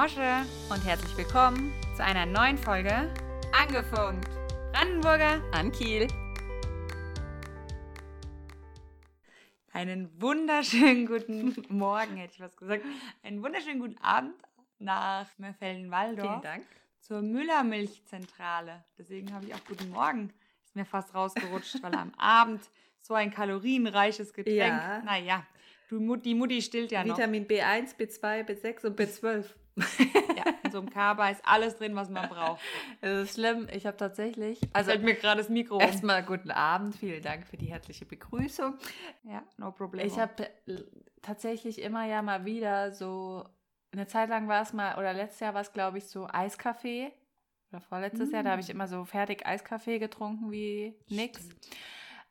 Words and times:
Mosche 0.00 0.46
und 0.70 0.84
herzlich 0.84 1.16
willkommen 1.16 1.72
zu 1.96 2.04
einer 2.04 2.24
neuen 2.24 2.56
Folge 2.56 3.12
Angefunkt. 3.52 4.28
Brandenburger 4.70 5.42
an 5.50 5.72
Kiel. 5.72 6.06
Einen 9.72 10.08
wunderschönen 10.20 11.04
guten 11.04 11.56
Morgen, 11.76 12.16
hätte 12.16 12.34
ich 12.34 12.40
was 12.40 12.56
gesagt. 12.56 12.84
Einen 13.24 13.42
wunderschönen 13.42 13.80
guten 13.80 13.98
Abend 13.98 14.34
nach 14.78 15.26
Mörfelden-Walldorf. 15.36 16.28
Vielen 16.28 16.42
Dank. 16.42 16.66
Zur 17.00 17.20
Müllermilchzentrale. 17.22 18.84
Deswegen 18.96 19.34
habe 19.34 19.46
ich 19.46 19.54
auch 19.54 19.64
guten 19.66 19.90
Morgen. 19.90 20.32
Ist 20.64 20.76
mir 20.76 20.84
fast 20.84 21.12
rausgerutscht, 21.12 21.82
weil 21.82 21.96
am 21.96 22.12
Abend 22.18 22.60
so 23.00 23.14
ein 23.14 23.32
kalorienreiches 23.32 24.32
Getränk. 24.32 24.58
Ja. 24.58 25.02
Naja, 25.02 25.44
du, 25.88 26.14
die 26.14 26.36
Mutti 26.36 26.62
stillt 26.62 26.92
ja 26.92 27.02
noch. 27.02 27.18
Vitamin 27.18 27.48
B1, 27.48 27.96
B2, 27.96 28.46
B6 28.46 28.86
und 28.86 29.00
B12. 29.00 29.44
Ja, 30.36 30.44
in 30.62 30.70
so 30.70 30.78
einem 30.78 30.90
Kaba 30.90 31.30
ist 31.30 31.40
alles 31.44 31.76
drin, 31.76 31.96
was 31.96 32.08
man 32.08 32.28
braucht. 32.28 32.60
Es 33.00 33.24
ist 33.24 33.34
schlimm. 33.34 33.68
Ich 33.72 33.86
habe 33.86 33.96
tatsächlich. 33.96 34.60
Also 34.72 34.90
fällt 34.90 35.02
mir 35.02 35.14
gerade 35.14 35.40
das 35.40 35.48
Mikro 35.48 35.80
erstmal 35.80 36.22
guten 36.22 36.50
Abend. 36.50 36.94
Vielen 36.94 37.22
Dank 37.22 37.46
für 37.46 37.56
die 37.56 37.66
herzliche 37.66 38.04
Begrüßung. 38.06 38.74
Ja, 39.24 39.42
no 39.56 39.72
problem. 39.72 40.06
Ich 40.06 40.18
habe 40.18 40.48
tatsächlich 41.22 41.80
immer 41.80 42.06
ja 42.06 42.22
mal 42.22 42.44
wieder 42.44 42.92
so. 42.92 43.44
Eine 43.90 44.06
Zeit 44.06 44.28
lang 44.28 44.48
war 44.48 44.62
es 44.62 44.72
mal, 44.74 44.98
oder 44.98 45.14
letztes 45.14 45.40
Jahr 45.40 45.54
war 45.54 45.62
es, 45.62 45.72
glaube 45.72 45.98
ich, 45.98 46.08
so 46.08 46.28
Eiskaffee. 46.30 47.10
Oder 47.70 47.80
vorletztes 47.80 48.30
Jahr, 48.32 48.42
da 48.42 48.50
habe 48.50 48.60
ich 48.60 48.70
immer 48.70 48.86
so 48.86 49.04
fertig 49.04 49.46
Eiskaffee 49.46 49.98
getrunken 49.98 50.50
wie 50.50 50.94
nix. 51.08 51.48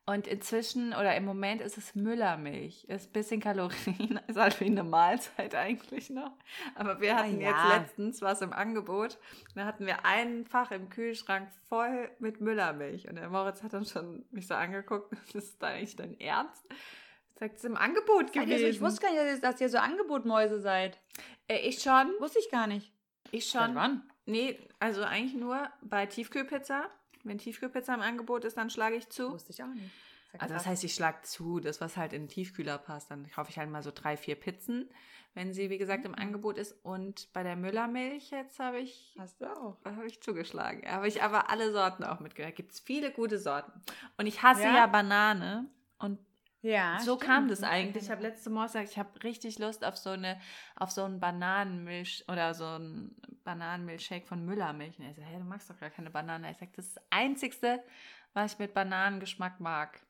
Und 0.09 0.25
inzwischen 0.25 0.93
oder 0.93 1.17
im 1.17 1.25
Moment 1.25 1.61
ist 1.61 1.77
es 1.77 1.93
Müllermilch. 1.93 2.85
Ist 2.85 3.09
ein 3.09 3.11
bisschen 3.11 3.41
Kalorien, 3.41 4.21
ist 4.27 4.37
halt 4.37 4.57
wie 4.61 4.67
eine 4.67 4.83
Mahlzeit 4.83 5.53
eigentlich 5.53 6.09
noch. 6.09 6.31
Aber 6.75 7.01
wir 7.01 7.17
hatten 7.17 7.41
ja. 7.41 7.49
jetzt 7.49 7.67
letztens 7.67 8.21
was 8.21 8.41
im 8.41 8.53
Angebot. 8.53 9.17
Da 9.53 9.65
hatten 9.65 9.85
wir 9.85 10.05
ein 10.05 10.45
Fach 10.45 10.71
im 10.71 10.87
Kühlschrank 10.87 11.49
voll 11.67 12.09
mit 12.19 12.39
Müllermilch. 12.39 13.09
Und 13.09 13.15
der 13.15 13.27
Moritz 13.27 13.63
hat 13.63 13.73
dann 13.73 13.83
schon 13.83 14.25
mich 14.31 14.47
so 14.47 14.53
angeguckt, 14.53 15.11
das 15.33 15.43
ist 15.43 15.61
da 15.61 15.67
eigentlich 15.67 15.97
dein 15.97 16.17
Ernst? 16.21 16.65
Sagt 17.37 17.57
es 17.57 17.65
im 17.65 17.75
Angebot 17.75 18.31
gewesen. 18.31 18.59
so, 18.59 18.65
ich 18.65 18.79
wusste 18.79 19.01
gar 19.01 19.11
nicht, 19.11 19.43
dass 19.43 19.59
ihr 19.59 19.67
so 19.67 19.77
Angebotmäuse 19.77 20.61
seid. 20.61 20.97
Äh, 21.49 21.67
ich 21.67 21.81
schon. 21.81 22.13
Wusste 22.19 22.39
ich 22.39 22.49
gar 22.49 22.67
nicht. 22.67 22.93
Ich 23.31 23.49
Seit 23.49 23.65
schon. 23.65 23.75
wann? 23.75 24.09
Nee, 24.25 24.57
also 24.79 25.03
eigentlich 25.03 25.35
nur 25.35 25.69
bei 25.81 26.05
Tiefkühlpizza. 26.05 26.89
Wenn 27.27 27.37
Tiefkühlpizza 27.37 27.93
im 27.93 28.01
Angebot 28.01 28.43
ist, 28.45 28.57
dann 28.57 28.69
schlage 28.69 28.95
ich 28.95 29.09
zu. 29.09 29.31
Wusste 29.31 29.51
ich 29.51 29.63
auch 29.63 29.67
nicht. 29.67 29.91
Sag 30.31 30.41
Also 30.41 30.53
krass. 30.53 30.63
das 30.63 30.71
heißt, 30.71 30.83
ich 30.83 30.93
schlage 30.93 31.21
zu, 31.23 31.59
das 31.59 31.79
was 31.81 31.95
halt 31.97 32.13
in 32.13 32.23
den 32.23 32.27
Tiefkühler 32.29 32.77
passt. 32.77 33.09
Dann 33.11 33.29
kaufe 33.29 33.49
ich 33.49 33.57
halt 33.57 33.69
mal 33.69 33.81
so 33.83 33.91
drei, 33.93 34.17
vier 34.17 34.35
Pizzen, 34.35 34.89
wenn 35.35 35.53
sie, 35.53 35.69
wie 35.69 35.77
gesagt, 35.77 36.03
im 36.05 36.11
Mhm. 36.11 36.17
Angebot 36.17 36.57
ist. 36.57 36.73
Und 36.83 37.31
bei 37.33 37.43
der 37.43 37.55
Müllermilch 37.55 38.31
jetzt 38.31 38.59
habe 38.59 38.79
ich, 38.79 39.15
Hast 39.17 39.39
du 39.39 39.45
auch. 39.45 39.77
habe 39.85 40.05
ich 40.07 40.19
zugeschlagen. 40.21 40.85
Habe 40.89 41.07
ich 41.07 41.21
aber 41.23 41.49
alle 41.49 41.71
Sorten 41.71 42.03
auch 42.03 42.19
mitgehört. 42.19 42.51
Da 42.53 42.55
gibt 42.55 42.73
es 42.73 42.79
viele 42.79 43.11
gute 43.11 43.39
Sorten. 43.39 43.71
Und 44.17 44.25
ich 44.27 44.43
hasse 44.43 44.63
Ja? 44.63 44.75
ja, 44.75 44.87
Banane. 44.87 45.69
Und 45.99 46.19
Ja. 46.61 46.99
so 46.99 47.15
stimmt. 47.15 47.21
kam 47.21 47.47
das 47.47 47.63
eigentlich. 47.63 48.03
Ich 48.05 48.09
habe 48.11 48.21
letzte 48.23 48.49
Mal 48.49 48.65
gesagt, 48.65 48.89
ich 48.89 48.97
habe 48.97 49.23
richtig 49.23 49.59
Lust 49.59 49.85
auf 49.85 49.95
so 49.97 50.09
eine, 50.11 50.39
auf 50.75 50.91
so 50.91 51.03
einen 51.03 51.19
Bananenmilch 51.19 52.25
oder 52.27 52.53
so 52.53 52.65
einen 52.65 53.15
Bananenmilchshake 53.43 54.25
von 54.27 54.43
Müllermilch. 54.45 54.97
Und 54.99 55.05
er 55.05 55.13
sagt, 55.13 55.27
hey, 55.27 55.37
du 55.37 55.43
magst 55.45 55.69
doch 55.69 55.79
gar 55.79 55.89
keine 55.89 56.09
Banane. 56.09 56.51
Ich 56.51 56.57
sage, 56.57 56.71
das 56.75 56.87
ist 56.87 56.97
das 56.97 57.03
Einzigste, 57.09 57.83
was 58.33 58.53
ich 58.53 58.59
mit 58.59 58.73
Bananengeschmack 58.73 59.59
mag. 59.59 60.01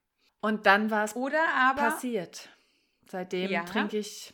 Und 0.41 0.66
dann 0.66 0.89
war 0.89 1.03
es 1.03 1.16
Oder 1.16 1.44
aber. 1.55 1.81
passiert. 1.89 2.50
Seitdem 3.09 3.51
Ja. 3.51 3.63
trinke 3.63 3.97
ich 3.97 4.33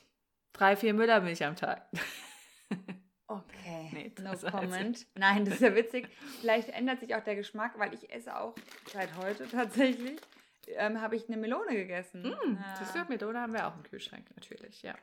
drei, 0.53 0.75
vier 0.75 0.93
Müllermilch 0.93 1.43
am 1.45 1.55
Tag. 1.55 1.87
Okay. 3.25 3.89
Nee, 3.93 4.13
no 4.21 4.33
comment. 4.51 5.07
Nein, 5.15 5.45
das 5.45 5.55
ist 5.55 5.61
ja 5.61 5.73
witzig. 5.73 6.07
Vielleicht 6.41 6.69
ändert 6.69 6.99
sich 6.99 7.15
auch 7.15 7.23
der 7.23 7.35
Geschmack, 7.35 7.79
weil 7.79 7.91
ich 7.93 8.11
esse 8.11 8.37
auch 8.37 8.53
seit 8.91 9.15
heute 9.17 9.47
tatsächlich. 9.47 10.19
Ähm, 10.67 11.01
habe 11.01 11.15
ich 11.15 11.27
eine 11.27 11.37
Melone 11.37 11.73
gegessen. 11.75 12.21
Mm, 12.23 12.55
Ja. 12.55 12.75
Das 12.79 12.93
wird 12.95 13.09
mit, 13.09 13.23
oder 13.23 13.41
haben 13.41 13.53
wir 13.53 13.67
auch 13.67 13.75
im 13.75 13.83
Kühlschrank, 13.83 14.25
natürlich, 14.35 14.81
ja. 14.81 14.95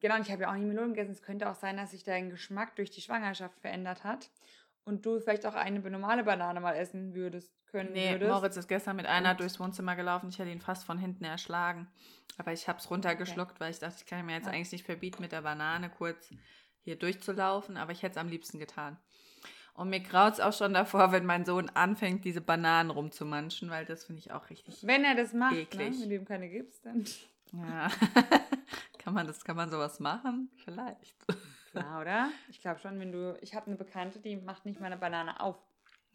Genau, 0.00 0.16
und 0.16 0.22
ich 0.26 0.30
habe 0.30 0.42
ja 0.42 0.50
auch 0.50 0.54
nie 0.56 0.64
Melone 0.66 0.88
gegessen. 0.88 1.12
Es 1.12 1.22
könnte 1.22 1.48
auch 1.48 1.54
sein, 1.54 1.76
dass 1.78 1.92
sich 1.92 2.04
dein 2.04 2.28
Geschmack 2.30 2.76
durch 2.76 2.90
die 2.90 3.00
Schwangerschaft 3.00 3.58
verändert 3.60 4.04
hat. 4.04 4.30
Und 4.84 5.04
du 5.04 5.18
vielleicht 5.18 5.46
auch 5.46 5.54
eine 5.54 5.80
normale 5.80 6.22
Banane 6.22 6.60
mal 6.60 6.74
essen 6.74 7.14
würdest, 7.14 7.50
können 7.66 7.92
Nee, 7.92 8.12
würdest. 8.12 8.30
Moritz 8.30 8.56
ist 8.56 8.68
gestern 8.68 8.94
mit 8.96 9.06
einer 9.06 9.30
Und- 9.32 9.40
durchs 9.40 9.58
Wohnzimmer 9.58 9.96
gelaufen. 9.96 10.28
Ich 10.28 10.38
hätte 10.38 10.50
ihn 10.50 10.60
fast 10.60 10.84
von 10.84 10.98
hinten 10.98 11.24
erschlagen. 11.24 11.88
Aber 12.38 12.52
ich 12.52 12.68
habe 12.68 12.78
es 12.78 12.88
runtergeschluckt, 12.90 13.58
weil 13.58 13.70
ich 13.72 13.78
dachte, 13.80 13.96
ich 13.98 14.06
kann 14.06 14.24
mir 14.24 14.34
jetzt 14.34 14.46
Ja. 14.46 14.52
eigentlich 14.52 14.70
nicht 14.70 14.84
verbieten, 14.84 15.22
mit 15.22 15.32
der 15.32 15.42
Banane 15.42 15.90
kurz 15.90 16.30
hier 16.82 16.96
durchzulaufen. 16.96 17.76
Aber 17.76 17.90
ich 17.90 18.02
hätte 18.02 18.12
es 18.12 18.18
am 18.18 18.28
liebsten 18.28 18.58
getan. 18.60 18.96
Und 19.76 19.90
mir 19.90 20.00
graut 20.00 20.34
es 20.34 20.40
auch 20.40 20.52
schon 20.54 20.72
davor, 20.72 21.12
wenn 21.12 21.26
mein 21.26 21.44
Sohn 21.44 21.68
anfängt, 21.74 22.24
diese 22.24 22.40
Bananen 22.40 22.90
rumzumanschen, 22.90 23.68
weil 23.68 23.84
das 23.84 24.04
finde 24.04 24.20
ich 24.20 24.32
auch 24.32 24.48
richtig. 24.48 24.86
Wenn 24.86 25.04
er 25.04 25.14
das 25.14 25.34
macht, 25.34 25.52
ne? 25.54 25.60
Eklig. 25.62 26.00
wenn 26.00 26.08
du 26.08 26.14
ihm 26.16 26.24
keine 26.24 26.48
gibst, 26.48 26.84
dann 26.86 27.04
Ja. 27.52 27.88
kann 28.98 29.14
man 29.14 29.26
das, 29.26 29.44
kann 29.44 29.56
man 29.56 29.70
sowas 29.70 30.00
machen? 30.00 30.50
Vielleicht. 30.64 31.14
klar, 31.72 32.00
oder? 32.00 32.30
Ich 32.48 32.60
glaube 32.60 32.80
schon, 32.80 32.98
wenn 32.98 33.12
du, 33.12 33.36
ich 33.42 33.54
habe 33.54 33.66
eine 33.66 33.76
Bekannte, 33.76 34.18
die 34.18 34.36
macht 34.36 34.64
nicht 34.64 34.80
mal 34.80 34.86
eine 34.86 34.96
Banane 34.96 35.38
auf. 35.40 35.56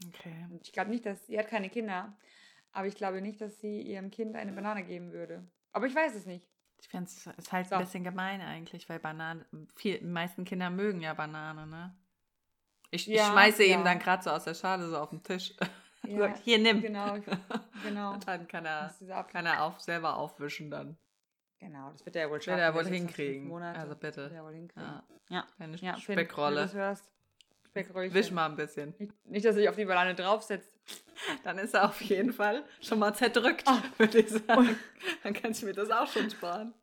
Okay. 0.07 0.47
Und 0.49 0.65
ich 0.65 0.73
glaube 0.73 0.89
nicht, 0.89 1.05
dass, 1.05 1.27
sie 1.27 1.37
hat 1.37 1.47
keine 1.47 1.69
Kinder, 1.69 2.17
aber 2.71 2.87
ich 2.87 2.95
glaube 2.95 3.21
nicht, 3.21 3.39
dass 3.41 3.59
sie 3.59 3.81
ihrem 3.81 4.09
Kind 4.09 4.35
eine 4.35 4.51
Banane 4.53 4.83
geben 4.83 5.11
würde. 5.11 5.47
Aber 5.71 5.85
ich 5.85 5.93
weiß 5.95 6.15
es 6.15 6.25
nicht. 6.25 6.49
Ich 6.79 6.87
finde 6.87 7.05
es 7.05 7.27
ist 7.27 7.51
halt 7.51 7.67
So. 7.67 7.75
ein 7.75 7.81
bisschen 7.81 8.03
gemein 8.03 8.41
eigentlich, 8.41 8.89
weil 8.89 8.97
Bananen, 8.99 9.45
viel, 9.75 9.99
die 9.99 10.05
meisten 10.05 10.45
Kinder 10.45 10.71
mögen 10.71 10.99
ja 11.01 11.13
Banane, 11.13 11.67
ne? 11.67 11.95
Ich, 12.91 13.09
ich 13.09 13.15
Ja, 13.17 13.31
schmeiße 13.31 13.63
ja. 13.65 13.77
ihm 13.77 13.83
dann 13.83 13.99
gerade 13.99 14.21
so 14.23 14.29
aus 14.29 14.43
der 14.43 14.53
Schale 14.53 14.87
so 14.89 14.97
auf 14.97 15.09
den 15.09 15.23
Tisch. 15.23 15.53
Ja, 16.03 16.17
Sag, 16.17 16.37
hier, 16.39 16.57
nimm. 16.57 16.81
Genau, 16.81 17.15
ich- 17.15 17.23
genau. 17.83 18.11
Und 18.13 18.27
dann 18.27 18.47
kann 18.47 18.65
er, 18.65 18.91
kann 19.31 19.45
er 19.45 19.63
auf, 19.63 19.79
selber 19.81 20.17
aufwischen 20.17 20.71
dann. 20.71 20.97
Genau, 21.59 21.91
das 21.91 22.03
wird 22.03 22.15
er 22.15 22.23
ja 22.23 22.27
wohl 22.29 22.33
Wird 22.37 22.45
schaffen. 22.45 22.59
er 22.59 22.73
wohl 22.73 22.87
hinkriegen. 22.87 23.53
Also 23.61 23.95
bitte. 23.95 24.21
Wird 24.23 24.33
er 24.33 24.43
wohl 24.43 24.53
hinkriegen. 24.53 24.81
Ja. 24.83 25.03
Ja, 25.29 25.47
Eine 25.59 25.77
ja 25.77 25.93
wenn 25.93 26.01
Speckrolle. 26.01 26.55
das 26.61 26.73
hörst. 26.73 27.13
Speckröllchen. 27.67 28.15
Wisch 28.15 28.31
mal 28.31 28.47
ein 28.47 28.55
bisschen. 28.55 28.95
Nicht, 28.97 29.13
nicht, 29.27 29.45
dass 29.45 29.51
er 29.55 29.59
sich 29.59 29.69
auf 29.69 29.75
die 29.75 29.85
Banane 29.85 30.15
draufsetzt. 30.15 30.75
Dann 31.43 31.59
ist 31.59 31.75
er 31.75 31.85
auf 31.85 32.01
jeden 32.01 32.33
Fall 32.33 32.65
schon 32.81 32.97
mal 32.97 33.13
zerdrückt, 33.13 33.67
Ah. 33.67 33.83
würde 33.99 34.21
ich 34.21 34.29
sagen. 34.29 34.75
Dann 35.21 35.33
kann 35.35 35.51
ich 35.51 35.61
mir 35.61 35.73
das 35.73 35.91
auch 35.91 36.07
schon 36.07 36.31
sparen. 36.31 36.73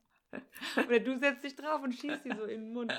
Oder 0.77 1.00
du 1.00 1.19
setzt 1.19 1.44
dich 1.44 1.56
drauf 1.56 1.83
und 1.83 1.93
schießt 1.94 2.22
sie 2.22 2.33
so 2.37 2.44
in 2.44 2.61
den 2.61 2.72
Mund. 2.72 2.93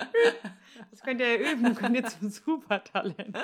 Das 0.91 1.01
könnt 1.01 1.19
ihr 1.21 1.35
ja 1.39 1.51
üben, 1.51 1.75
könnt 1.75 1.95
ihr 1.95 2.05
zum 2.05 2.29
Supertalent. 2.29 3.37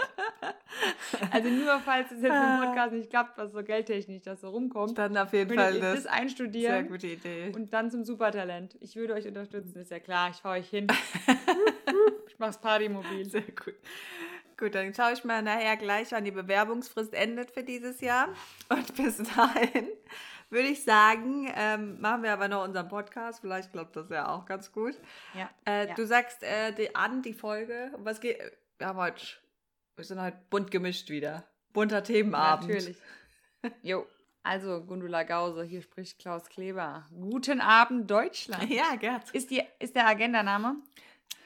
Also 1.31 1.49
nur 1.49 1.79
falls 1.79 2.11
es 2.11 2.21
jetzt 2.21 2.33
im 2.33 2.65
Podcast 2.65 2.93
nicht 2.93 3.09
klappt, 3.09 3.37
was 3.37 3.51
so 3.51 3.63
geldtechnisch 3.63 4.23
das 4.23 4.41
so 4.41 4.49
rumkommt, 4.49 4.97
Dann 4.97 5.17
auf 5.17 5.33
jeden 5.33 5.55
Fall 5.55 5.79
das 5.79 5.93
das. 5.93 6.03
Sehr 6.03 6.13
einstudieren 6.13 6.87
gute 6.87 7.07
Idee. 7.07 7.51
und 7.55 7.73
dann 7.73 7.91
zum 7.91 8.03
Supertalent. 8.03 8.75
Ich 8.81 8.95
würde 8.95 9.13
euch 9.13 9.27
unterstützen, 9.27 9.79
ist 9.79 9.91
ja 9.91 9.99
klar, 9.99 10.29
ich 10.31 10.37
fahre 10.37 10.59
euch 10.59 10.69
hin. 10.69 10.87
ich 12.27 12.39
mach's 12.39 12.57
Partymobil. 12.57 13.25
Sehr 13.25 13.41
gut. 13.41 13.75
Gut, 14.57 14.73
dann 14.73 14.93
schaue 14.93 15.11
ich 15.11 15.23
mal 15.25 15.41
nachher 15.41 15.75
gleich, 15.75 16.11
wann 16.13 16.23
die 16.23 16.31
Bewerbungsfrist 16.31 17.13
endet 17.13 17.51
für 17.51 17.63
dieses 17.63 17.99
Jahr. 17.99 18.29
Und 18.69 18.95
bis 18.95 19.17
dahin 19.17 19.89
würde 20.49 20.67
ich 20.67 20.83
sagen, 20.83 21.51
ähm, 21.55 21.99
machen 22.01 22.23
wir 22.23 22.33
aber 22.33 22.47
noch 22.47 22.63
unseren 22.63 22.87
Podcast. 22.87 23.41
Vielleicht 23.41 23.71
klappt 23.71 23.95
das 23.95 24.09
ja 24.09 24.27
auch 24.29 24.45
ganz 24.45 24.71
gut. 24.71 24.93
Ja. 25.33 25.49
Äh, 25.65 25.87
Ja. 25.87 25.93
Du 25.95 26.05
sagst 26.05 26.43
äh, 26.43 26.71
die, 26.73 26.95
an 26.95 27.21
die 27.21 27.33
Folge. 27.33 27.91
Um 27.95 28.05
Was 28.05 28.19
geht? 28.21 28.39
Wir 28.77 28.87
haben 28.87 28.97
heute, 28.99 29.23
wir 29.95 30.05
sind 30.05 30.21
heute 30.21 30.37
bunt 30.49 30.71
gemischt 30.71 31.09
wieder. 31.09 31.43
Bunter 31.73 32.03
Themenabend. 32.03 32.69
Natürlich. 32.69 32.97
Jo. 33.81 34.05
Also, 34.43 34.83
Gundula 34.83 35.23
Gause, 35.23 35.63
hier 35.63 35.81
spricht 35.81 36.19
Klaus 36.19 36.47
Kleber. 36.49 37.03
Guten 37.09 37.61
Abend, 37.61 38.11
Deutschland. 38.11 38.69
Ja, 38.69 38.95
Gerd. 38.95 39.31
ist, 39.31 39.49
die, 39.49 39.63
ist 39.79 39.95
der 39.95 40.05
Agendaname. 40.05 40.75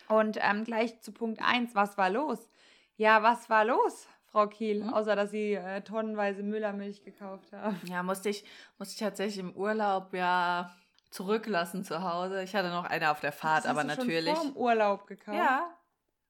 Und 0.10 0.38
ähm, 0.42 0.66
gleich 0.66 1.00
zu 1.00 1.14
Punkt 1.14 1.42
1, 1.42 1.76
was 1.76 1.98
war 1.98 2.10
los? 2.10 2.50
Ja, 2.98 3.24
was 3.24 3.50
war 3.50 3.64
los, 3.64 4.06
Frau 4.32 4.48
Kiel? 4.48 4.84
Hm? 4.84 4.94
Außer, 4.94 5.16
dass 5.16 5.32
Sie 5.32 5.54
äh, 5.54 5.82
tonnenweise 5.82 6.44
Müllermilch 6.44 7.04
gekauft 7.04 7.52
haben. 7.54 7.80
Ja, 7.86 8.04
musste 8.04 8.30
ich, 8.30 8.44
musste 8.78 8.94
ich 8.94 9.00
tatsächlich 9.00 9.40
im 9.40 9.54
Urlaub 9.54 10.14
ja 10.14 10.76
zurücklassen 11.10 11.84
zu 11.84 12.04
Hause. 12.04 12.44
Ich 12.44 12.56
hatte 12.56 12.70
noch 12.70 12.86
eine 12.86 13.12
auf 13.12 13.20
der 13.20 13.32
Fahrt, 13.32 13.66
aber 13.66 13.84
natürlich. 13.84 14.36
Schon 14.36 14.36
vor 14.36 14.54
dem 14.54 14.58
Urlaub 14.58 15.08
gekauft. 15.08 15.38
Ja, 15.38 15.76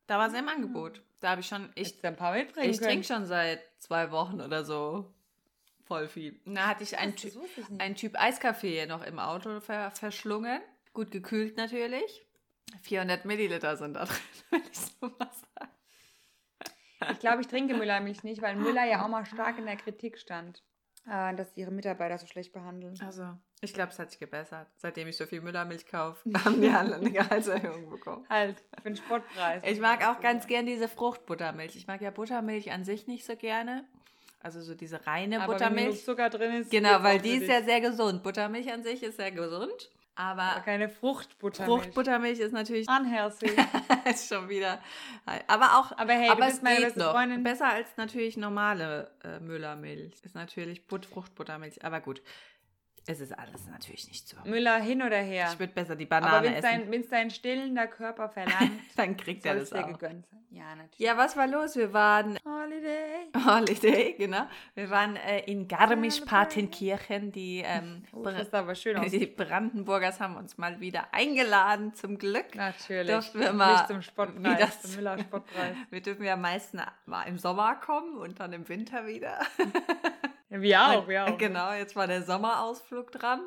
da 0.08 0.18
war 0.18 0.30
sie 0.30 0.38
im 0.38 0.48
Angebot. 0.48 1.02
Da 1.20 1.32
habe 1.32 1.42
ich 1.42 1.48
schon, 1.48 1.70
ich, 1.76 2.04
ein 2.04 2.16
paar 2.16 2.34
mitbringen 2.34 2.70
ich 2.70 2.80
trinke 2.80 3.06
schon 3.06 3.26
seit 3.26 3.62
zwei 3.80 4.12
Wochen 4.12 4.42
oder 4.42 4.64
so 4.64 5.14
voll 5.86 6.08
viel. 6.08 6.40
Da 6.46 6.68
hatte 6.68 6.84
ich 6.84 6.98
einen, 6.98 7.16
Ty 7.16 7.34
einen 7.80 7.96
Typ 7.96 8.16
Eiskaffee 8.16 8.86
noch 8.86 9.04
im 9.04 9.20
Auto 9.20 9.60
ver 9.60 9.92
verschlungen. 9.92 10.62
Gut 10.94 11.12
gekühlt 11.12 11.58
natürlich. 11.58 12.26
400 12.84 13.26
Milliliter 13.26 13.76
sind 13.76 13.96
da 13.96 14.06
drin, 14.06 14.18
wenn 14.52 14.62
ich 14.62 14.80
so 14.80 15.08
mal 15.08 15.30
sage. 15.56 15.72
Ich 17.12 17.20
glaube, 17.20 17.42
ich 17.42 17.48
trinke 17.48 17.76
Müllermilch 17.76 18.24
nicht, 18.24 18.42
weil 18.42 18.56
Müller 18.56 18.86
ja 18.86 19.04
auch 19.04 19.08
mal 19.08 19.26
stark 19.26 19.58
in 19.58 19.66
der 19.66 19.78
Kritik 19.78 20.18
stand, 20.18 20.64
äh, 21.10 21.36
dass 21.36 21.54
sie 21.54 21.62
ihre 21.62 21.72
Mitarbeiter 21.72 22.18
so 22.18 22.28
schlecht 22.28 22.54
behandeln. 22.54 23.00
Also, 23.06 23.38
Ich 23.62 23.74
glaube, 23.74 23.92
es 23.92 24.00
hat 24.00 24.12
sich 24.12 24.20
gebessert. 24.20 24.68
Seitdem 24.78 25.08
ich 25.08 25.18
so 25.18 25.26
viel 25.26 25.42
Müllermilch 25.42 25.86
kaufe, 25.86 26.30
haben 26.46 26.62
die 26.62 26.70
alle 26.70 26.96
eine 26.96 27.12
Gehaltserhöhung 27.12 27.90
bekommen. 27.90 28.26
Halt, 28.30 28.58
für 28.78 28.90
den 28.90 28.98
Spottpreis. 28.98 29.64
Ich 29.66 29.80
mag 29.80 30.06
auch 30.08 30.20
ganz 30.22 30.48
gern 30.48 30.66
diese 30.66 30.88
Fruchtbuttermilch. 30.88 31.76
Ich 31.76 31.88
mag 31.88 32.02
ja 32.02 32.12
Buttermilch 32.12 32.72
an 32.72 32.84
sich 32.84 33.08
nicht 33.08 33.26
so 33.26 33.36
gerne. 33.36 33.86
Also 34.42 34.62
so 34.62 34.74
diese 34.74 35.06
reine 35.06 35.42
Aber 35.42 35.54
Buttermilch. 35.54 35.88
Wenn 35.88 35.96
Zucker 35.96 36.30
drin 36.30 36.54
ist. 36.54 36.72
Genau, 36.72 37.04
weil 37.04 37.20
die 37.20 37.36
ist 37.36 37.48
ja 37.48 37.62
sehr 37.62 37.82
gesund. 37.82 38.24
Buttermilch 38.24 38.72
an 38.72 38.84
sich 38.84 39.04
ist 39.04 39.18
sehr 39.18 39.32
gesund. 39.32 39.92
Aber 40.20 40.42
Aber 40.42 40.62
keine 40.62 40.90
Fruchtbutter. 40.90 41.64
Fruchtbuttermilch 41.64 42.40
ist 42.40 42.52
natürlich 42.52 42.90
Unhealthy. 42.90 43.52
ist 44.06 44.28
schon 44.28 44.50
wieder. 44.50 44.82
Aber 45.48 45.80
auch. 45.80 45.98
Aber 45.98 46.12
hey, 46.12 46.30
aber 46.30 46.42
du 46.42 46.48
es 46.48 46.54
bist 46.56 46.64
meine 46.64 46.86
beste. 46.88 47.10
Freundin. 47.10 47.42
Besser 47.42 47.68
als 47.70 47.88
natürlich 47.96 48.36
normale 48.36 49.10
äh, 49.24 49.40
Müllermilch. 49.40 50.16
Ist 50.22 50.36
natürlich 50.36 50.86
But 50.88 51.06
Fruchtbuttermilch. 51.06 51.86
Aber 51.86 52.02
gut. 52.02 52.22
Es 53.12 53.20
ist 53.22 53.38
alles 53.38 53.66
natürlich 53.68 54.08
nicht 54.08 54.28
so. 54.28 54.38
Müller 54.46 54.78
hin 54.80 55.02
oder 55.02 55.18
her. 55.18 55.50
Ich 55.52 55.58
würde 55.60 55.74
besser 55.74 55.96
die 55.96 56.06
Aber 56.12 56.22
Banane 56.22 56.46
wenn 56.48 56.54
es 56.54 56.60
essen. 56.64 56.82
dein, 56.82 56.92
wenn's 56.92 57.10
dein 57.10 57.32
stillender 57.32 57.88
Körper 57.88 58.30
verlangt, 58.30 58.72
Dann 58.98 59.18
kriegt 59.18 59.44
er 59.48 59.56
das 59.56 59.64
es 59.64 59.74
auch. 59.74 59.88
gegönnt 59.88 60.28
sein. 60.28 60.40
Ja, 60.52 60.76
natürlich. 60.76 61.00
Ja, 61.00 61.16
was 61.18 61.36
war 61.38 61.48
los? 61.48 61.76
Wir 61.76 61.92
waren 61.94 62.38
Holiday. 62.46 63.30
Holiday, 63.46 64.14
genau. 64.18 64.48
Wir 64.76 64.90
waren 64.90 65.16
äh, 65.16 65.40
in 65.46 65.68
Garmisch-Partenkirchen. 65.68 67.32
Die, 67.32 67.64
ähm, 67.66 68.04
Oh, 68.14 68.24
das 68.24 68.54
aber 68.54 68.76
schön 68.76 68.98
aus. 68.98 69.10
die 69.12 69.26
Brandenburgers 69.28 70.20
haben 70.20 70.36
uns 70.38 70.58
mal 70.58 70.80
wieder 70.80 71.08
eingeladen, 71.14 71.94
zum 71.96 72.18
Glück. 72.18 72.54
Natürlich. 72.56 73.12
Durften 73.12 73.40
wir 73.40 73.54
mal- 73.54 73.74
Nicht 73.74 73.88
zum 73.88 74.00
wie 74.00 74.04
Spottpreis, 74.04 74.60
das- 74.60 74.82
zum 74.84 74.96
Müller-Spottpreis. 74.96 75.76
Wir 75.92 76.02
dürfen 76.02 76.24
ja 76.26 76.36
meistens 76.36 76.82
mal 77.06 77.24
im 77.24 77.38
Sommer 77.38 77.76
kommen 77.76 78.18
und 78.18 78.40
dann 78.40 78.54
im 78.54 78.68
Winter 78.70 79.06
wieder. 79.08 79.40
Ja, 80.50 80.62
wir 80.62 80.82
auch, 80.82 81.08
wir 81.08 81.26
auch. 81.26 81.38
Genau, 81.38 81.74
jetzt 81.74 81.96
war 81.96 82.08
der 82.08 82.24
Sommerausflug 82.24 83.12
dran. 83.12 83.42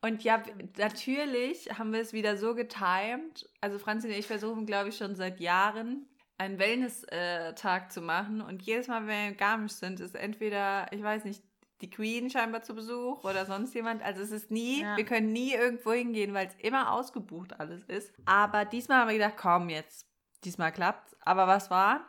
Und 0.00 0.24
ja, 0.24 0.42
natürlich 0.78 1.78
haben 1.78 1.92
wir 1.92 2.00
es 2.00 2.12
wieder 2.12 2.36
so 2.36 2.54
getimt. 2.54 3.48
Also 3.60 3.78
Franzi 3.78 4.08
und 4.08 4.14
ich 4.14 4.26
versuchen, 4.26 4.66
glaube 4.66 4.88
ich, 4.88 4.96
schon 4.96 5.14
seit 5.14 5.38
Jahren 5.40 6.06
einen 6.38 6.58
Wellness-Tag 6.58 7.92
zu 7.92 8.00
machen. 8.00 8.40
Und 8.40 8.62
jedes 8.62 8.88
Mal, 8.88 9.02
wenn 9.02 9.08
wir 9.08 9.28
in 9.28 9.36
Garmisch 9.36 9.72
sind, 9.72 10.00
ist 10.00 10.16
entweder, 10.16 10.86
ich 10.92 11.02
weiß 11.02 11.24
nicht, 11.24 11.42
die 11.82 11.90
Queen 11.90 12.30
scheinbar 12.30 12.62
zu 12.62 12.74
Besuch 12.74 13.24
oder 13.24 13.44
sonst 13.46 13.74
jemand. 13.74 14.02
Also 14.02 14.22
es 14.22 14.30
ist 14.30 14.50
nie, 14.50 14.82
Ja. 14.82 14.96
wir 14.96 15.04
können 15.04 15.32
nie 15.32 15.52
irgendwo 15.52 15.92
hingehen, 15.92 16.32
weil 16.34 16.46
es 16.48 16.54
immer 16.56 16.92
ausgebucht 16.92 17.58
alles 17.60 17.82
ist. 17.84 18.12
Aber 18.24 18.64
diesmal 18.64 18.98
haben 18.98 19.08
wir 19.08 19.18
gedacht, 19.18 19.34
komm 19.36 19.68
jetzt, 19.68 20.06
diesmal 20.44 20.72
klappt's. 20.72 21.16
Aber 21.20 21.46
was 21.46 21.70
war? 21.70 22.06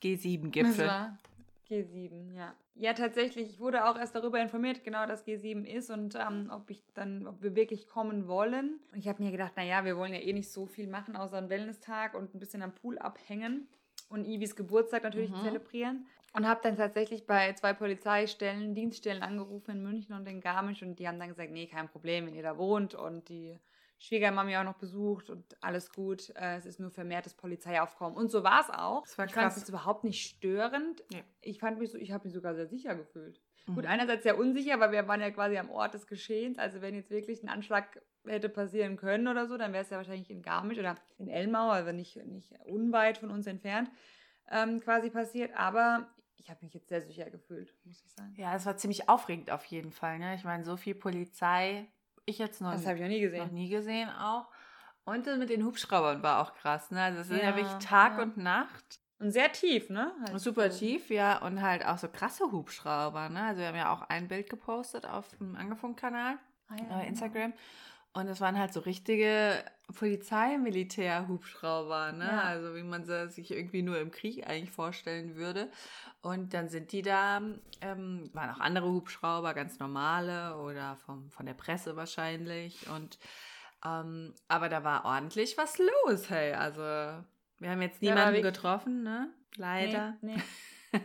Das 0.00 0.10
G7-Gipfel. 0.10 0.86
war 0.86 1.18
G7, 1.68 2.34
ja. 2.34 2.54
Ja, 2.80 2.92
tatsächlich, 2.92 3.50
ich 3.50 3.58
wurde 3.58 3.84
auch 3.86 3.98
erst 3.98 4.14
darüber 4.14 4.40
informiert, 4.40 4.84
genau, 4.84 5.04
dass 5.04 5.26
G7 5.26 5.64
ist 5.64 5.90
und 5.90 6.14
ähm, 6.14 6.48
ob 6.54 6.70
ich 6.70 6.84
dann, 6.94 7.26
ob 7.26 7.42
wir 7.42 7.56
wirklich 7.56 7.88
kommen 7.88 8.28
wollen. 8.28 8.78
Und 8.92 9.00
ich 9.00 9.08
habe 9.08 9.20
mir 9.20 9.32
gedacht, 9.32 9.56
naja, 9.56 9.84
wir 9.84 9.96
wollen 9.96 10.14
ja 10.14 10.20
eh 10.20 10.32
nicht 10.32 10.48
so 10.52 10.64
viel 10.66 10.86
machen, 10.86 11.16
außer 11.16 11.38
einen 11.38 11.50
Wellness-Tag 11.50 12.14
und 12.14 12.34
ein 12.34 12.38
bisschen 12.38 12.62
am 12.62 12.72
Pool 12.72 12.96
abhängen 12.98 13.66
und 14.10 14.24
Ivis 14.24 14.54
Geburtstag 14.54 15.02
natürlich 15.02 15.30
Mhm. 15.30 15.40
zelebrieren. 15.40 16.06
Und 16.34 16.46
habe 16.46 16.60
dann 16.62 16.76
tatsächlich 16.76 17.26
bei 17.26 17.52
zwei 17.54 17.72
Polizeistellen, 17.72 18.74
Dienststellen 18.76 19.22
angerufen 19.24 19.72
in 19.72 19.82
München 19.82 20.14
und 20.14 20.28
in 20.28 20.40
Garmisch 20.40 20.82
und 20.82 21.00
die 21.00 21.08
haben 21.08 21.18
dann 21.18 21.30
gesagt, 21.30 21.50
nee, 21.50 21.66
kein 21.66 21.88
Problem, 21.88 22.26
wenn 22.26 22.34
ihr 22.34 22.42
da 22.44 22.58
wohnt 22.58 22.94
und 22.94 23.28
die 23.28 23.58
Schwiegermami 23.98 24.56
auch 24.56 24.64
noch 24.64 24.78
besucht 24.78 25.28
und 25.30 25.44
alles 25.60 25.92
gut. 25.92 26.30
Äh, 26.36 26.56
es 26.56 26.66
ist 26.66 26.78
nur 26.80 26.90
vermehrtes 26.90 27.34
Polizeiaufkommen. 27.34 28.16
Und 28.16 28.30
so 28.30 28.44
war 28.44 28.60
es 28.60 28.70
auch. 28.70 29.02
Das 29.02 29.18
war 29.18 29.26
ich 29.26 29.32
fand 29.34 29.56
es 29.56 29.68
überhaupt 29.68 30.04
nicht 30.04 30.24
störend. 30.28 31.02
Nee. 31.12 31.24
Ich 31.40 31.58
fand 31.58 31.78
mich 31.78 31.90
so, 31.90 31.98
ich 31.98 32.12
habe 32.12 32.24
mich 32.24 32.32
sogar 32.34 32.54
sehr 32.54 32.66
sicher 32.68 32.94
gefühlt. 32.94 33.40
Gut, 33.66 33.84
Mhm. 33.84 33.90
einerseits 33.90 34.22
sehr 34.22 34.38
unsicher, 34.38 34.80
weil 34.80 34.92
wir 34.92 35.06
waren 35.08 35.20
ja 35.20 35.30
quasi 35.30 35.58
am 35.58 35.68
Ort 35.70 35.94
des 35.94 36.06
Geschehens. 36.06 36.58
Also 36.58 36.80
wenn 36.80 36.94
jetzt 36.94 37.10
wirklich 37.10 37.42
ein 37.42 37.48
Anschlag 37.48 38.00
hätte 38.26 38.48
passieren 38.48 38.96
können 38.96 39.26
oder 39.28 39.46
so, 39.46 39.56
dann 39.58 39.72
wäre 39.72 39.82
es 39.84 39.90
ja 39.90 39.96
wahrscheinlich 39.98 40.30
in 40.30 40.42
Garmisch 40.42 40.78
oder 40.78 40.96
in 41.18 41.28
Elmau, 41.28 41.70
also 41.70 41.92
nicht, 41.92 42.16
nicht 42.26 42.52
unweit 42.64 43.18
von 43.18 43.30
uns 43.30 43.46
entfernt, 43.46 43.90
ähm, 44.50 44.80
quasi 44.80 45.10
passiert. 45.10 45.54
Aber 45.56 46.08
ich 46.36 46.48
habe 46.50 46.60
mich 46.64 46.72
jetzt 46.72 46.88
sehr 46.88 47.02
sicher 47.02 47.28
gefühlt, 47.30 47.74
muss 47.84 48.02
ich 48.04 48.12
sagen. 48.12 48.32
Ja, 48.36 48.54
es 48.54 48.64
war 48.64 48.76
ziemlich 48.76 49.08
aufregend 49.08 49.50
auf 49.50 49.64
jeden 49.66 49.92
Fall. 49.92 50.18
Ne? 50.18 50.34
Ich 50.34 50.44
meine, 50.44 50.64
so 50.64 50.76
viel 50.76 50.94
Polizei, 50.94 51.86
ich 52.28 52.38
jetzt 52.38 52.60
noch, 52.60 52.72
Das 52.72 52.84
habe 52.86 52.96
ich 52.96 53.02
noch 53.02 53.08
nie 53.08 53.20
gesehen. 53.20 53.44
noch 53.44 53.52
nie 53.52 53.68
gesehen 53.68 54.08
auch. 54.10 54.46
Und 55.04 55.26
das 55.26 55.38
mit 55.38 55.48
den 55.50 55.64
Hubschraubern 55.64 56.22
war 56.22 56.40
auch 56.42 56.54
krass. 56.54 56.90
Ne? 56.90 57.02
Also 57.02 57.20
es 57.20 57.28
sind 57.28 57.38
ja, 57.38 57.50
Ja, 57.50 57.56
wirklich 57.56 57.74
Tag 57.84 58.16
ja. 58.18 58.22
und 58.22 58.36
Nacht. 58.36 59.00
Und 59.20 59.32
sehr 59.32 59.50
tief, 59.50 59.90
ne? 59.90 60.12
Halt 60.26 60.38
Super 60.38 60.70
so. 60.70 60.78
tief, 60.78 61.10
ja. 61.10 61.38
Und 61.38 61.60
halt 61.62 61.84
auch 61.84 61.98
so 61.98 62.08
krasse 62.08 62.44
Hubschrauber. 62.52 63.28
Ne? 63.30 63.42
Also 63.42 63.60
wir 63.60 63.68
haben 63.68 63.76
ja 63.76 63.92
auch 63.92 64.02
ein 64.02 64.28
Bild 64.28 64.48
gepostet 64.48 65.06
auf 65.06 65.28
dem 65.38 65.56
Angefunk-Kanal, 65.56 66.38
Ah, 66.68 66.74
ja, 66.76 67.00
äh, 67.00 67.06
genau. 67.06 67.52
Und 68.14 68.26
es 68.28 68.40
waren 68.40 68.58
halt 68.58 68.72
so 68.72 68.80
richtige 68.80 69.62
Polizei-Militär-Hubschrauber, 69.94 72.12
ne? 72.12 72.24
Ja. 72.24 72.42
Also 72.42 72.74
wie 72.74 72.82
man 72.82 73.04
sie 73.04 73.28
sich 73.30 73.50
irgendwie 73.50 73.82
nur 73.82 73.98
im 74.00 74.10
Krieg 74.10 74.46
eigentlich 74.46 74.70
vorstellen 74.70 75.36
würde. 75.36 75.70
Und 76.20 76.52
dann 76.54 76.68
sind 76.68 76.92
die 76.92 77.02
da, 77.02 77.40
ähm, 77.80 78.30
waren 78.32 78.50
auch 78.50 78.60
andere 78.60 78.88
Hubschrauber, 78.90 79.54
ganz 79.54 79.78
normale 79.78 80.56
oder 80.56 80.96
vom, 81.06 81.30
von 81.30 81.46
der 81.46 81.54
Presse 81.54 81.96
wahrscheinlich. 81.96 82.88
Und 82.90 83.18
ähm, 83.84 84.34
aber 84.48 84.68
da 84.68 84.82
war 84.82 85.04
ordentlich 85.04 85.56
was 85.56 85.78
los, 85.78 86.28
hey. 86.30 86.54
Also 86.54 86.80
wir 86.80 87.70
haben 87.70 87.82
jetzt 87.82 88.02
niemanden 88.02 88.42
getroffen, 88.42 89.02
ne? 89.04 89.32
Leider. 89.56 90.16
Nee, 90.20 90.36
nee. 90.92 91.00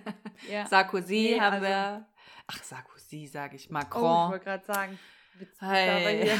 ja. 0.51 0.65
Sarkozy 0.65 1.33
Nee, 1.33 1.39
haben 1.39 1.53
also- 1.55 1.67
wir. 1.67 2.07
Ach, 2.47 2.63
Sarkozy, 2.63 3.27
sage 3.27 3.55
ich. 3.55 3.63
Oh, 3.63 3.65
ich 3.65 3.71
Macron. 3.71 4.31
wollte 4.31 4.43
gerade 4.43 4.65
sagen. 4.65 4.99
Witzig, 5.39 5.61
aber 5.61 6.09
hier 6.09 6.35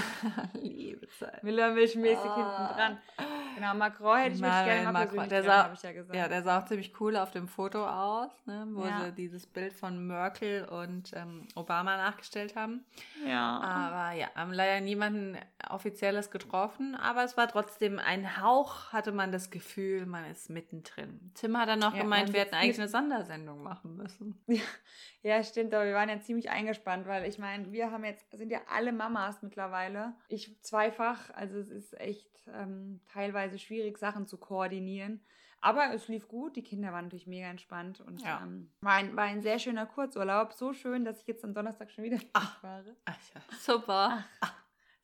Liebe 0.61 1.07
Zeit. 1.09 1.43
Millermilchmäßig 1.43 2.25
Ah. 2.25 2.35
hinten 2.35 2.77
dran. 2.77 2.97
Genau, 3.55 3.73
Macron 3.75 4.17
hätte 4.17 4.35
ich 4.35 4.41
Manuel 4.41 4.65
gerne 4.65 4.91
mal 4.91 5.05
Macron, 5.05 5.29
der 5.29 5.43
sah- 5.43 5.71
ich 5.73 5.81
ja 5.83 5.91
gesagt. 5.91 6.15
Ja, 6.15 6.27
der 6.27 6.41
sah 6.41 6.59
auch 6.59 6.65
ziemlich 6.65 6.99
cool 6.99 7.15
auf 7.15 7.29
dem 7.31 7.47
Foto 7.47 7.87
aus, 7.87 8.31
ne, 8.47 8.65
wo 8.71 8.83
Ja. 8.83 9.05
sie 9.05 9.11
dieses 9.11 9.45
Bild 9.45 9.73
von 9.73 10.07
Merkel 10.07 10.65
und 10.65 11.11
ähm, 11.13 11.47
Obama 11.55 11.95
nachgestellt 11.97 12.55
haben. 12.55 12.83
ja. 13.27 13.59
Aber 13.61 14.17
ja, 14.17 14.27
haben 14.35 14.53
leider 14.53 14.81
niemanden 14.81 15.37
Offizielles 15.69 16.31
getroffen, 16.31 16.95
aber 16.95 17.23
es 17.23 17.37
war 17.37 17.47
trotzdem 17.47 17.99
ein 17.99 18.41
Hauch, 18.41 18.91
hatte 18.91 19.11
man 19.11 19.31
das 19.31 19.51
Gefühl, 19.51 20.05
man 20.07 20.25
ist 20.25 20.49
mittendrin. 20.49 21.31
Tim 21.35 21.55
hat 21.57 21.69
dann 21.69 21.79
noch 21.79 21.93
Ja, 21.95 22.01
gemeint, 22.01 22.33
wir 22.33 22.39
hätten 22.41 22.55
eigentlich 22.55 22.79
eine 22.79 22.89
Sondersendung 22.89 23.61
machen 23.61 23.95
müssen. 23.97 24.41
Ja, 24.47 24.61
stimmt, 25.43 25.73
aber 25.73 25.85
wir 25.85 25.93
waren 25.93 26.09
ja 26.09 26.19
ziemlich 26.19 26.49
eingespannt, 26.49 27.07
weil 27.07 27.25
ich 27.25 27.37
meine, 27.39 27.71
wir 27.71 27.91
haben 27.91 28.03
jetzt, 28.03 28.29
sind 28.31 28.51
ja 28.51 28.59
alle 28.69 28.91
Mamas 28.91 29.41
mittlerweile. 29.41 30.13
Ich 30.27 30.61
zweifach, 30.61 31.29
also 31.33 31.57
es 31.57 31.69
ist 31.69 31.99
echt 31.99 32.29
ähm, 32.53 32.99
teilweise 33.11 33.57
schwierig, 33.57 33.97
Sachen 33.97 34.27
zu 34.27 34.37
koordinieren. 34.37 35.21
Aber 35.61 35.93
es 35.93 36.09
lief 36.09 36.27
gut, 36.27 36.57
die 36.57 36.61
Kinder 36.61 36.91
waren 36.91 37.05
natürlich 37.05 37.25
mega 37.25 37.47
entspannt 37.47 38.01
und 38.01 38.21
Ja. 38.21 38.41
ähm, 38.43 38.69
war, 38.81 38.95
ein, 38.95 39.15
war 39.15 39.23
ein 39.23 39.41
sehr 39.41 39.59
schöner 39.59 39.85
Kurzurlaub. 39.85 40.51
So 40.51 40.73
schön, 40.73 41.05
dass 41.05 41.21
ich 41.21 41.27
jetzt 41.27 41.45
am 41.45 41.53
Donnerstag 41.53 41.89
schon 41.89 42.03
wieder 42.03 42.17
Ach. 42.33 42.59
fahre. 42.59 42.97
Ach 43.05 43.17
ja, 43.33 43.41
super. 43.57 44.25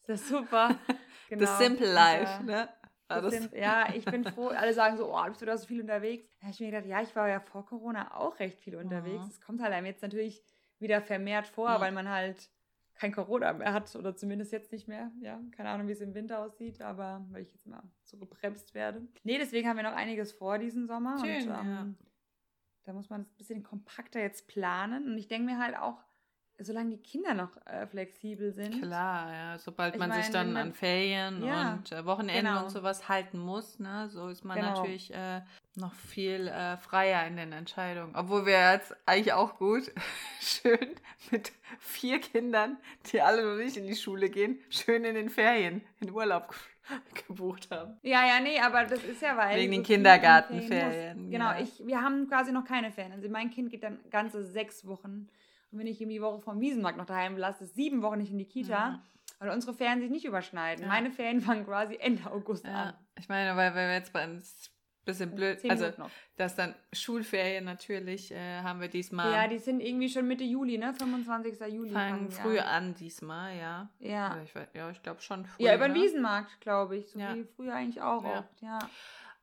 Das 0.06 0.22
ist 0.22 0.28
super. 0.30 0.76
Genau. 1.30 1.46
The 1.46 1.64
Simple 1.64 1.88
Und, 1.88 1.94
Life, 1.94 2.42
äh, 2.42 2.44
ne? 2.44 2.70
Das- 3.10 3.34
sind, 3.34 3.54
ja, 3.54 3.94
ich 3.94 4.06
bin 4.06 4.24
froh. 4.24 4.48
Alle 4.50 4.74
sagen 4.74 4.98
so, 4.98 5.14
oh, 5.16 5.24
bist 5.28 5.42
du 5.42 5.46
da 5.46 5.58
so 5.58 5.66
viel 5.68 5.82
unterwegs? 5.82 6.28
Da 6.38 6.44
habe 6.44 6.52
ich 6.54 6.60
mir 6.60 6.72
gedacht, 6.72 6.86
ja, 6.86 7.02
ich 7.02 7.16
war 7.16 7.28
ja 7.28 7.40
vor 7.40 7.66
Corona 7.66 8.16
auch 8.16 8.40
recht 8.40 8.60
viel 8.60 8.76
unterwegs. 8.76 9.24
Mhm. 9.26 9.30
Es 9.32 9.42
kommt 9.42 9.62
halt 9.62 9.74
einem 9.74 9.86
jetzt 9.88 10.02
natürlich 10.04 10.44
wieder 10.80 11.02
vermehrt 11.02 11.48
vor, 11.48 11.78
Mhm. 11.78 11.82
weil 11.82 11.92
man 11.92 12.10
halt 12.10 12.50
kein 12.96 13.12
Corona 13.14 13.54
mehr 13.54 13.74
hat 13.74 13.96
oder 13.96 14.16
zumindest 14.16 14.52
jetzt 14.52 14.72
nicht 14.72 14.88
mehr. 14.88 15.12
Ja, 15.22 15.40
keine 15.56 15.70
Ahnung, 15.70 15.88
wie 15.88 15.94
es 15.94 16.02
im 16.02 16.14
Winter 16.14 16.40
aussieht, 16.40 16.82
aber 16.82 17.26
weil 17.32 17.42
ich 17.44 17.52
jetzt 17.52 17.66
immer 17.66 17.82
so 18.04 18.18
gebremst 18.18 18.74
werde. 18.74 19.08
Nee, 19.24 19.38
deswegen 19.38 19.68
haben 19.68 19.78
wir 19.78 19.84
noch 19.84 19.96
einiges 19.96 20.32
vor 20.34 20.58
diesen 20.58 20.86
Sommer. 20.86 21.18
Schön, 21.20 21.50
und, 21.50 21.58
ähm, 21.60 21.68
ja. 21.70 21.88
Da 22.84 22.94
muss 22.94 23.10
man 23.10 23.22
es 23.22 23.30
ein 23.32 23.38
bisschen 23.38 23.64
kompakter 23.64 24.20
jetzt 24.20 24.48
planen. 24.48 25.06
Und 25.12 25.18
ich 25.18 25.28
denke 25.28 25.46
mir 25.46 25.60
halt 25.60 25.78
auch, 25.78 26.04
solange 26.62 26.90
die 26.92 26.98
Kinder 27.02 27.34
noch 27.34 27.50
äh, 27.66 27.86
flexibel 27.88 28.52
sind. 28.54 28.82
Klar, 28.82 29.32
ja. 29.34 29.58
Sobald 29.60 29.98
man 29.98 30.12
sich 30.12 30.22
meine, 30.24 30.34
dann 30.34 30.48
wenn 30.48 30.54
man- 30.54 30.62
an 30.68 30.74
Ferien 30.74 31.44
Ja, 31.46 31.74
und 31.74 31.92
äh, 31.92 32.06
Wochenende 32.06 32.42
genau. 32.50 32.64
und 32.64 32.70
sowas 32.70 33.08
halten 33.10 33.40
muss, 33.40 33.80
ne, 33.80 34.10
so 34.10 34.28
ist 34.28 34.44
man 34.44 34.58
Genau. 34.58 34.76
natürlich 34.76 35.14
äh, 35.14 35.42
noch 35.76 35.94
viel 35.94 36.48
äh, 36.48 36.78
freier 36.78 37.26
in 37.28 37.38
den 37.38 37.52
Entscheidungen. 37.54 38.16
Obwohl 38.16 38.46
wir 38.46 38.72
jetzt 38.74 38.96
eigentlich 39.06 39.34
auch 39.34 39.58
gut 39.58 39.92
schön 40.40 40.96
mit 41.32 41.52
vier 41.80 42.20
Kindern, 42.20 42.78
die 43.12 43.22
alle 43.22 43.44
noch 43.44 43.58
nicht 43.64 43.78
in 43.78 43.88
die 43.88 43.96
Schule 43.96 44.30
gehen, 44.30 44.60
schön 44.70 45.04
in 45.06 45.16
den 45.16 45.30
Ferien 45.30 45.82
in 46.02 46.12
Urlaub 46.12 46.54
gebucht 47.28 47.70
haben. 47.72 47.98
Ja, 48.02 48.26
ja, 48.26 48.40
nee, 48.42 48.60
aber 48.60 48.84
das 48.86 49.04
ist 49.04 49.22
ja, 49.22 49.38
weil. 49.38 49.56
Wegen 49.58 49.72
den 49.72 49.84
so 49.84 49.88
Kindergartenferien. 49.94 51.30
Genau, 51.30 51.52
ja. 51.52 51.60
ich, 51.60 51.86
wir 51.86 52.02
haben 52.02 52.28
quasi 52.28 52.52
noch 52.52 52.66
keine 52.66 52.92
Ferien. 52.92 53.14
Also 53.14 53.30
mein 53.30 53.50
Kind 53.52 53.70
geht 53.70 53.84
dann 53.84 54.00
ganze 54.10 54.44
sechs 54.44 54.86
Wochen. 54.88 55.30
Und 55.72 55.80
wenn 55.80 55.88
ich 55.88 56.02
ihm 56.02 56.10
die 56.10 56.22
Woche 56.22 56.40
vom 56.42 56.60
Wiesenmarkt 56.60 56.98
noch 56.98 57.06
daheim 57.06 57.38
lasse, 57.38 57.64
ist 57.66 57.76
sieben 57.76 58.02
Wochen 58.02 58.18
nicht 58.20 58.32
in 58.32 58.38
die 58.38 58.48
Kita, 58.48 58.90
Mhm. 58.92 59.00
weil 59.40 59.50
unsere 59.52 59.74
Ferien 59.74 60.00
sich 60.02 60.10
nicht 60.10 60.26
überschneiden. 60.26 60.84
Ja. 60.84 60.88
Meine 60.90 61.12
Ferien 61.12 61.42
fangen 61.42 61.66
quasi 61.66 61.96
Ende 62.00 62.30
August 62.32 62.66
Ja, 62.66 62.84
an. 62.84 62.94
ich 63.20 63.30
meine, 63.30 63.56
weil 63.56 63.74
wir 63.76 63.94
jetzt 63.94 64.12
bei 64.14 64.26
uns 64.26 64.72
bisschen 65.06 65.34
blöd. 65.34 65.60
Zehn 65.60 65.72
Also, 65.72 65.92
noch. 65.98 66.12
dass 66.36 66.56
dann 66.56 66.76
Schulferien 66.94 67.66
natürlich 67.66 68.32
äh, 68.32 68.62
haben 68.62 68.80
wir 68.80 68.90
diesmal. 68.90 69.32
Ja, 69.32 69.48
die 69.48 69.58
sind 69.58 69.80
irgendwie 69.80 70.08
schon 70.10 70.28
Mitte 70.28 70.44
Juli, 70.44 70.78
ne? 70.78 70.94
25. 70.94 71.60
Juli. 71.74 71.90
fangen 71.92 72.30
die 72.30 72.36
früh 72.36 72.60
an 72.60 72.94
diesmal, 72.94 73.58
ja. 73.58 73.90
Ja. 73.98 74.34
Oder 74.34 74.44
Ich, 74.44 74.54
ja, 74.76 74.90
ich 74.92 75.02
glaube 75.02 75.22
schon 75.22 75.46
früh. 75.48 75.64
Ja, 75.64 75.74
über 75.76 75.88
den 75.88 75.98
ne? 75.98 76.04
Wiesenmarkt, 76.04 76.62
glaube 76.62 76.98
ich. 76.98 77.10
So 77.12 77.18
Ja. 77.20 77.34
wie 77.36 77.44
früher 77.44 77.74
eigentlich 77.74 78.02
auch 78.04 78.24
Ja. 78.24 78.40
oft, 78.40 78.62
ja. 78.62 78.80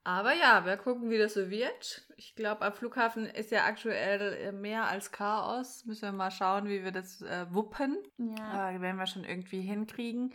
Aber 0.07 0.35
ja, 0.35 0.65
wir 0.65 0.77
gucken, 0.77 1.11
wie 1.11 1.19
das 1.19 1.35
so 1.35 1.51
wird. 1.51 2.07
Ich 2.17 2.37
glaube, 2.37 2.65
am 2.65 2.73
Flughafen 2.73 3.27
ist 3.27 3.51
ja 3.51 3.65
aktuell 3.65 4.35
äh, 4.35 4.53
mehr 4.53 4.87
als 4.87 5.11
Chaos. 5.11 5.85
Müssen 5.85 6.03
wir 6.03 6.13
mal 6.13 6.31
schauen, 6.31 6.69
wie 6.69 6.85
wir 6.85 6.93
das 6.93 7.23
äh, 7.23 7.47
wuppen. 7.51 7.99
Ja. 8.17 8.45
Aber 8.45 8.81
werden 8.81 8.99
wir 8.99 9.09
schon 9.09 9.25
irgendwie 9.25 9.63
hinkriegen. 9.63 10.33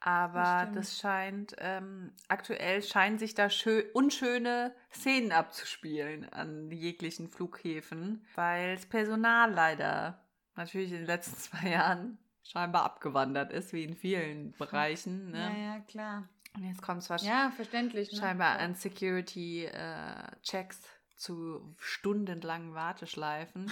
Aber 0.00 0.64
Das 0.72 0.74
das, 0.74 0.98
scheint, 0.98 1.54
ähm, 1.58 2.14
aktuell 2.28 2.82
scheinen 2.82 3.18
sich 3.18 3.34
da 3.34 3.50
schö 3.50 3.82
unschöne 3.92 4.74
Szenen 4.90 5.32
abzuspielen 5.32 6.26
an 6.32 6.70
jeglichen 6.70 7.28
Flughäfen, 7.28 8.24
weil 8.36 8.76
das 8.76 8.86
Personal 8.86 9.52
leider 9.52 10.18
natürlich 10.56 10.92
in 10.92 11.00
den 11.00 11.06
letzten 11.06 11.36
zwei 11.36 11.68
Jahren 11.68 12.16
scheinbar 12.42 12.84
abgewandert 12.84 13.52
ist, 13.52 13.74
wie 13.74 13.84
in 13.84 13.96
vielen 13.96 14.52
Bereichen. 14.52 15.34
ja, 15.34 15.50
Ne? 15.50 15.62
ja, 15.62 15.80
klar. 15.80 16.26
Und 16.56 16.64
jetzt 16.64 16.82
kommt 16.82 17.02
es 17.02 17.10
wahrscheinlich 17.10 17.32
Ja, 17.34 17.50
verständlich. 17.54 18.12
Ne? 18.12 18.18
scheinbar 18.18 18.58
an 18.58 18.74
Security-Checks 18.74 20.80
zu 21.16 21.74
stundenlangen 21.78 22.74
Warteschleifen. 22.74 23.70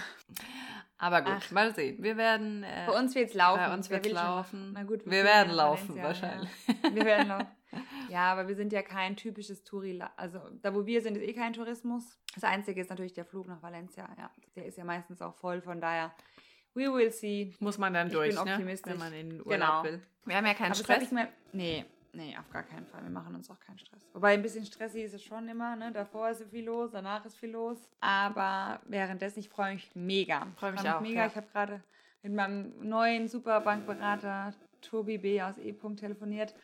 Aber 0.98 1.22
gut, 1.22 1.34
Ach. 1.38 1.50
mal 1.50 1.74
sehen. 1.74 2.02
Wir 2.02 2.16
werden. 2.16 2.62
Äh, 2.62 2.84
Bei 2.86 2.98
uns 2.98 3.14
wird's 3.14 3.34
laufen. 3.34 3.58
Bei 3.60 3.72
uns 3.74 3.88
Wer 3.88 3.96
wird's 4.04 4.08
schon 4.08 4.16
laufen. 4.16 4.72
Na 4.74 4.82
gut, 4.82 5.04
Wir 5.06 5.12
fliegen 5.12 5.24
werden 5.24 5.52
laufen, 5.54 5.88
Valencia, 5.96 6.04
wahrscheinlich. 6.04 6.50
Ja. 6.66 6.94
Wir 6.94 7.04
werden 7.04 7.28
laufen. 7.28 7.46
Ja, 8.08 8.32
aber 8.32 8.48
wir 8.48 8.56
sind 8.56 8.72
ja 8.72 8.80
kein 8.80 9.14
typisches 9.16 9.62
Touri. 9.62 10.02
Also 10.16 10.40
da, 10.62 10.74
wo 10.74 10.86
wir 10.86 11.02
sind, 11.02 11.18
ist 11.18 11.22
eh 11.28 11.34
kein 11.34 11.52
Tourismus. 11.52 12.18
Das 12.34 12.42
Einzige 12.44 12.80
ist 12.80 12.88
natürlich 12.88 13.12
der 13.12 13.26
Flug 13.26 13.46
nach 13.46 13.62
Valencia. 13.62 14.08
Ja, 14.16 14.30
der 14.56 14.64
ist 14.64 14.78
ja 14.78 14.84
meistens 14.84 15.20
auch 15.20 15.34
voll. 15.34 15.60
Von 15.60 15.78
daher, 15.78 16.14
we 16.72 16.90
will 16.90 17.10
see. 17.12 17.54
Muss 17.60 17.76
man 17.76 17.92
dann 17.92 18.06
Ich 18.06 18.14
durch, 18.14 18.34
bin 18.34 18.42
ne? 18.46 18.52
optimistisch. 18.52 18.90
wenn 18.90 18.98
man 18.98 19.12
in 19.12 19.28
den 19.28 19.40
Urlaub 19.46 19.52
Genau. 19.52 19.82
will. 19.84 20.02
Wir 20.24 20.36
haben 20.36 20.46
ja 20.46 20.54
keinen 20.54 20.72
Aber 20.72 20.76
Stress. 20.76 21.02
ich 21.02 21.12
mir, 21.12 21.28
nee, 21.52 21.84
nee, 22.12 22.36
auf 22.38 22.50
gar 22.50 22.62
keinen 22.62 22.86
Fall. 22.86 23.02
Wir 23.02 23.10
machen 23.10 23.34
uns 23.34 23.50
auch 23.50 23.60
keinen 23.60 23.78
Stress. 23.78 24.06
Wobei 24.12 24.34
ein 24.34 24.42
bisschen 24.42 24.64
stressig 24.64 25.04
ist 25.04 25.14
es 25.14 25.22
schon 25.22 25.48
immer. 25.48 25.76
Ne? 25.76 25.92
Davor 25.92 26.30
ist 26.30 26.42
viel 26.50 26.64
los, 26.64 26.90
danach 26.92 27.24
ist 27.24 27.36
viel 27.36 27.50
los. 27.50 27.78
Aber 28.00 28.80
währenddessen, 28.86 29.40
ich 29.40 29.48
freue 29.48 29.74
mich 29.74 29.90
mega. 29.94 30.46
Freu 30.56 30.72
mich 30.72 30.80
Freu 30.80 30.90
auch, 30.92 31.00
mega. 31.00 31.20
ja. 31.20 31.26
Ich 31.26 31.36
habe 31.36 31.46
gerade 31.52 31.82
mit 32.22 32.34
meinem 32.34 32.72
neuen 32.88 33.28
Superbankberater 33.28 34.54
Tobi 34.80 35.18
B. 35.18 35.42
aus 35.42 35.58
E. 35.58 35.72
telefoniert. 35.96 36.54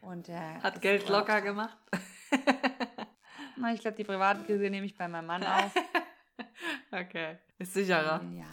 Und 0.00 0.28
der 0.28 0.62
Hat 0.62 0.80
Geld 0.80 1.02
super 1.02 1.18
locker 1.18 1.40
gemacht. 1.40 1.76
Na, 3.56 3.72
ich 3.72 3.80
glaube, 3.80 3.96
die 3.96 4.04
Privatkrise 4.04 4.70
nehme 4.70 4.86
ich 4.86 4.96
bei 4.96 5.08
meinem 5.08 5.26
Mann 5.26 5.42
auf. 5.42 5.74
okay. 6.92 7.38
Ist 7.58 7.72
sicherer. 7.72 8.22
Ja, 8.34 8.44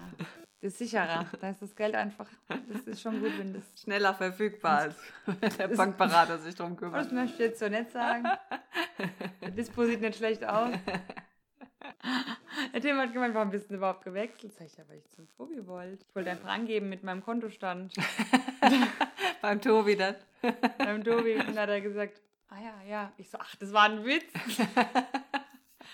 das 0.63 0.71
ist 0.73 0.77
sicherer. 0.79 1.25
Da 1.41 1.49
ist 1.49 1.61
das 1.61 1.75
Geld 1.75 1.93
einfach, 1.93 2.27
das 2.47 2.81
ist 2.87 3.01
schon 3.01 3.19
gut, 3.19 3.37
wenn 3.37 3.53
das. 3.53 3.63
Schneller 3.81 4.13
verfügbar, 4.13 4.79
als 4.79 4.95
wenn 5.25 5.57
der 5.57 5.67
Bankberater 5.67 6.37
sich 6.39 6.55
drum 6.55 6.71
Das 6.71 6.79
kümmert. 6.79 7.11
möchte 7.11 7.33
ich 7.33 7.49
jetzt 7.49 7.59
so 7.59 7.67
nett 7.67 7.91
sagen. 7.91 8.23
Der 9.41 9.51
Dispo 9.51 9.83
sieht 9.83 9.99
nicht 10.01 10.17
schlecht 10.17 10.45
aus. 10.45 10.73
Der 12.73 12.81
Tim 12.81 12.97
hat 12.97 13.11
gemeint, 13.11 13.35
warum 13.35 13.49
bist 13.49 13.69
du 13.69 13.75
überhaupt 13.75 14.05
gewechselt? 14.05 14.53
Sag 14.57 14.67
ich, 14.67 14.77
ja, 14.77 14.83
weil 14.87 14.99
ich 14.99 15.09
zum 15.09 15.27
Tobi 15.29 15.67
wollte. 15.67 16.05
Ich 16.07 16.15
wollte 16.15 16.31
einfach 16.31 16.49
angeben 16.49 16.87
mit 16.89 17.03
meinem 17.03 17.21
Kontostand. 17.23 17.93
Beim 19.41 19.59
Tobi 19.59 19.97
dann. 19.97 20.15
beim 20.77 21.03
Tobi. 21.03 21.33
Und 21.35 21.47
dann 21.49 21.57
hat 21.57 21.69
er 21.69 21.81
gesagt, 21.81 22.21
ah 22.49 22.55
ja, 22.61 22.89
ja. 22.89 23.11
Ich 23.17 23.29
so, 23.29 23.37
ach, 23.37 23.55
das 23.57 23.73
war 23.73 23.83
ein 23.83 24.05
Witz. 24.05 24.31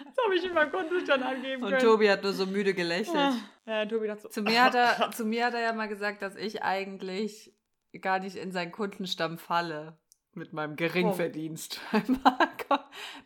Das 0.05 0.25
habe 0.25 0.35
ich 0.35 0.53
meinem 0.53 0.71
Kontostand 0.71 1.23
angeben 1.23 1.63
Und 1.63 1.69
können. 1.69 1.81
Tobi 1.81 2.09
hat 2.09 2.23
nur 2.23 2.33
so 2.33 2.45
müde 2.45 2.73
gelächelt. 2.73 3.33
Ja, 3.65 3.85
Tobi 3.85 4.07
dachte 4.07 4.23
so, 4.23 4.29
Zu 4.29 4.41
mir, 4.41 4.63
hat 4.63 4.75
er, 4.75 5.11
zu 5.15 5.25
mir 5.25 5.45
hat 5.45 5.53
er 5.53 5.61
ja 5.61 5.73
mal 5.73 5.87
gesagt, 5.87 6.21
dass 6.21 6.35
ich 6.35 6.63
eigentlich 6.63 7.53
gar 8.01 8.19
nicht 8.19 8.35
in 8.35 8.51
seinen 8.51 8.71
Kundenstamm 8.71 9.37
falle. 9.37 9.97
Mit 10.33 10.53
meinem 10.53 10.75
Geringverdienst. 10.75 11.81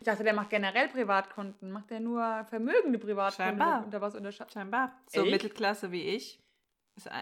Ich 0.00 0.04
dachte, 0.04 0.24
der 0.24 0.34
macht 0.34 0.50
generell 0.50 0.88
Privatkunden. 0.88 1.70
Macht 1.70 1.90
der 1.90 2.00
nur 2.00 2.46
vermögende 2.48 2.98
Privatkunden? 2.98 3.58
Scheinbar. 3.58 3.84
Unter 3.84 4.00
was? 4.00 4.16
Scheinbar. 4.52 4.92
So 5.06 5.22
Echt? 5.22 5.30
Mittelklasse 5.32 5.90
wie 5.92 6.02
ich. 6.02 6.40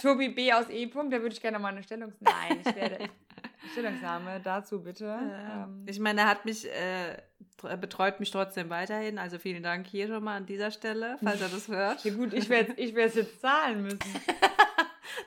Tobi 0.00 0.28
B. 0.28 0.52
aus 0.52 0.68
E. 0.68 0.85
-Punkt, 0.87 1.11
da 1.11 1.21
würde 1.23 1.35
ich 1.35 1.40
gerne 1.40 1.59
mal 1.59 1.68
eine 1.68 1.82
Stellungnahme. 1.82 2.21
Nein, 2.21 2.61
ich 2.64 2.75
werde. 2.75 2.99
Stellungnahme 3.71 4.40
dazu 4.42 4.83
bitte. 4.83 5.04
äh, 5.07 5.62
Ähm, 5.64 5.85
ich 5.87 5.99
meine, 6.00 6.23
er 6.23 6.28
hat 6.28 6.45
mich, 6.45 6.66
äh, 6.69 7.16
tr- 7.61 7.76
betreut 7.76 8.19
mich 8.21 8.31
trotzdem 8.31 8.69
weiterhin. 8.71 9.19
Also 9.19 9.38
vielen 9.38 9.62
Dank 9.62 9.87
hier 9.87 10.09
schon 10.09 10.25
mal 10.25 10.37
an 10.37 10.47
dieser 10.47 10.71
Stelle, 10.71 11.16
falls 11.23 11.40
er 11.40 11.49
das 11.49 11.69
hört. 11.69 12.04
ja 12.04 12.12
gut, 12.14 12.33
ich 12.35 12.49
werde 12.49 12.73
ich 12.76 12.95
es 12.97 13.14
jetzt 13.14 13.40
zahlen 13.40 13.83
müssen. 13.83 13.99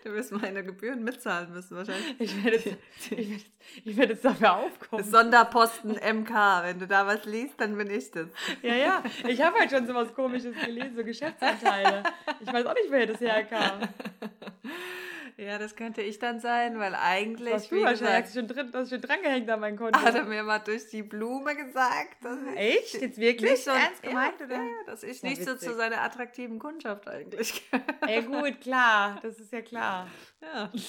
Du 0.04 0.12
wirst 0.14 0.32
meine 0.32 0.64
Gebühren 0.64 1.04
mitzahlen 1.04 1.52
müssen 1.52 1.78
wahrscheinlich. 1.78 2.16
Ich 2.20 2.44
werde 2.44 2.58
jetzt, 2.58 2.78
ich 3.00 3.12
werde 3.12 3.24
jetzt, 3.24 3.46
ich 3.84 3.98
werde 3.98 4.14
jetzt 4.14 4.26
dafür 4.26 4.56
aufkommen. 4.58 5.04
Sonderposten 5.04 5.92
MK. 5.94 6.30
Wenn 6.64 6.80
du 6.80 6.88
da 6.88 7.06
was 7.08 7.26
liest, 7.26 7.60
dann 7.60 7.76
bin 7.78 7.90
ich 7.90 8.10
das. 8.12 8.28
Ja, 8.62 8.76
ja. 8.76 9.04
Ich 9.28 9.42
habe 9.42 9.58
halt 9.60 9.72
schon 9.72 9.86
so 9.88 9.94
was 9.96 10.14
Komisches 10.14 10.56
gelesen, 10.64 10.96
so 10.96 11.04
Geschäftsanteile. 11.04 12.04
Ich 12.40 12.52
weiß 12.52 12.66
auch 12.68 12.74
nicht, 12.76 12.90
woher 12.90 13.08
das 13.08 13.20
herkam. 13.20 13.82
Ja, 15.38 15.58
das 15.58 15.76
könnte 15.76 16.02
ich 16.02 16.18
dann 16.20 16.40
sein, 16.40 16.80
weil 16.80 16.96
eigentlich, 16.96 17.54
Was 17.54 17.68
du 17.68 17.82
wahrscheinlich 17.84 18.32
schon 18.34 18.48
drin, 18.48 18.70
das 18.72 18.84
ist 18.84 18.90
schon 18.92 19.02
dran 19.02 19.22
gehängt 19.22 19.50
an 19.50 19.60
mein 19.60 19.76
Konto. 19.76 20.00
hat 20.00 20.16
er 20.16 20.24
mir 20.24 20.44
mal 20.44 20.60
durch 20.60 20.88
die 20.90 21.04
Blume 21.04 21.56
gesagt, 21.56 22.18
Echt? 22.56 22.94
Jetzt 23.02 23.18
wirklich? 23.18 23.52
nicht 23.52 23.64
so 23.66 23.72
Ernst 23.72 24.02
gemeint, 24.02 24.36
ja, 24.40 24.46
oder? 24.46 24.56
Ja, 24.56 24.62
ja, 24.64 24.70
dass 24.86 25.04
ich 25.04 25.22
Ja, 25.22 25.30
nicht 25.30 25.44
so 25.44 25.52
witzig. 25.52 25.70
zu 25.70 25.76
seiner 25.76 26.02
attraktiven 26.02 26.58
Kundschaft 26.58 27.08
eigentlich 27.10 27.64
Ey, 28.08 28.24
gut, 28.24 28.62
klar. 28.62 29.20
Das 29.24 29.38
ist 29.40 29.52
ja 29.52 29.62
klar. 29.62 30.08
Ja. 30.42 30.72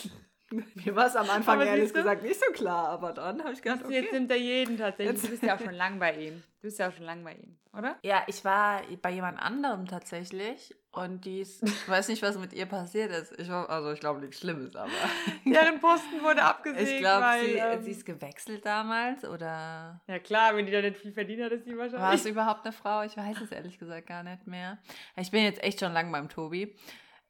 Mir 0.77 0.95
war 0.95 1.07
es 1.09 1.17
am 1.17 1.29
Anfang 1.29 1.57
Aber 1.61 1.67
ehrlich 1.67 1.93
gesagt 1.93 2.23
nicht 2.23 2.39
so 2.39 2.53
klar, 2.53 2.89
aber 2.91 3.13
dann 3.13 3.43
habe 3.43 3.53
ich 3.53 3.61
gedacht, 3.63 3.81
Jetzt 3.91 4.07
okay. 4.07 4.09
nimmt 4.13 4.31
er 4.31 4.37
jeden 4.37 4.79
tatsächlich. 4.79 5.17
Jetzt- 5.17 5.25
Du 5.27 5.31
bist 5.31 5.43
ja 5.43 5.57
auch 5.57 5.61
schon 5.61 5.75
lang 5.75 5.99
bei 5.99 6.15
ihm. 6.15 6.41
Du 6.61 6.69
bist 6.69 6.79
ja 6.79 6.89
auch 6.89 6.93
schon 6.93 7.05
lang 7.05 7.25
bei 7.25 7.33
ihm, 7.35 7.59
oder? 7.77 7.97
Ja, 8.03 8.23
ich 8.29 8.45
war 8.45 8.83
bei 9.03 9.11
jemand 9.11 9.41
anderem 9.41 9.87
tatsächlich 9.87 10.73
und 10.97 11.25
die 11.27 11.41
ist, 11.41 11.63
ich 11.63 11.89
weiß 11.89 12.09
nicht, 12.09 12.23
was 12.23 12.39
mit 12.39 12.53
ihr 12.55 12.67
passiert 12.67 13.13
ist. 13.13 13.39
Ich, 13.39 13.51
also 13.51 13.93
ich 13.93 14.01
glaube 14.01 14.21
nichts 14.21 14.41
Schlimmes, 14.41 14.75
aber 14.75 14.91
Deren 15.45 15.79
Posten 15.79 16.23
wurde 16.23 16.43
abgesägt, 16.43 16.91
ich 16.91 16.99
glaube, 16.99 17.27
sie, 17.45 17.53
ähm, 17.53 17.83
sie 17.83 17.91
ist 17.91 18.07
gewechselt 18.07 18.65
damals 18.65 19.25
oder 19.25 20.01
ja 20.07 20.19
klar, 20.19 20.57
wenn 20.57 20.65
die 20.65 20.73
da 20.73 20.81
nicht 20.81 20.97
viel 20.97 21.13
verdient 21.13 21.43
hat, 21.43 21.53
ist 21.53 21.65
sie 21.65 21.77
war 21.77 21.87
es 21.87 21.93
wahrscheinlich... 21.93 22.27
überhaupt 22.27 22.65
eine 22.65 22.73
Frau? 22.73 23.03
Ich 23.03 23.17
weiß 23.17 23.41
es 23.43 23.53
ehrlich 23.53 23.79
gesagt 23.79 24.07
gar 24.07 24.23
nicht 24.23 24.47
mehr. 24.47 24.79
Ich 25.17 25.31
bin 25.31 25.45
jetzt 25.45 25.63
echt 25.63 25.81
schon 25.81 25.93
lang 25.93 26.11
beim 26.11 26.29
Tobi, 26.29 26.75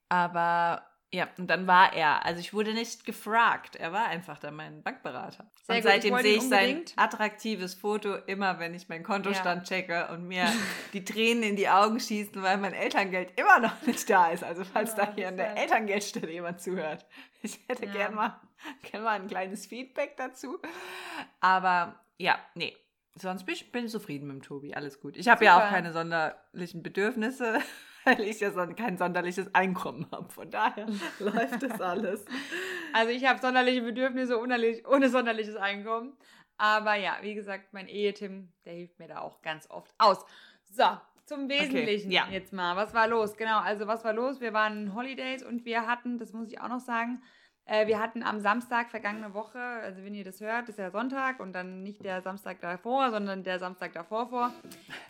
aber 0.09 0.87
ja, 1.13 1.29
und 1.39 1.47
dann 1.49 1.67
war 1.67 1.93
er. 1.95 2.25
Also 2.27 2.41
ich 2.41 2.53
wurde 2.53 2.75
nicht 2.75 3.05
gefragt, 3.05 3.77
er 3.77 3.93
war 3.93 4.07
einfach 4.07 4.39
dann 4.39 4.57
mein 4.57 4.83
Bankberater. 4.83 5.49
Sehr 5.63 5.77
und 5.77 5.77
gut, 5.77 5.77
ich 5.77 5.83
seitdem 5.85 6.13
wollte 6.13 6.29
sehe 6.29 6.37
ich 6.37 6.49
sein 6.49 6.85
attraktives 6.97 7.75
Foto 7.75 8.17
immer, 8.27 8.59
wenn 8.59 8.75
ich 8.75 8.89
meinen 8.89 9.05
Kontostand 9.05 9.65
checke 9.69 10.09
und 10.09 10.27
mir 10.27 10.45
die 10.93 11.05
Tränen 11.05 11.43
in 11.45 11.57
die 11.57 11.69
Augen 11.69 12.01
schießen, 12.01 12.43
weil 12.43 12.59
mein 12.59 12.75
Elterngeld 12.75 13.39
immer 13.39 13.61
noch 13.61 13.81
nicht 13.83 14.11
da 14.11 14.29
ist. 14.31 14.43
Also 14.45 14.65
falls 14.65 14.97
Ja, 14.97 15.07
da 15.07 15.15
hier 15.15 15.29
an 15.29 15.37
der 15.37 15.57
Elterngeldstelle 15.57 16.31
jemand 16.31 16.61
zuhört. 16.61 17.07
Ich 17.43 17.61
hätte 17.69 17.87
Ja. 17.87 17.93
gern, 17.93 18.15
mal, 18.17 18.41
gern 18.91 19.05
mal 19.05 19.21
ein 19.21 19.29
kleines 19.29 19.67
Feedback 19.67 20.17
dazu. 20.17 20.59
Aber 21.41 22.01
ja, 22.19 22.39
nee. 22.55 22.77
Sonst 23.15 23.45
bin 23.45 23.55
ich 23.55 23.71
bin 23.73 23.89
zufrieden 23.89 24.27
mit 24.27 24.37
dem 24.37 24.43
Tobi. 24.43 24.75
Alles 24.75 25.01
gut. 25.01 25.17
Ich 25.17 25.29
habe 25.29 25.45
ja 25.45 25.57
auch 25.57 25.71
keine 25.71 25.93
sonderlichen 25.93 26.83
Bedürfnisse, 26.83 27.61
weil 28.07 28.21
ich 28.23 28.41
ja 28.41 28.53
son 28.53 28.77
kein 28.77 28.97
sonderliches 28.97 29.55
Einkommen 29.55 30.07
habe. 30.13 30.33
Von 30.33 30.51
daher 30.51 30.87
läuft 31.19 31.63
das 31.63 31.81
alles. 31.81 32.25
Also 32.93 33.11
ich 33.11 33.27
habe 33.27 33.41
sonderliche 33.41 33.83
Bedürfnisse 33.83 34.41
ohne, 34.41 35.09
sonderliches 35.11 35.57
Einkommen. 35.57 36.17
Aber 36.57 36.95
ja, 36.95 37.19
wie 37.21 37.35
gesagt, 37.35 37.73
mein 37.73 37.89
Ehetim, 37.89 38.49
der 38.65 38.75
hilft 38.75 38.99
mir 38.99 39.09
da 39.09 39.19
auch 39.19 39.43
ganz 39.43 39.69
oft 39.69 39.93
aus. 39.99 40.25
So, 40.71 40.85
zum 41.27 41.49
Wesentlichen 41.49 42.11
ja. 42.11 42.29
jetzt 42.31 42.53
mal. 42.53 42.77
Was 42.77 42.95
war 42.95 43.09
los? 43.09 43.37
Genau, 43.37 43.59
also 43.59 43.87
was 43.87 44.05
war 44.05 44.13
los? 44.13 44.41
Wir 44.41 44.53
waren 44.53 44.95
Holidays 44.95 45.43
und 45.43 45.65
wir 45.65 45.87
hatten, 45.87 46.19
das 46.19 46.33
muss 46.33 46.49
ich 46.49 46.61
auch 46.61 46.69
noch 46.69 46.81
sagen, 46.81 47.23
äh, 47.67 47.87
wir 47.87 47.99
hatten 47.99 48.23
am 48.23 48.41
Samstag 48.41 48.91
vergangene 48.91 49.35
Woche, 49.35 49.59
also 49.59 50.03
wenn 50.05 50.15
ihr 50.15 50.25
das 50.25 50.41
hört, 50.41 50.69
ist 50.69 50.79
ja 50.79 50.91
Sonntag 50.91 51.41
und 51.41 51.53
dann 51.53 51.83
nicht 51.83 52.05
der 52.05 52.23
Samstag 52.23 52.61
davor, 52.61 53.11
sondern 53.11 53.43
der 53.43 53.59
Samstag 53.59 53.93
davor 53.93 54.29
vor. 54.29 54.53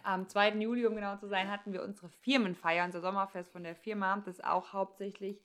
Am 0.03 0.27
2. 0.29 0.55
Juli, 0.55 0.87
um 0.87 0.95
genau 0.95 1.17
zu 1.17 1.29
sein, 1.29 1.51
hatten 1.51 1.73
wir 1.73 1.83
unsere 1.83 2.09
Firmenfeier, 2.09 2.85
unser 2.85 3.01
Sommerfest 3.03 3.53
von 3.53 3.63
der 3.63 3.77
Firma, 3.77 4.23
das 4.25 4.41
auch 4.43 4.73
hauptsächlich 4.73 5.41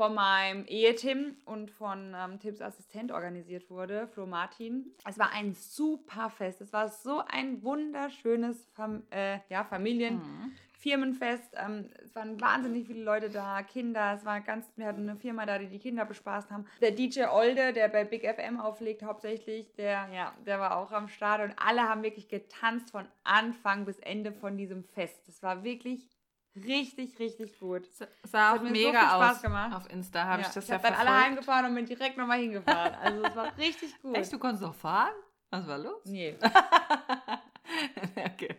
von 0.00 0.14
meinem 0.14 0.64
Ehetim 0.66 1.36
und 1.44 1.70
von 1.70 2.14
ähm, 2.16 2.40
Tims 2.40 2.62
Assistent 2.62 3.12
organisiert 3.12 3.68
wurde, 3.68 4.08
Flo 4.08 4.26
Martin. 4.26 4.94
Es 5.06 5.18
war 5.18 5.30
ein 5.32 5.54
super 5.54 6.30
Fest. 6.30 6.62
Es 6.62 6.72
war 6.72 6.88
so 6.88 7.22
ein 7.28 7.62
wunderschönes 7.62 8.66
Fam 8.72 9.02
äh, 9.10 9.40
ja, 9.50 9.62
Familien. 9.62 10.14
Mhm. 10.14 10.52
Firmenfest. 10.80 11.54
Ähm, 11.56 11.90
es 12.02 12.14
waren 12.14 12.40
wahnsinnig 12.40 12.86
viele 12.86 13.02
Leute 13.04 13.28
da, 13.30 13.62
Kinder. 13.62 14.14
Es 14.14 14.24
war 14.24 14.40
ganz, 14.40 14.66
wir 14.76 14.86
hatten 14.86 15.08
eine 15.08 15.18
Firma 15.18 15.44
da, 15.46 15.58
die 15.58 15.68
die 15.68 15.78
Kinder 15.78 16.04
bespaßt 16.04 16.50
haben. 16.50 16.66
Der 16.80 16.90
DJ 16.92 17.24
Olde, 17.30 17.72
der 17.72 17.88
bei 17.88 18.04
Big 18.04 18.24
FM 18.24 18.58
auflegt 18.58 19.02
hauptsächlich, 19.02 19.72
der, 19.76 20.08
ja, 20.12 20.34
der 20.46 20.58
war 20.58 20.76
auch 20.78 20.90
am 20.92 21.08
Start 21.08 21.42
und 21.42 21.54
alle 21.58 21.82
haben 21.82 22.02
wirklich 22.02 22.28
getanzt 22.28 22.90
von 22.90 23.06
Anfang 23.24 23.84
bis 23.84 23.98
Ende 23.98 24.32
von 24.32 24.56
diesem 24.56 24.82
Fest. 24.84 25.28
Das 25.28 25.42
war 25.42 25.62
wirklich 25.64 26.08
richtig, 26.56 27.18
richtig 27.18 27.58
gut. 27.60 27.86
Sah 27.94 28.06
Das 28.22 28.34
auch 28.60 28.64
so 28.64 28.70
mega 28.70 28.90
viel 29.00 29.08
Spaß 29.08 29.36
aus. 29.36 29.42
gemacht. 29.42 29.76
Auf 29.76 29.90
Insta 29.92 30.24
habe 30.24 30.42
Ja, 30.42 30.48
ich 30.48 30.54
das 30.54 30.64
ich 30.64 30.70
ja 30.70 30.74
habe 30.76 30.82
dann 30.88 30.94
alle 30.94 31.04
verfolgt. 31.08 31.26
heimgefahren 31.26 31.66
und 31.66 31.74
bin 31.74 31.86
direkt 31.86 32.16
nochmal 32.16 32.38
hingefahren. 32.40 32.94
Also 32.94 33.22
es 33.24 33.36
war 33.36 33.56
richtig 33.58 33.98
gut. 34.02 34.16
Echt, 34.16 34.32
du 34.32 34.38
konntest 34.38 34.62
noch 34.62 34.74
fahren? 34.74 35.12
Was 35.50 35.66
war 35.66 35.78
los? 35.78 36.04
Nee, 36.06 36.36
okay. 38.16 38.56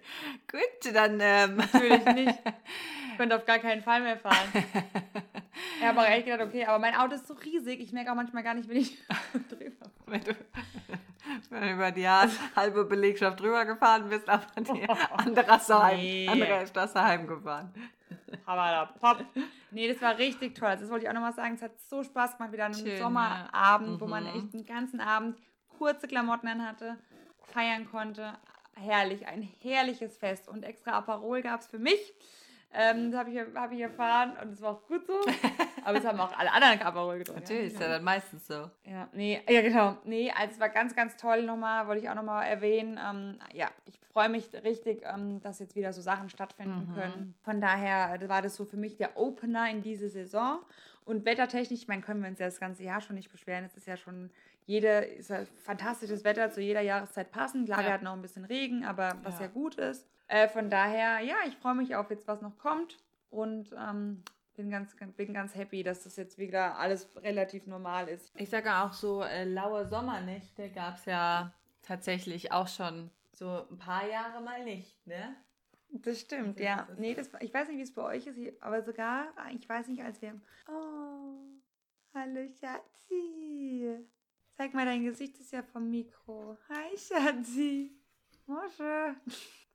Gut, 0.51 0.93
dann. 0.93 1.19
Ähm. 1.21 1.55
natürlich 1.57 2.05
nicht. 2.05 2.39
Ich 3.11 3.17
könnte 3.17 3.35
auf 3.35 3.45
gar 3.45 3.59
keinen 3.59 3.81
Fall 3.81 4.01
mehr 4.01 4.17
fahren. 4.17 4.35
Ich 5.79 5.85
habe 5.85 5.99
auch 5.99 6.05
echt 6.05 6.25
gedacht, 6.25 6.47
okay, 6.47 6.65
aber 6.65 6.79
mein 6.79 6.95
Auto 6.95 7.15
ist 7.15 7.27
so 7.27 7.33
riesig, 7.33 7.79
ich 7.81 7.91
merke 7.91 8.11
auch 8.11 8.15
manchmal 8.15 8.43
gar 8.43 8.53
nicht, 8.53 8.67
wenn 8.69 8.77
ich 8.77 8.97
drüber 9.49 9.91
wenn 10.07 10.23
du, 10.23 10.35
wenn 11.49 11.61
du 11.61 11.71
über 11.73 11.91
die 11.91 12.07
halbe 12.07 12.85
Belegschaft 12.85 13.39
drüber 13.39 13.65
gefahren 13.65 14.09
bist, 14.09 14.27
aber 14.29 14.45
die 14.61 14.87
andere 15.17 15.47
hast 15.47 15.69
du 15.69 15.81
heim, 15.81 15.97
Nee. 15.99 16.27
andere 16.27 16.65
du 16.93 17.01
heimgefahren. 17.03 17.73
Aber 18.45 18.89
pop. 18.99 19.23
Nee, 19.71 19.87
das 19.91 20.01
war 20.01 20.17
richtig 20.17 20.55
toll. 20.55 20.75
Das 20.79 20.89
wollte 20.89 21.05
ich 21.05 21.09
auch 21.09 21.13
nochmal 21.13 21.33
sagen. 21.33 21.55
Es 21.55 21.61
hat 21.61 21.79
so 21.79 22.03
Spaß 22.03 22.37
gemacht, 22.37 22.51
wieder 22.51 22.65
an 22.65 22.73
einem 22.73 22.85
Schön, 22.85 22.97
Sommerabend, 22.97 23.93
ja. 23.93 24.01
wo 24.01 24.07
man 24.07 24.23
Mhm. 24.23 24.29
echt 24.39 24.53
den 24.53 24.65
ganzen 24.65 24.99
Abend 24.99 25.37
kurze 25.77 26.07
Klamotten 26.07 26.47
anhatte, 26.47 26.97
feiern 27.53 27.89
konnte. 27.89 28.33
Herrlich, 28.75 29.27
ein 29.27 29.43
herrliches 29.61 30.17
Fest. 30.17 30.47
Und 30.47 30.63
extra 30.63 30.91
Aperol 30.93 31.41
gab 31.41 31.59
es 31.61 31.67
für 31.67 31.79
mich. 31.79 32.13
Ähm, 32.73 33.11
das 33.11 33.19
habe 33.19 33.29
ich, 33.31 33.37
hab 33.53 33.71
ich 33.73 33.81
erfahren 33.81 34.31
und 34.41 34.53
es 34.53 34.61
war 34.61 34.71
auch 34.71 34.87
gut 34.87 35.05
so. 35.05 35.13
Aber 35.83 35.97
es 35.97 36.05
haben 36.05 36.19
auch 36.21 36.31
alle 36.37 36.53
anderen 36.53 36.81
Aperol 36.81 37.17
getrunken. 37.17 37.41
Natürlich, 37.41 37.73
ist 37.73 37.81
ja 37.81 37.89
dann 37.89 38.03
meistens 38.03 38.47
so. 38.47 38.69
Ja, 38.85 39.09
nee, 39.11 39.41
ja 39.49 39.61
genau. 39.61 39.97
Nee, 40.05 40.31
also 40.31 40.53
es 40.53 40.59
war 40.59 40.69
ganz, 40.69 40.95
ganz 40.95 41.17
toll 41.17 41.43
nochmal, 41.43 41.87
wollte 41.87 42.01
ich 42.01 42.09
auch 42.09 42.15
nochmal 42.15 42.47
erwähnen. 42.47 42.97
Ähm, 42.97 43.39
ja, 43.53 43.69
ich 43.85 43.99
freue 44.13 44.29
mich 44.29 44.53
richtig, 44.63 45.03
ähm, 45.05 45.41
dass 45.41 45.59
jetzt 45.59 45.75
wieder 45.75 45.91
so 45.91 46.01
Sachen 46.01 46.29
stattfinden 46.29 46.87
Mhm. 46.91 46.95
können. 46.95 47.35
Von 47.43 47.59
daher 47.59 48.13
äh, 48.21 48.29
war 48.29 48.41
das 48.41 48.55
so 48.55 48.63
für 48.63 48.77
mich 48.77 48.95
der 48.95 49.17
Opener 49.17 49.69
in 49.69 49.81
diese 49.81 50.07
Saison. 50.07 50.59
Und 51.03 51.25
wettertechnisch, 51.25 51.81
ich 51.81 51.87
meine, 51.89 52.03
können 52.03 52.21
wir 52.21 52.29
uns 52.29 52.39
ja 52.39 52.45
das 52.45 52.59
ganze 52.61 52.83
Jahr 52.83 53.01
schon 53.01 53.17
nicht 53.17 53.31
beschweren. 53.31 53.65
Es 53.65 53.75
ist 53.75 53.87
ja 53.87 53.97
schon 53.97 54.29
jede, 54.65 54.99
ist 54.99 55.29
ja 55.29 55.43
fantastisches 55.63 56.23
Wetter 56.23 56.49
zu 56.51 56.61
jeder 56.61 56.81
Jahreszeit 56.81 57.31
passend. 57.31 57.65
Klar, 57.67 57.81
Ja. 57.81 57.87
wir 57.87 57.93
hatten 57.93 58.07
auch 58.07 58.13
ein 58.13 58.21
bisschen 58.21 58.45
Regen, 58.45 58.85
aber 58.85 59.17
was 59.23 59.35
ja, 59.39 59.45
Ja. 59.45 59.51
gut 59.51 59.75
ist. 59.75 60.07
Äh, 60.27 60.47
von 60.47 60.69
daher, 60.69 61.19
ja, 61.19 61.35
ich 61.47 61.55
freue 61.57 61.75
mich 61.75 61.95
auf 61.95 62.09
jetzt, 62.09 62.27
was 62.27 62.41
noch 62.41 62.57
kommt. 62.57 62.97
Und 63.29 63.73
ähm, 63.77 64.23
bin 64.55 64.69
ganz, 64.69 64.95
bin 65.17 65.33
ganz 65.33 65.55
happy, 65.55 65.83
dass 65.83 66.03
das 66.03 66.15
jetzt 66.17 66.37
wieder 66.37 66.77
alles 66.77 67.09
relativ 67.17 67.65
normal 67.67 68.07
ist. 68.09 68.31
Ich 68.35 68.49
sage 68.49 68.73
auch 68.75 68.93
so, 68.93 69.23
äh, 69.23 69.45
laue 69.45 69.87
Sommernächte 69.87 70.69
gab 70.69 70.95
es 70.97 71.05
ja 71.05 71.53
tatsächlich 71.81 72.51
auch 72.51 72.67
schon 72.67 73.09
so 73.33 73.65
ein 73.69 73.77
paar 73.77 74.07
Jahre 74.07 74.41
mal 74.41 74.63
nicht, 74.63 75.05
ne? 75.07 75.35
Das 75.93 76.19
stimmt, 76.21 76.59
ist- 76.59 76.63
ja. 76.65 76.85
das 76.87 76.97
Nee, 76.99 77.13
das, 77.15 77.29
ich 77.41 77.53
weiß 77.53 77.67
nicht, 77.69 77.77
wie 77.77 77.81
es 77.81 77.93
bei 77.93 78.03
euch 78.03 78.27
ist, 78.27 78.37
aber 78.61 78.81
sogar, 78.83 79.27
ich 79.53 79.67
weiß 79.67 79.87
nicht, 79.87 80.03
als 80.03 80.21
wir. 80.21 80.39
Oh, 80.69 81.39
hallo 82.13 82.47
Schatzi. 82.59 83.97
Zeig 84.61 84.75
mal 84.75 84.85
dein 84.85 85.03
Gesicht, 85.03 85.39
ist 85.39 85.53
ja 85.53 85.63
vom 85.63 85.89
Mikro. 85.89 86.55
Hi 86.69 86.95
Schatzi. 86.95 87.97
Mosche. 88.45 89.15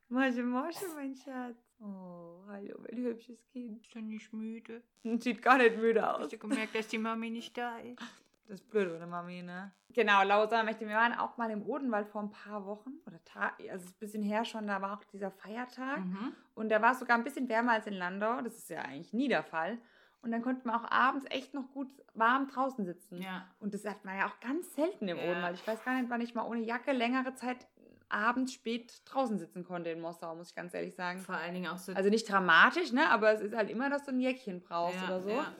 Mosche, 0.09 0.45
Mosche, 0.45 0.85
mein 0.95 1.12
Schatz. 1.16 1.57
Oh, 1.81 2.45
hallo, 2.47 2.78
mein 2.78 2.97
hübsches 2.97 3.45
Kind. 3.49 3.83
Ist 3.83 3.97
doch 3.97 4.00
nicht 4.00 4.33
müde. 4.33 4.85
Sieht 5.19 5.43
gar 5.43 5.59
nicht 5.59 5.76
müde 5.76 6.09
aus. 6.09 6.21
Hast 6.21 6.35
du 6.35 6.38
gemerkt, 6.38 6.76
dass 6.76 6.87
die 6.87 6.99
Mami 6.99 7.31
nicht 7.31 7.59
da 7.59 7.78
ist? 7.78 8.00
Das 8.47 8.61
ist 8.61 8.71
blöd, 8.71 8.95
oder 8.95 9.09
Mami, 9.09 9.43
ne? 9.43 9.73
Genau, 9.88 10.23
Lausa 10.23 10.62
möchte. 10.62 10.87
Wir 10.87 10.95
waren 10.95 11.14
auch 11.14 11.37
mal 11.37 11.50
im 11.50 11.66
Odenwald 11.66 12.07
vor 12.07 12.23
ein 12.23 12.31
paar 12.31 12.64
Wochen 12.64 12.93
oder 13.07 13.19
Tag, 13.25 13.55
also 13.59 13.75
es 13.75 13.85
ist 13.87 13.97
ein 13.97 13.99
bisschen 13.99 14.23
her 14.23 14.45
schon, 14.45 14.69
da 14.69 14.81
war 14.81 14.97
auch 14.97 15.05
dieser 15.07 15.33
Feiertag. 15.33 15.99
Mhm. 15.99 16.33
Und 16.55 16.69
da 16.69 16.81
war 16.81 16.93
es 16.93 17.00
sogar 17.00 17.19
ein 17.19 17.25
bisschen 17.25 17.49
wärmer 17.49 17.73
als 17.73 17.88
in 17.88 17.95
Landau. 17.95 18.40
Das 18.40 18.57
ist 18.57 18.71
ja 18.71 18.83
eigentlich 18.83 19.12
nie 19.12 19.26
der 19.26 19.43
Fall. 19.43 19.78
Und 20.26 20.32
dann 20.32 20.43
konnte 20.43 20.67
man 20.67 20.75
auch 20.75 20.91
abends 20.91 21.25
echt 21.30 21.54
noch 21.54 21.71
gut 21.71 21.86
warm 22.15 22.49
draußen 22.49 22.84
sitzen. 22.84 23.23
Ja. 23.23 23.47
Und 23.60 23.75
das 23.75 23.84
hat 23.84 24.04
man 24.04 24.19
ja 24.19 24.26
auch 24.26 24.41
ganz 24.41 24.75
selten 24.75 25.06
im 25.06 25.19
Ja. 25.19 25.30
Odenwald. 25.30 25.54
Ich 25.54 25.65
weiß 25.65 25.84
gar 25.84 26.00
nicht, 26.00 26.10
wann 26.10 26.21
ich 26.21 26.34
mal 26.34 26.43
ohne 26.43 26.62
Jacke 26.62 26.91
längere 26.91 27.34
Zeit 27.34 27.69
abends 28.08 28.52
spät 28.52 29.02
draußen 29.04 29.39
sitzen 29.39 29.62
konnte 29.62 29.91
in 29.91 30.00
Mossau, 30.00 30.34
muss 30.34 30.49
ich 30.49 30.56
ganz 30.56 30.75
ehrlich 30.75 30.97
sagen. 30.97 31.21
Vor 31.21 31.36
allen 31.36 31.54
Dingen 31.54 31.69
auch 31.69 31.78
so. 31.78 31.93
Also 31.93 32.10
nicht 32.10 32.28
dramatisch, 32.28 32.91
ne? 32.91 33.08
Aber 33.08 33.30
es 33.30 33.41
ist 33.41 33.54
halt 33.54 33.71
immer, 33.71 33.89
dass 33.89 34.04
du 34.04 34.10
ein 34.10 34.21
Jäckchen 34.21 34.62
brauchst 34.62 34.97
ja, 34.97 35.06
oder 35.06 35.21
so. 35.21 35.30
Ja. 35.30 35.54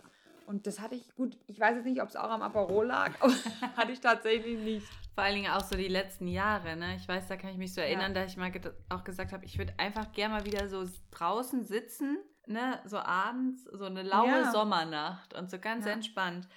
Und 0.47 0.67
das 0.67 0.81
hatte 0.81 0.97
ich, 0.97 1.15
gut, 1.15 1.39
ich 1.47 1.61
weiß 1.61 1.77
jetzt 1.77 1.87
nicht, 1.87 2.03
ob 2.03 2.09
es 2.09 2.17
auch 2.17 2.31
am 2.31 2.43
Aperol 2.43 2.87
lag, 2.87 3.13
aber 3.21 3.35
hatte 3.77 3.93
ich 3.93 4.01
tatsächlich 4.01 4.59
nicht. 4.59 4.89
Vor 5.15 5.23
allen 5.23 5.37
Dingen 5.37 5.53
auch 5.53 5.63
so 5.63 5.77
die 5.77 5.87
letzten 5.87 6.27
Jahre, 6.27 6.75
ne? 6.75 6.97
Ich 6.97 7.07
weiß, 7.07 7.29
da 7.29 7.37
kann 7.37 7.51
ich 7.51 7.57
mich 7.57 7.73
so 7.73 7.81
erinnern, 7.81 8.15
dass 8.15 8.33
ich 8.33 8.37
mal 8.37 8.51
auch 8.89 9.05
gesagt 9.05 9.33
habe, 9.33 9.45
ich 9.45 9.59
würde 9.59 9.75
einfach 9.79 10.11
gerne 10.11 10.35
mal 10.35 10.45
wieder 10.45 10.69
so 10.69 10.85
draußen 11.13 11.63
sitzen, 11.63 12.19
ne? 12.49 12.81
So 12.85 12.99
abends, 12.99 13.65
so 13.65 13.85
eine 13.85 14.03
laue 14.03 14.29
Ja. 14.29 14.51
Sommernacht 14.53 15.35
und 15.35 15.51
so 15.51 15.59
ganz 15.59 15.87
Ja. 15.87 15.93
entspannt. 15.93 16.49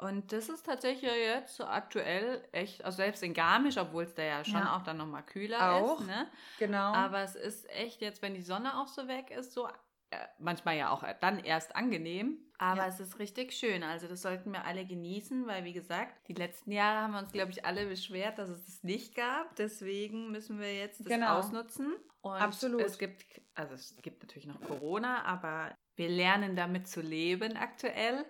Und 0.00 0.32
das 0.32 0.48
ist 0.48 0.64
tatsächlich 0.66 1.12
jetzt 1.12 1.56
so 1.56 1.64
aktuell 1.64 2.42
echt, 2.52 2.84
also 2.84 2.96
selbst 2.96 3.22
in 3.22 3.34
Garmisch, 3.34 3.76
obwohl 3.76 4.04
es 4.04 4.14
da 4.14 4.22
ja 4.22 4.44
schon 4.44 4.62
Ja. 4.62 4.76
auch 4.76 4.82
dann 4.82 4.96
nochmal 4.96 5.22
kühler 5.24 5.74
Auch. 5.74 6.00
ist, 6.00 6.06
ne? 6.08 6.30
Genau. 6.56 6.92
Aber 6.94 7.20
es 7.20 7.34
ist 7.36 7.68
echt 7.70 8.00
jetzt, 8.00 8.22
wenn 8.22 8.34
die 8.34 8.42
Sonne 8.42 8.80
auch 8.80 8.88
so 8.88 9.06
weg 9.06 9.30
ist, 9.30 9.52
so 9.52 9.68
äh, 10.10 10.26
manchmal 10.38 10.76
ja 10.76 10.90
auch 10.90 11.04
dann 11.20 11.38
erst 11.40 11.76
angenehm. 11.76 12.38
Aber 12.58 12.82
Ja. 12.82 12.86
es 12.86 13.00
ist 13.00 13.18
richtig 13.18 13.52
schön. 13.52 13.82
Also 13.82 14.08
das 14.08 14.22
sollten 14.22 14.52
wir 14.52 14.64
alle 14.64 14.86
genießen, 14.86 15.46
weil 15.46 15.64
wie 15.64 15.72
gesagt, 15.72 16.28
die 16.28 16.34
letzten 16.34 16.70
Jahre 16.72 17.00
haben 17.02 17.12
wir 17.12 17.18
uns, 17.18 17.32
glaube 17.32 17.50
ich, 17.50 17.64
alle 17.64 17.86
beschwert, 17.86 18.38
dass 18.38 18.48
es 18.48 18.64
das 18.66 18.82
nicht 18.84 19.14
gab. 19.14 19.56
Deswegen 19.56 20.30
müssen 20.30 20.58
wir 20.60 20.74
jetzt 20.76 21.00
das 21.00 21.06
Genau. 21.08 21.38
ausnutzen. 21.38 21.94
Und 22.22 22.34
Absolut. 22.40 22.80
Es 22.82 22.98
gibt, 22.98 23.24
also 23.54 23.74
es 23.74 23.96
gibt 24.00 24.22
natürlich 24.22 24.46
noch 24.46 24.60
Corona, 24.60 25.24
aber 25.24 25.76
wir 25.96 26.08
lernen 26.08 26.56
damit 26.56 26.88
zu 26.88 27.00
leben 27.00 27.56
aktuell. 27.56 28.24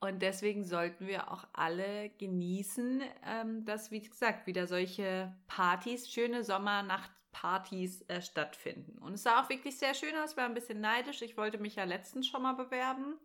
Und 0.00 0.20
deswegen 0.20 0.64
sollten 0.64 1.06
wir 1.06 1.30
auch 1.30 1.46
alle 1.52 2.10
genießen, 2.18 3.02
ähm, 3.24 3.64
dass, 3.64 3.90
wie 3.90 4.02
gesagt, 4.02 4.46
wieder 4.46 4.66
solche 4.66 5.34
Partys, 5.46 6.10
schöne 6.10 6.42
Sommernachtpartys 6.42 8.02
äh, 8.08 8.20
stattfinden. 8.20 8.98
Und 8.98 9.14
es 9.14 9.22
sah 9.22 9.42
auch 9.42 9.48
wirklich 9.48 9.78
sehr 9.78 9.94
schön 9.94 10.14
aus. 10.16 10.32
Ich 10.32 10.36
war 10.36 10.44
ein 10.46 10.54
bisschen 10.54 10.80
neidisch. 10.80 11.22
Ich 11.22 11.36
wollte 11.36 11.58
mich 11.58 11.76
ja 11.76 11.84
letztens 11.84 12.26
schon 12.26 12.42
mal 12.42 12.54
bewerben. 12.54 13.18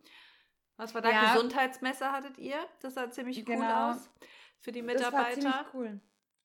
Was 0.76 0.94
war 0.94 1.02
da? 1.02 1.10
Ja. 1.10 1.34
Gesundheitsmesse 1.34 2.10
hattet 2.12 2.38
ihr? 2.38 2.56
Das 2.80 2.94
sah 2.94 3.10
ziemlich 3.10 3.38
cool 3.38 3.56
Genau. 3.56 3.90
aus 3.92 4.10
für 4.60 4.72
die 4.72 4.82
Das 4.82 5.12
war 5.12 5.30
ziemlich 5.30 5.44
Mitarbeiter. 5.44 5.70
cool. 5.74 6.00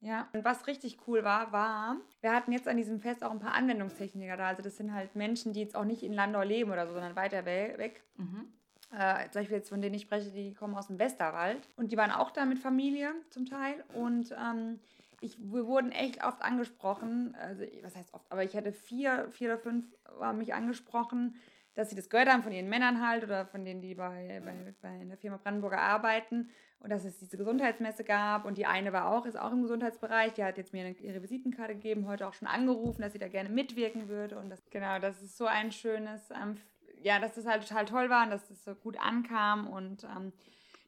Ja, 0.06 0.28
und 0.34 0.46
was 0.46 0.68
richtig 0.68 1.00
cool 1.08 1.24
war, 1.24 1.52
war, 1.52 1.98
wir 2.22 2.32
hatten 2.32 2.52
jetzt 2.52 2.68
an 2.68 2.78
diesem 2.78 3.00
Fest 3.00 3.24
auch 3.24 3.32
ein 3.32 3.40
paar 3.40 3.56
Anwendungstechniker 3.56 4.38
da. 4.38 4.50
Also 4.50 4.62
das 4.62 4.78
sind 4.78 4.94
halt 4.94 5.16
Menschen, 5.16 5.52
die 5.52 5.62
jetzt 5.62 5.76
auch 5.76 5.84
nicht 5.84 6.04
in 6.04 6.14
Landau 6.14 6.44
leben 6.44 6.72
oder 6.72 6.86
so, 6.86 6.94
sondern 6.94 7.16
weiter 7.16 7.44
we- 7.44 7.74
weg. 7.78 8.04
Mhm. 8.18 8.54
Äh, 8.92 9.24
zum 9.32 9.42
Beispiel 9.42 9.58
jetzt 9.58 9.70
von 9.70 9.82
denen 9.82 9.96
ich 9.96 10.04
spreche, 10.04 10.30
die 10.30 10.54
kommen 10.54 10.76
aus 10.76 10.88
dem 10.88 11.00
Westerwald. 11.00 11.68
Und 11.76 11.92
die 11.92 11.98
waren 11.98 12.12
auch 12.12 12.30
da 12.30 12.46
mit 12.46 12.60
Familie 12.60 13.16
zum 13.32 13.48
Teil. 13.48 13.84
Und 13.96 14.32
ähm, 14.32 14.80
ich, 15.22 15.40
wir 15.40 15.66
wurden 15.66 15.92
echt 15.92 16.24
oft 16.24 16.44
angesprochen, 16.44 17.36
also 17.42 17.64
was 17.82 17.96
heißt 17.96 18.14
oft, 18.14 18.32
aber 18.32 18.44
ich 18.44 18.56
hatte 18.56 18.74
vier, 18.74 19.32
vier 19.32 19.54
oder 19.54 19.58
fünf 19.58 19.88
waren 20.20 20.38
mich 20.38 20.54
angesprochen, 20.54 21.36
dass 21.74 21.90
sie 21.90 21.96
das 21.96 22.10
gehört 22.10 22.30
haben 22.30 22.44
von 22.44 22.52
ihren 22.52 22.70
Männern 22.70 23.06
halt 23.06 23.24
oder 23.24 23.48
von 23.48 23.66
denen, 23.66 23.82
die 23.82 23.96
bei, 23.96 24.40
bei, 24.46 24.74
bei 24.82 25.06
der 25.06 25.18
Firma 25.18 25.38
Brandenburger 25.38 25.80
arbeiten 25.80 26.50
und 26.80 26.90
dass 26.90 27.06
es 27.06 27.18
diese 27.18 27.38
Gesundheitsmesse 27.38 28.04
gab 28.04 28.46
und 28.46 28.58
die 28.58 28.66
eine 28.66 28.94
war 28.94 29.12
auch, 29.12 29.26
ist 29.26 29.38
auch 29.38 29.52
im 29.52 29.64
Gesundheitsbereich, 29.64 30.34
die 30.34 30.44
hat 30.44 30.58
jetzt 30.58 30.74
mir 30.74 30.86
eine, 30.86 30.96
ihre 30.98 31.22
Visitenkarte 31.22 31.74
gegeben, 31.74 32.08
heute 32.08 32.28
auch 32.28 32.34
schon 32.34 32.48
angerufen, 32.48 33.02
dass 33.02 33.14
sie 33.14 33.20
da 33.20 33.28
gerne 33.28 33.50
mitwirken 33.50 34.08
würde 34.08 34.38
und 34.38 34.50
das, 34.50 34.62
genau, 34.70 35.00
das 35.00 35.22
ist 35.22 35.38
so 35.38 35.46
ein 35.46 35.72
schönes, 35.72 36.30
ähm, 36.32 36.58
ja, 37.02 37.20
dass 37.20 37.36
das 37.36 37.46
halt 37.46 37.68
total 37.68 37.86
toll 37.86 38.10
war 38.10 38.24
und 38.24 38.32
dass 38.32 38.48
das 38.48 38.64
so 38.64 38.76
gut 38.76 38.98
ankam 39.00 39.68
und 39.68 40.04
ähm, 40.04 40.32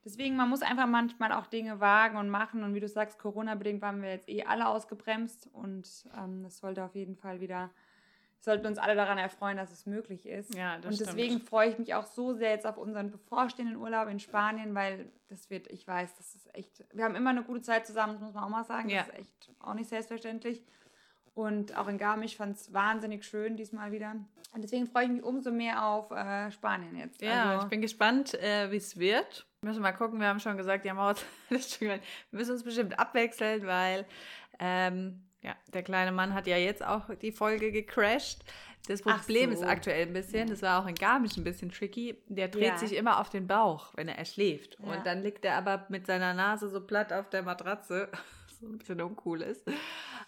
Deswegen, 0.07 0.37
man 0.37 0.47
muss 0.47 0.61
einfach 0.61 0.87
manchmal 0.87 1.33
auch 1.33 1.47
Dinge 1.47 1.81
wagen 1.81 2.15
und 2.15 2.29
machen. 2.29 2.63
Und 2.63 2.73
wie 2.73 2.79
du 2.79 2.87
sagst, 2.87 3.19
Corona-bedingt 3.19 3.81
waren 3.81 4.01
wir 4.01 4.11
jetzt 4.11 4.29
eh 4.29 4.45
alle 4.45 4.69
ausgebremst. 4.69 5.49
Und 5.51 6.05
ähm, 6.17 6.43
das 6.43 6.59
sollte 6.59 6.85
auf 6.85 6.95
jeden 6.95 7.17
Fall 7.17 7.41
wieder, 7.41 7.71
sollten 8.39 8.67
uns 8.67 8.77
alle 8.77 8.95
daran 8.95 9.17
erfreuen, 9.17 9.57
dass 9.57 9.71
es 9.71 9.85
möglich 9.85 10.25
ist. 10.25 10.55
Ja, 10.55 10.77
das 10.77 10.85
und 10.85 10.93
stimmt. 10.95 11.09
deswegen 11.09 11.41
freue 11.41 11.69
ich 11.69 11.79
mich 11.79 11.93
auch 11.93 12.05
so 12.05 12.33
sehr 12.33 12.51
jetzt 12.51 12.65
auf 12.65 12.77
unseren 12.77 13.11
bevorstehenden 13.11 13.77
Urlaub 13.77 14.07
in 14.07 14.19
Spanien, 14.19 14.73
weil 14.75 15.11
das 15.27 15.49
wird, 15.49 15.67
ich 15.67 15.87
weiß, 15.87 16.15
das 16.15 16.35
ist 16.35 16.55
echt, 16.55 16.83
wir 16.93 17.03
haben 17.03 17.15
immer 17.15 17.31
eine 17.31 17.43
gute 17.43 17.61
Zeit 17.61 17.85
zusammen, 17.85 18.13
das 18.13 18.21
muss 18.21 18.33
man 18.33 18.43
auch 18.43 18.49
mal 18.49 18.63
sagen. 18.63 18.89
Ja. 18.89 18.99
Das 18.99 19.09
ist 19.09 19.19
echt 19.19 19.51
auch 19.59 19.73
nicht 19.73 19.89
selbstverständlich. 19.89 20.63
Und 21.33 21.77
auch 21.77 21.87
in 21.87 21.99
Garmisch 21.99 22.35
fand 22.35 22.57
es 22.57 22.73
wahnsinnig 22.73 23.23
schön 23.23 23.57
diesmal 23.57 23.91
wieder. 23.91 24.15
Und 24.53 24.63
deswegen 24.63 24.87
freue 24.87 25.03
ich 25.03 25.11
mich 25.11 25.23
umso 25.23 25.51
mehr 25.51 25.85
auf 25.85 26.09
äh, 26.09 26.49
Spanien 26.51 26.95
jetzt. 26.95 27.21
Ja, 27.21 27.51
also, 27.51 27.65
ich 27.65 27.69
bin 27.69 27.81
gespannt, 27.81 28.33
äh, 28.35 28.71
wie 28.71 28.77
es 28.77 28.97
wird. 28.97 29.45
Müssen 29.61 29.77
wir 29.77 29.83
mal 29.83 29.91
gucken, 29.91 30.19
wir 30.19 30.27
haben 30.27 30.39
schon 30.39 30.57
gesagt, 30.57 30.83
die 30.83 30.89
haben 30.89 30.97
auch, 30.97 31.15
wir 31.49 31.99
müssen 32.31 32.53
uns 32.53 32.63
bestimmt 32.63 32.97
abwechseln, 32.97 33.67
weil 33.67 34.05
ähm, 34.57 35.26
ja, 35.41 35.55
der 35.73 35.83
kleine 35.83 36.11
Mann 36.11 36.33
hat 36.33 36.47
ja 36.47 36.57
jetzt 36.57 36.83
auch 36.83 37.13
die 37.21 37.31
Folge 37.31 37.71
gecrashed. 37.71 38.43
Das 38.87 39.01
Problem 39.01 39.53
so. 39.53 39.61
ist 39.61 39.67
aktuell 39.67 40.07
ein 40.07 40.13
bisschen, 40.13 40.49
das 40.49 40.61
war 40.61 40.81
auch 40.81 40.87
in 40.87 40.95
Garmisch 40.95 41.35
ein 41.35 41.43
bisschen 41.43 41.71
tricky, 41.71 42.17
der 42.27 42.47
dreht 42.47 42.63
ja. 42.63 42.77
sich 42.77 42.95
immer 42.95 43.19
auf 43.19 43.29
den 43.29 43.45
Bauch, 43.45 43.91
wenn 43.95 44.07
er 44.07 44.23
schläft. 44.23 44.77
Ja. 44.79 44.93
Und 44.93 45.05
dann 45.05 45.23
liegt 45.23 45.43
er 45.43 45.55
aber 45.55 45.85
mit 45.89 46.07
seiner 46.07 46.33
Nase 46.33 46.69
so 46.69 46.79
platt 46.79 47.11
auf 47.11 47.29
der 47.29 47.43
Matratze, 47.43 48.09
was 48.11 48.59
so 48.59 48.67
ein 48.67 48.77
bisschen 48.77 49.01
uncool 49.01 49.41
ist. 49.41 49.67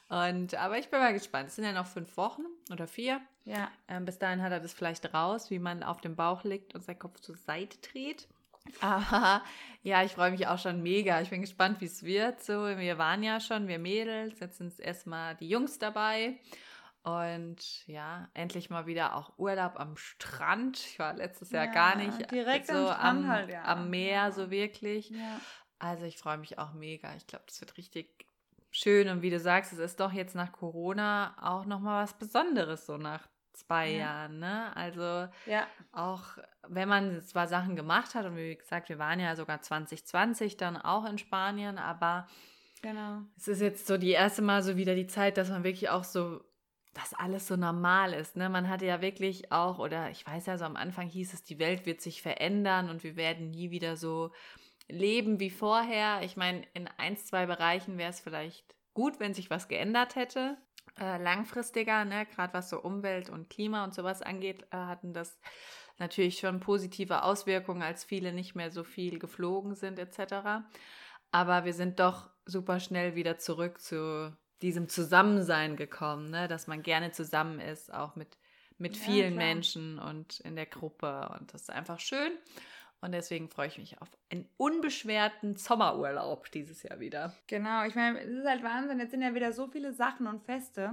Und, 0.09 0.55
aber 0.55 0.77
ich 0.77 0.89
bin 0.89 0.99
mal 0.99 1.13
gespannt. 1.13 1.49
Es 1.49 1.55
sind 1.55 1.65
ja 1.65 1.71
noch 1.71 1.85
fünf 1.85 2.17
Wochen 2.17 2.41
oder 2.71 2.87
vier. 2.87 3.21
Ja. 3.45 3.69
Ähm, 3.87 4.05
bis 4.05 4.17
dahin 4.19 4.41
hat 4.41 4.51
er 4.51 4.59
das 4.59 4.73
vielleicht 4.73 5.13
raus, 5.13 5.49
wie 5.51 5.59
man 5.59 5.83
auf 5.83 6.01
dem 6.01 6.15
Bauch 6.15 6.43
liegt 6.43 6.75
und 6.75 6.83
seinen 6.83 6.99
Kopf 6.99 7.19
zur 7.21 7.37
Seite 7.37 7.77
dreht. 7.77 8.27
Aber 8.81 9.43
ja, 9.81 10.03
ich 10.03 10.13
freue 10.13 10.31
mich 10.31 10.47
auch 10.47 10.59
schon 10.59 10.81
mega. 10.81 11.21
Ich 11.21 11.29
bin 11.29 11.41
gespannt, 11.41 11.81
wie 11.81 11.85
es 11.85 12.03
wird. 12.03 12.43
So, 12.43 12.65
wir 12.65 12.97
waren 12.97 13.23
ja 13.23 13.39
schon, 13.39 13.67
wir 13.67 13.79
Mädels, 13.79 14.39
jetzt 14.39 14.57
sind 14.57 14.79
erstmal 14.79 15.35
die 15.35 15.49
Jungs 15.49 15.79
dabei. 15.79 16.39
Und 17.03 17.87
ja, 17.87 18.29
endlich 18.33 18.69
mal 18.69 18.85
wieder 18.85 19.15
auch 19.15 19.37
Urlaub 19.37 19.79
am 19.79 19.95
Strand. 19.95 20.77
Ich 20.79 20.99
war 20.99 21.13
letztes 21.13 21.51
Jahr 21.51 21.65
ja, 21.65 21.71
gar 21.71 21.95
nicht 21.95 22.29
direkt 22.29 22.67
so 22.67 22.73
am, 22.73 22.85
Strand 22.87 23.01
am, 23.01 23.27
halt, 23.27 23.49
ja. 23.49 23.63
am 23.63 23.89
Meer, 23.89 24.11
ja. 24.11 24.31
so 24.31 24.51
wirklich. 24.51 25.13
Also 25.79 26.03
ich 26.03 26.17
freue 26.17 26.37
mich 26.37 26.59
auch 26.59 26.73
mega. 26.73 27.15
Ich 27.15 27.25
glaube, 27.25 27.45
das 27.47 27.61
wird 27.61 27.77
richtig 27.77 28.25
schön. 28.69 29.07
Und 29.07 29.21
wie 29.21 29.29
du 29.29 29.39
sagst, 29.39 29.71
es 29.71 29.79
ist 29.79 29.99
doch 29.99 30.11
jetzt 30.11 30.35
nach 30.35 30.51
Corona 30.51 31.35
auch 31.41 31.65
nochmal 31.65 32.03
was 32.03 32.13
Besonderes, 32.17 32.85
so 32.85 32.97
nach 32.97 33.27
zwei 33.59 33.91
Jahren. 33.91 34.39
Ne? 34.39 34.75
Also 34.75 35.27
auch 35.91 36.23
wenn 36.67 36.89
man 36.89 37.21
zwar 37.21 37.47
Sachen 37.47 37.75
gemacht 37.75 38.15
hat 38.15 38.25
und 38.25 38.35
wie 38.35 38.55
gesagt, 38.55 38.89
wir 38.89 38.99
waren 38.99 39.19
ja 39.19 39.35
sogar 39.35 39.61
2020 39.61 40.57
dann 40.57 40.77
auch 40.77 41.05
in 41.05 41.17
Spanien, 41.17 41.77
aber 41.77 42.27
Genau. 42.81 43.23
Es 43.37 43.49
ist 43.49 43.61
jetzt 43.61 43.87
so 43.87 43.97
die 43.97 44.11
erste 44.11 44.41
Mal 44.41 44.63
so 44.63 44.77
wieder 44.77 44.95
die 44.95 45.07
Zeit, 45.07 45.37
dass 45.37 45.49
man 45.49 45.63
wirklich 45.63 45.89
auch 45.89 46.05
so 46.05 46.41
dass 46.93 47.13
alles 47.13 47.47
so 47.47 47.55
normal 47.55 48.13
ist. 48.13 48.35
Ne? 48.35 48.49
Man 48.49 48.67
hatte 48.67 48.85
ja 48.85 49.01
wirklich 49.01 49.51
auch, 49.51 49.79
oder 49.79 50.09
ich 50.09 50.25
weiß 50.25 50.47
ja, 50.47 50.57
so 50.57 50.65
am 50.65 50.75
Anfang 50.75 51.07
hieß 51.07 51.33
es, 51.33 51.43
die 51.43 51.59
Welt 51.59 51.85
wird 51.85 52.01
sich 52.01 52.21
verändern 52.21 52.89
und 52.89 53.03
wir 53.03 53.15
werden 53.15 53.51
nie 53.51 53.69
wieder 53.69 53.95
so 53.95 54.31
leben 54.87 55.39
wie 55.39 55.51
vorher. 55.51 56.21
Ich 56.23 56.35
meine, 56.35 56.63
in 56.73 56.89
ein, 56.97 57.15
zwei 57.15 57.45
Bereichen 57.45 57.97
wäre 57.97 58.09
es 58.09 58.19
vielleicht 58.19 58.75
gut, 58.93 59.19
wenn 59.19 59.33
sich 59.33 59.49
was 59.49 59.67
geändert 59.67 60.15
hätte. 60.15 60.57
Äh, 60.99 61.21
langfristiger, 61.21 62.05
ne? 62.05 62.25
gerade 62.25 62.53
was 62.53 62.69
so 62.69 62.79
Umwelt 62.81 63.29
und 63.29 63.49
Klima 63.49 63.83
und 63.83 63.93
sowas 63.93 64.21
angeht, 64.21 64.63
äh, 64.71 64.77
hatten 64.77 65.13
das 65.13 65.39
natürlich 65.97 66.39
schon 66.39 66.59
positive 66.59 67.23
Auswirkungen, 67.23 67.83
als 67.83 68.03
viele 68.03 68.33
nicht 68.33 68.55
mehr 68.55 68.71
so 68.71 68.83
viel 68.83 69.19
geflogen 69.19 69.75
sind 69.75 69.99
etc. 69.99 70.63
Aber 71.31 71.65
wir 71.65 71.73
sind 71.73 71.99
doch 71.99 72.29
super 72.45 72.79
schnell 72.79 73.15
wieder 73.15 73.37
zurück 73.37 73.79
zu 73.81 74.35
diesem 74.61 74.89
Zusammensein 74.89 75.75
gekommen, 75.75 76.31
ne? 76.31 76.47
dass 76.47 76.67
man 76.67 76.81
gerne 76.81 77.11
zusammen 77.11 77.59
ist, 77.59 77.93
auch 77.93 78.15
mit, 78.15 78.37
mit 78.77 78.97
ja, 78.97 79.03
vielen 79.03 79.33
klar. 79.33 79.45
Menschen 79.45 79.99
und 79.99 80.39
in 80.41 80.55
der 80.55 80.65
Gruppe. 80.65 81.29
Und 81.39 81.53
das 81.53 81.63
ist 81.63 81.71
einfach 81.71 81.99
schön. 81.99 82.31
Und 83.01 83.13
deswegen 83.13 83.49
freue 83.49 83.67
ich 83.67 83.77
mich 83.77 84.01
auf 84.01 84.09
einen 84.29 84.47
unbeschwerten 84.57 85.55
Sommerurlaub 85.55 86.51
dieses 86.51 86.83
Jahr 86.83 86.99
wieder. 86.99 87.33
Genau, 87.47 87.85
ich 87.85 87.95
meine, 87.95 88.19
es 88.19 88.29
ist 88.29 88.45
halt 88.45 88.63
Wahnsinn. 88.63 88.99
Jetzt 88.99 89.11
sind 89.11 89.21
ja 89.21 89.33
wieder 89.33 89.53
so 89.53 89.67
viele 89.67 89.93
Sachen 89.93 90.27
und 90.27 90.43
Feste. 90.43 90.91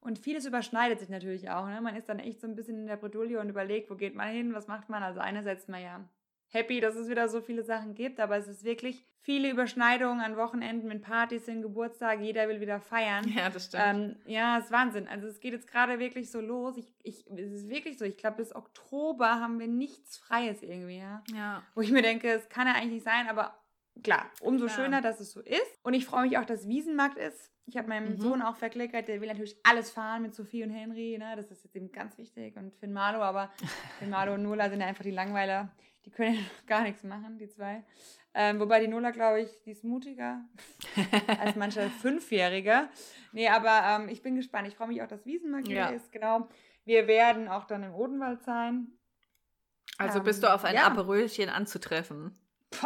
Und 0.00 0.18
vieles 0.18 0.46
überschneidet 0.46 0.98
sich 0.98 1.10
natürlich 1.10 1.50
auch. 1.50 1.66
Ne? 1.66 1.80
Man 1.80 1.94
ist 1.94 2.08
dann 2.08 2.18
echt 2.18 2.40
so 2.40 2.46
ein 2.46 2.56
bisschen 2.56 2.76
in 2.76 2.86
der 2.86 2.96
Bredouille 2.96 3.38
und 3.38 3.48
überlegt, 3.48 3.90
wo 3.90 3.94
geht 3.94 4.14
man 4.14 4.30
hin, 4.30 4.54
was 4.54 4.66
macht 4.66 4.88
man. 4.88 5.02
Also 5.02 5.20
einerseits 5.20 5.68
ja 5.68 6.04
happy, 6.52 6.80
dass 6.80 6.94
es 6.96 7.08
wieder 7.08 7.28
so 7.28 7.40
viele 7.40 7.64
Sachen 7.64 7.94
gibt, 7.94 8.20
aber 8.20 8.36
es 8.36 8.46
ist 8.46 8.62
wirklich 8.62 9.06
viele 9.22 9.50
Überschneidungen 9.50 10.20
an 10.20 10.36
Wochenenden 10.36 10.86
mit 10.86 11.02
Partys, 11.02 11.46
sind 11.46 11.62
Geburtstag, 11.62 12.20
jeder 12.20 12.46
will 12.48 12.60
wieder 12.60 12.80
feiern. 12.80 13.26
Ja, 13.28 13.48
das 13.48 13.66
stimmt. 13.66 13.82
Ähm, 13.86 14.16
ja, 14.26 14.58
ist 14.58 14.70
Wahnsinn. 14.70 15.08
Also 15.08 15.26
es 15.28 15.40
geht 15.40 15.54
jetzt 15.54 15.66
gerade 15.66 15.98
wirklich 15.98 16.30
so 16.30 16.40
los. 16.40 16.76
Ich, 16.76 16.88
ich, 17.02 17.26
es 17.30 17.52
ist 17.52 17.68
wirklich 17.68 17.98
so. 17.98 18.04
Ich 18.04 18.18
glaube, 18.18 18.36
bis 18.36 18.54
Oktober 18.54 19.40
haben 19.40 19.58
wir 19.58 19.68
nichts 19.68 20.18
Freies 20.18 20.62
irgendwie, 20.62 20.98
ja. 20.98 21.22
ja. 21.34 21.62
Wo 21.74 21.80
ich 21.80 21.90
mir 21.90 22.02
denke, 22.02 22.28
es 22.28 22.48
kann 22.48 22.66
ja 22.66 22.74
eigentlich 22.74 22.92
nicht 22.92 23.04
sein, 23.04 23.28
aber 23.28 23.56
klar, 24.02 24.30
umso 24.40 24.66
ja. 24.66 24.72
schöner, 24.72 25.00
dass 25.00 25.20
es 25.20 25.32
so 25.32 25.40
ist. 25.40 25.78
Und 25.82 25.94
ich 25.94 26.04
freue 26.04 26.22
mich 26.22 26.36
auch, 26.36 26.44
dass 26.44 26.68
Wiesenmarkt 26.68 27.16
ist. 27.16 27.50
Ich 27.64 27.76
habe 27.76 27.88
meinem 27.88 28.14
mhm. 28.14 28.20
Sohn 28.20 28.42
auch 28.42 28.56
verklickert, 28.56 29.08
der 29.08 29.20
will 29.20 29.28
natürlich 29.28 29.56
alles 29.62 29.90
fahren 29.90 30.22
mit 30.22 30.34
Sophie 30.34 30.64
und 30.64 30.70
Henry, 30.70 31.16
ne? 31.16 31.34
Das 31.36 31.50
ist 31.50 31.62
jetzt 31.62 31.76
eben 31.76 31.92
ganz 31.92 32.18
wichtig. 32.18 32.56
Und 32.56 32.74
Finn 32.74 32.92
Marlo, 32.92 33.20
aber 33.20 33.52
Finn 34.00 34.10
Marlo 34.10 34.34
und 34.34 34.42
Nola 34.42 34.68
sind 34.68 34.80
ja 34.80 34.86
einfach 34.88 35.04
die 35.04 35.12
Langweiler. 35.12 35.70
Die 36.04 36.10
können 36.10 36.34
ja 36.34 36.40
gar 36.66 36.82
nichts 36.82 37.04
machen, 37.04 37.38
die 37.38 37.48
zwei. 37.48 37.84
Ähm, 38.34 38.58
wobei 38.58 38.80
die 38.80 38.88
Nola, 38.88 39.10
glaube 39.10 39.42
ich, 39.42 39.62
die 39.64 39.72
ist 39.72 39.84
mutiger 39.84 40.40
als 41.38 41.54
mancher 41.56 41.90
Fünfjährige. 41.90 42.88
Nee, 43.32 43.48
aber 43.48 43.82
ähm, 43.84 44.08
ich 44.08 44.22
bin 44.22 44.36
gespannt. 44.36 44.66
Ich 44.68 44.74
freue 44.74 44.88
mich 44.88 45.02
auch, 45.02 45.06
dass 45.06 45.26
Wiesenmarkt 45.26 45.68
ja. 45.68 45.88
ist. 45.88 46.10
Genau. 46.12 46.48
Wir 46.84 47.06
werden 47.06 47.48
auch 47.48 47.64
dann 47.64 47.82
im 47.82 47.94
Odenwald 47.94 48.42
sein. 48.42 48.88
Also 49.98 50.18
ähm, 50.18 50.24
bist 50.24 50.42
du 50.42 50.52
auf 50.52 50.64
ein 50.64 50.74
ja. 50.74 50.86
Aperölchen 50.86 51.50
anzutreffen. 51.50 52.38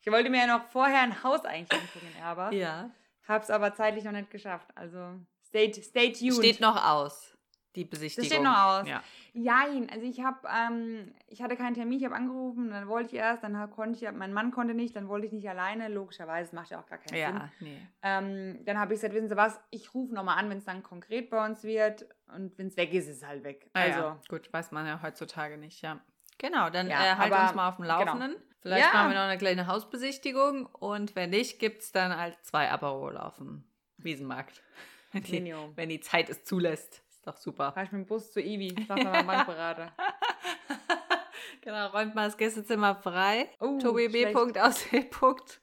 ich 0.00 0.10
wollte 0.10 0.30
mir 0.30 0.46
ja 0.46 0.58
noch 0.58 0.64
vorher 0.70 1.02
ein 1.02 1.22
Haus 1.22 1.44
eigentlich 1.44 1.78
angucken, 1.78 2.22
aber 2.24 2.52
ja. 2.52 2.90
hab's 3.28 3.50
aber 3.50 3.74
zeitlich 3.74 4.04
noch 4.04 4.12
nicht 4.12 4.30
geschafft. 4.30 4.68
Also 4.74 5.20
stay, 5.46 5.72
stay 5.74 6.12
tuned. 6.12 6.36
Steht 6.36 6.60
noch 6.60 6.82
aus 6.82 7.37
die 7.76 7.84
Besichtigung. 7.84 8.28
Das 8.28 8.34
steht 8.34 8.44
noch 8.44 8.58
aus. 8.58 8.88
Ja. 8.88 9.02
Jein, 9.32 9.88
also 9.90 10.04
ich 10.04 10.20
habe, 10.22 10.48
ähm, 10.48 11.14
ich 11.26 11.42
hatte 11.42 11.56
keinen 11.56 11.74
Termin, 11.74 11.98
ich 11.98 12.04
habe 12.04 12.14
angerufen, 12.14 12.70
dann 12.70 12.88
wollte 12.88 13.14
ich 13.14 13.20
erst, 13.20 13.44
dann 13.44 13.70
konnte 13.70 14.04
ich, 14.04 14.12
mein 14.12 14.32
Mann 14.32 14.50
konnte 14.50 14.74
nicht, 14.74 14.96
dann 14.96 15.08
wollte 15.08 15.26
ich 15.26 15.32
nicht 15.32 15.48
alleine, 15.48 15.88
logischerweise, 15.88 16.54
macht 16.54 16.70
ja 16.70 16.80
auch 16.80 16.86
gar 16.86 16.98
keinen 16.98 17.18
ja, 17.18 17.30
Sinn. 17.30 17.68
Nee. 17.68 17.88
Ähm, 18.02 18.64
dann 18.64 18.78
habe 18.78 18.94
ich 18.94 19.00
gesagt, 19.00 19.14
wissen 19.14 19.28
Sie 19.28 19.36
was, 19.36 19.60
ich 19.70 19.94
rufe 19.94 20.14
nochmal 20.14 20.38
an, 20.38 20.50
wenn 20.50 20.58
es 20.58 20.64
dann 20.64 20.82
konkret 20.82 21.30
bei 21.30 21.44
uns 21.44 21.62
wird 21.62 22.06
und 22.34 22.56
wenn 22.58 22.68
es 22.68 22.76
weg 22.76 22.92
ist, 22.92 23.06
ist 23.06 23.18
es 23.18 23.26
halt 23.26 23.44
weg. 23.44 23.70
Ah, 23.74 23.82
also. 23.82 24.00
Ja. 24.00 24.20
Gut, 24.28 24.52
weiß 24.52 24.72
man 24.72 24.86
ja 24.86 25.00
heutzutage 25.02 25.56
nicht, 25.56 25.82
ja. 25.82 26.00
Genau, 26.38 26.70
dann 26.70 26.88
ja, 26.88 27.04
äh, 27.04 27.16
halt 27.16 27.32
uns 27.32 27.54
mal 27.54 27.68
auf 27.68 27.76
dem 27.76 27.82
genau. 27.82 27.98
Laufenden. 27.98 28.30
Genau. 28.32 28.42
Vielleicht 28.60 28.92
machen 28.92 29.10
wir 29.10 29.16
noch 29.16 29.28
eine 29.28 29.38
kleine 29.38 29.66
Hausbesichtigung 29.66 30.66
und 30.66 31.14
wenn 31.14 31.30
nicht, 31.30 31.58
gibt 31.58 31.82
es 31.82 31.92
dann 31.92 32.16
halt 32.16 32.36
zwei 32.42 32.70
Aperol 32.70 33.16
auf 33.16 33.36
dem 33.36 33.64
Wiesenmarkt. 33.98 34.62
Wenn 35.12 35.22
die, 35.22 35.54
wenn 35.74 35.88
die 35.88 36.00
Zeit 36.00 36.28
es 36.28 36.44
zulässt. 36.44 37.02
Doch 37.28 37.36
super. 37.36 37.72
Fahr 37.72 37.82
ich 37.82 37.92
mit 37.92 38.06
dem 38.06 38.06
Bus 38.06 38.32
zu 38.32 38.40
Ivi. 38.40 38.74
Ich 38.74 38.88
mache 38.88 39.04
mal 39.04 39.22
Bankberater. 39.22 39.92
genau, 41.60 41.88
räumt 41.88 42.14
mal 42.14 42.24
das 42.24 42.38
Gästezimmer 42.38 42.94
frei. 42.94 43.50
Uh, 43.60 43.78
Tobi 43.78 44.08
B. 44.08 44.34
aus 44.34 44.86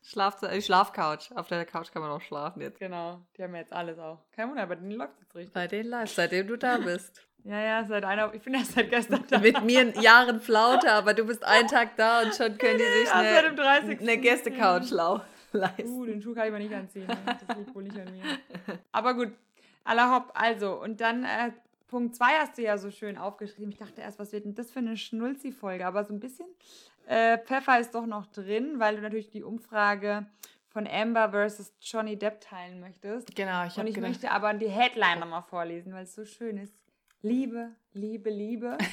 Schlaf, 0.03 0.43
äh, 0.43 0.61
Schlafcouch. 0.61 1.31
Auf 1.33 1.47
der 1.47 1.65
Couch 1.65 1.91
kann 1.91 2.03
man 2.03 2.11
auch 2.11 2.21
schlafen 2.21 2.61
jetzt. 2.61 2.77
Genau, 2.77 3.19
die 3.35 3.41
haben 3.41 3.55
jetzt 3.55 3.73
alles 3.73 3.97
auch. 3.97 4.19
Kein 4.35 4.49
Wunder, 4.49 4.67
bei 4.67 4.75
denen 4.75 4.91
läuft 4.91 5.19
es 5.19 5.33
richtig. 5.33 5.53
Bei 5.55 5.65
denen 5.65 5.89
läuft 5.89 6.13
seitdem 6.13 6.45
du 6.45 6.55
da 6.55 6.77
bist. 6.85 7.25
Ja, 7.43 7.59
ja, 7.59 7.83
seit 7.83 8.05
einer, 8.05 8.31
ich 8.35 8.43
bin 8.43 8.53
erst 8.53 8.73
seit 8.73 8.91
gestern 8.91 9.23
da. 9.31 9.39
Mit 9.39 9.63
mir 9.63 9.99
Jahren 9.99 10.41
Flaute, 10.41 10.91
aber 10.91 11.15
du 11.15 11.25
bist 11.25 11.43
einen 11.43 11.67
Tag 11.67 11.95
da 11.97 12.21
und 12.21 12.35
schon 12.35 12.59
können 12.59 12.77
die 12.77 13.05
sich 13.05 13.11
eine, 13.11 13.99
eine 13.99 14.17
Gästecouch 14.19 14.91
leisten. 14.91 15.89
Uh, 15.89 16.05
den 16.05 16.21
Schuh 16.21 16.35
kann 16.35 16.45
ich 16.45 16.51
mal 16.51 16.59
nicht 16.59 16.75
anziehen. 16.75 17.07
Das 17.07 17.57
liegt 17.57 17.73
wohl 17.73 17.81
nicht 17.81 17.97
an 17.97 18.05
mir. 18.11 18.21
Aber 18.91 19.15
gut, 19.15 19.31
Aller 19.85 20.13
hopp, 20.13 20.31
also, 20.33 20.81
und 20.81 20.99
dann 20.99 21.23
äh, 21.23 21.51
Punkt 21.87 22.15
2 22.15 22.25
hast 22.39 22.57
du 22.57 22.63
ja 22.63 22.77
so 22.77 22.91
schön 22.91 23.17
aufgeschrieben. 23.17 23.71
Ich 23.71 23.77
dachte 23.77 24.01
erst, 24.01 24.19
was 24.19 24.33
wird 24.33 24.45
denn 24.45 24.55
das 24.55 24.71
für 24.71 24.79
eine 24.79 24.97
Schnulzi-Folge? 24.97 25.85
Aber 25.85 26.03
so 26.03 26.13
ein 26.13 26.19
bisschen 26.19 26.47
äh, 27.07 27.37
Pfeffer 27.37 27.79
ist 27.79 27.93
doch 27.95 28.05
noch 28.05 28.25
drin, 28.27 28.79
weil 28.79 28.95
du 28.95 29.01
natürlich 29.01 29.29
die 29.29 29.43
Umfrage 29.43 30.25
von 30.69 30.87
Amber 30.87 31.29
versus 31.29 31.73
Johnny 31.79 32.17
Depp 32.17 32.41
teilen 32.41 32.79
möchtest. 32.79 33.33
Genau, 33.35 33.65
ich 33.65 33.73
habe 33.73 33.81
Und 33.81 33.87
ich 33.87 33.95
gedacht, 33.95 34.09
möchte 34.09 34.31
aber 34.31 34.53
die 34.53 34.67
Headline 34.67 35.19
nochmal 35.19 35.43
vorlesen, 35.43 35.93
weil 35.93 36.03
es 36.03 36.15
so 36.15 36.25
schön 36.25 36.57
ist. 36.57 36.73
Liebe, 37.21 37.71
Liebe, 37.93 38.29
Liebe. 38.29 38.77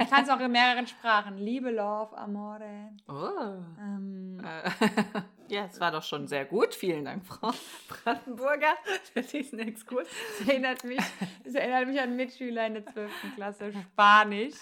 Ich 0.00 0.10
kann 0.10 0.24
es 0.24 0.30
auch 0.30 0.40
in 0.40 0.50
mehreren 0.50 0.86
Sprachen. 0.86 1.36
Liebe, 1.36 1.70
Love, 1.70 2.16
Amore. 2.16 2.92
Oh. 3.08 3.62
Ähm, 3.78 4.40
äh, 4.42 4.70
ja, 5.48 5.64
es 5.64 5.80
war 5.80 5.90
doch 5.90 6.02
schon 6.02 6.26
sehr 6.26 6.44
gut. 6.44 6.74
Vielen 6.74 7.04
Dank, 7.04 7.24
Frau 7.24 7.52
Brandenburger, 8.04 8.74
für 9.12 9.22
diesen 9.22 9.58
Exkurs. 9.60 10.08
Das 10.38 10.48
erinnert 10.48 10.84
mich, 10.84 11.00
das 11.44 11.54
erinnert 11.54 11.86
mich 11.86 12.00
an 12.00 12.16
Mitschüler 12.16 12.66
in 12.66 12.74
der 12.74 12.86
12. 12.86 13.10
Klasse 13.34 13.72
Spanisch. 13.72 14.54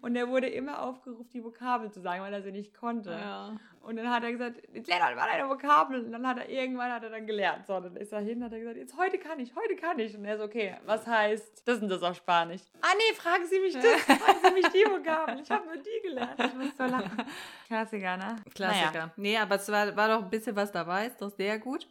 Und 0.00 0.16
er 0.16 0.28
wurde 0.28 0.48
immer 0.48 0.82
aufgerufen, 0.82 1.28
die 1.32 1.44
Vokabel 1.44 1.90
zu 1.90 2.00
sagen, 2.00 2.22
weil 2.22 2.32
er 2.32 2.42
sie 2.42 2.52
nicht 2.52 2.74
konnte. 2.74 3.10
Ja. 3.10 3.54
Und 3.84 3.96
dann 3.96 4.10
hat 4.10 4.24
er 4.24 4.32
gesagt, 4.32 4.62
jetzt 4.72 4.88
lern 4.88 5.02
halt 5.02 5.16
mal 5.16 5.26
deine 5.26 5.48
Vokabeln. 5.48 6.06
Und 6.06 6.12
dann 6.12 6.26
hat 6.26 6.38
er 6.38 6.48
irgendwann 6.48 6.90
hat 6.90 7.02
er 7.02 7.10
dann 7.10 7.26
gelernt. 7.26 7.66
So, 7.66 7.78
dann 7.78 7.96
ist 7.96 8.12
er 8.12 8.20
hin 8.20 8.38
und 8.38 8.44
hat 8.44 8.52
er 8.52 8.60
gesagt, 8.60 8.76
jetzt 8.76 8.96
heute 8.96 9.18
kann 9.18 9.38
ich, 9.38 9.54
heute 9.54 9.76
kann 9.76 9.98
ich. 9.98 10.16
Und 10.16 10.24
er 10.24 10.38
so, 10.38 10.44
okay, 10.44 10.76
was 10.86 11.06
heißt 11.06 11.62
das 11.66 11.80
und 11.80 11.88
das 11.88 12.02
auf 12.02 12.16
Spanisch? 12.16 12.62
Ah 12.80 12.94
nee, 12.96 13.14
fragen 13.14 13.46
Sie 13.46 13.60
mich 13.60 13.74
das, 13.74 13.84
fragen 13.84 14.38
Sie 14.42 14.52
mich 14.52 14.68
die 14.68 14.84
Vokabeln. 14.90 15.40
Ich 15.40 15.50
habe 15.50 15.66
nur 15.66 15.76
die 15.76 16.02
gelernt. 16.02 16.34
Ich 16.38 16.54
muss 16.54 16.76
so 16.76 16.84
lachen. 16.84 17.24
Klassiker, 17.66 18.16
ne? 18.16 18.36
Klassiker. 18.54 18.92
Naja. 18.92 19.10
Nee, 19.16 19.36
aber 19.36 19.56
es 19.56 19.70
war, 19.70 19.94
war 19.96 20.08
doch 20.08 20.24
ein 20.24 20.30
bisschen 20.30 20.56
was 20.56 20.72
dabei, 20.72 21.06
ist 21.06 21.20
doch 21.20 21.30
sehr 21.30 21.58
gut. 21.58 21.86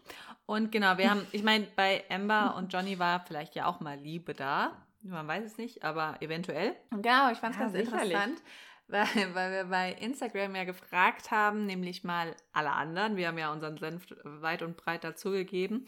Und 0.45 0.71
genau, 0.71 0.97
wir 0.97 1.09
haben, 1.09 1.25
ich 1.31 1.43
meine, 1.43 1.67
bei 1.75 2.03
Amber 2.09 2.55
und 2.57 2.71
Johnny 2.73 2.97
war 2.99 3.23
vielleicht 3.25 3.55
ja 3.55 3.67
auch 3.67 3.79
mal 3.79 3.97
Liebe 3.97 4.33
da. 4.33 4.77
Man 5.01 5.27
weiß 5.27 5.43
es 5.43 5.57
nicht, 5.57 5.83
aber 5.83 6.15
eventuell. 6.21 6.75
Genau, 6.91 7.29
ich 7.29 7.37
fand 7.37 7.55
es 7.55 7.59
ja, 7.59 7.67
ganz 7.67 7.73
sicherlich. 7.73 8.13
interessant, 8.13 8.41
weil, 8.87 9.05
weil 9.33 9.51
wir 9.51 9.65
bei 9.65 9.93
Instagram 9.93 10.55
ja 10.55 10.63
gefragt 10.63 11.31
haben, 11.31 11.65
nämlich 11.65 12.03
mal 12.03 12.35
alle 12.51 12.71
anderen, 12.71 13.15
wir 13.15 13.27
haben 13.27 13.37
ja 13.37 13.51
unseren 13.51 13.77
Senf 13.77 14.05
weit 14.23 14.61
und 14.61 14.77
breit 14.77 15.03
dazugegeben, 15.03 15.85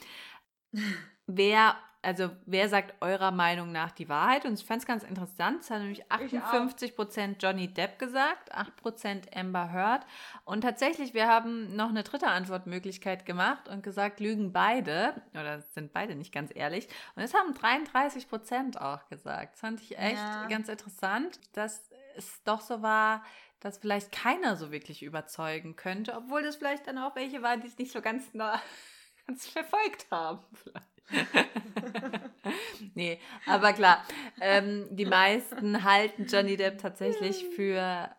wer, 1.28 1.76
also 2.02 2.30
wer 2.46 2.70
sagt 2.70 2.94
eurer 3.02 3.32
Meinung 3.32 3.72
nach 3.72 3.92
die 3.92 4.10
Wahrheit? 4.10 4.46
Und 4.46 4.60
ich 4.60 4.66
fand 4.66 4.82
es 4.82 4.88
ganz 4.88 5.04
interessant, 5.04 5.62
es 5.62 5.72
hat 5.72 5.80
nämlich 5.80 6.06
58% 6.06 7.38
Johnny 7.40 7.74
Depp 7.74 7.98
gesagt, 7.98 8.54
8% 8.56 9.36
Amber 9.36 9.72
Heard. 9.72 10.06
Und 10.44 10.62
tatsächlich, 10.62 11.14
wir 11.14 11.28
haben 11.28 11.76
noch 11.76 11.90
eine 11.90 12.04
dritte 12.04 12.28
Antwortmöglichkeit 12.28 13.26
gemacht 13.26 13.68
und 13.68 13.84
gesagt, 13.84 14.20
lügen 14.20 14.54
beide, 14.54 15.22
oder 15.32 15.62
sind 15.62 15.94
beide 15.94 16.16
nicht 16.16 16.34
ganz 16.34 16.52
ehrlich. 16.54 16.88
Und 17.16 17.24
es 17.24 17.34
haben 17.34 17.54
33% 17.54 18.78
auch 18.78 19.08
gesagt. 19.08 19.54
Das 19.54 19.60
fand 19.60 19.82
ich 19.82 19.98
echt 19.98 20.18
ja. 20.18 20.48
ganz 20.48 20.70
interessant, 20.70 21.40
dass 21.54 21.90
es 22.18 22.44
doch 22.44 22.62
so 22.62 22.82
war, 22.82 23.24
dass 23.60 23.78
vielleicht 23.78 24.12
keiner 24.12 24.56
so 24.58 24.72
wirklich 24.72 25.04
überzeugen 25.04 25.76
könnte, 25.76 26.16
obwohl 26.16 26.44
das 26.44 26.58
vielleicht 26.58 26.88
dann 26.88 26.98
auch 26.98 27.16
welche 27.16 27.42
waren, 27.42 27.62
die 27.62 27.68
es 27.68 27.78
nicht 27.78 27.92
so 27.92 28.02
ganz 28.02 28.34
nah 28.34 28.62
ganz 29.28 29.48
verfolgt 29.48 30.08
haben. 30.12 30.46
nee, 32.96 33.20
aber 33.46 33.74
klar, 33.74 34.04
ähm, 34.42 34.88
die 34.92 35.06
meisten 35.06 35.84
halten 35.84 36.26
Johnny 36.26 36.58
Depp 36.58 36.80
tatsächlich 36.80 37.46
für, 37.56 38.10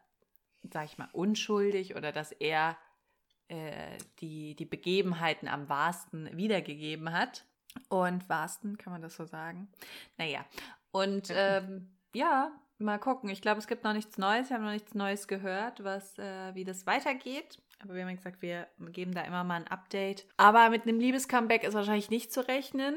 sag 0.70 0.85
ich 0.87 0.98
mal, 0.98 1.09
unschuldig 1.12 1.96
oder 1.96 2.12
dass 2.12 2.32
er 2.32 2.76
äh, 3.48 3.98
die, 4.20 4.56
die 4.56 4.64
Begebenheiten 4.64 5.46
am 5.46 5.68
wahrsten 5.68 6.37
wiedergegeben 6.37 7.12
hat. 7.12 7.44
Und 7.88 8.28
wahrsten, 8.28 8.78
kann 8.78 8.92
man 8.92 9.02
das 9.02 9.16
so 9.16 9.24
sagen? 9.24 9.68
Naja, 10.16 10.44
und 10.90 11.28
ähm, 11.30 11.96
ja, 12.14 12.50
mal 12.79 12.99
gucken. 12.99 13.31
Ich 13.31 13.41
glaube, 13.41 13.59
es 13.59 13.67
gibt 13.67 13.85
noch 13.85 13.93
nichts 13.93 14.19
Neues. 14.19 14.51
Wir 14.51 14.57
haben 14.57 14.65
noch 14.65 14.73
nichts 14.73 14.95
Neues 14.95 15.29
gehört, 15.29 15.83
was, 15.85 16.19
äh, 16.19 16.55
wie 16.55 16.65
das 16.65 16.87
weitergeht. 16.87 17.59
Aber 17.83 17.95
wir 17.95 18.07
haben 18.07 18.17
gesagt, 18.17 18.43
wir 18.43 18.69
geben 18.93 19.15
da 19.15 19.23
immer 19.23 19.45
mal 19.45 19.57
ein 19.57 19.69
Update. 19.69 20.27
Aber 20.37 20.71
mit 20.71 20.83
einem 20.83 20.99
Liebescomeback 20.99 21.65
ist 21.65 21.75
wahrscheinlich 21.75 22.11
nicht 22.11 22.33
zu 22.33 22.47
rechnen. 22.47 22.97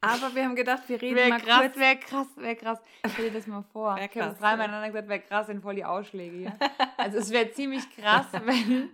Aber 0.00 0.34
wir 0.34 0.44
haben 0.44 0.56
gedacht, 0.56 0.88
wir 0.88 1.00
reden 1.00 1.16
wär 1.16 1.28
mal 1.28 1.40
krass, 1.40 1.60
kurz. 1.60 1.76
Wäre 1.76 1.96
krass, 1.96 2.26
wäre 2.36 2.56
krass. 2.56 2.78
Ich 3.06 3.12
stell 3.12 3.30
dir 3.30 3.38
das 3.38 3.46
mal 3.46 3.62
vor. 3.72 3.94
Wär 3.94 4.04
ich 4.04 4.10
habe 4.16 4.30
krass, 4.30 4.38
dreimal 4.38 4.68
ja. 4.68 4.86
gesagt, 4.88 5.08
wäre 5.08 5.20
krass, 5.20 5.46
sind 5.46 5.62
voll 5.62 5.76
die 5.76 5.84
Ausschläge 5.84 6.36
hier. 6.36 6.58
Also 6.96 7.18
es 7.18 7.30
wäre 7.30 7.50
ziemlich 7.50 7.88
krass, 7.96 8.26
wenn 8.44 8.90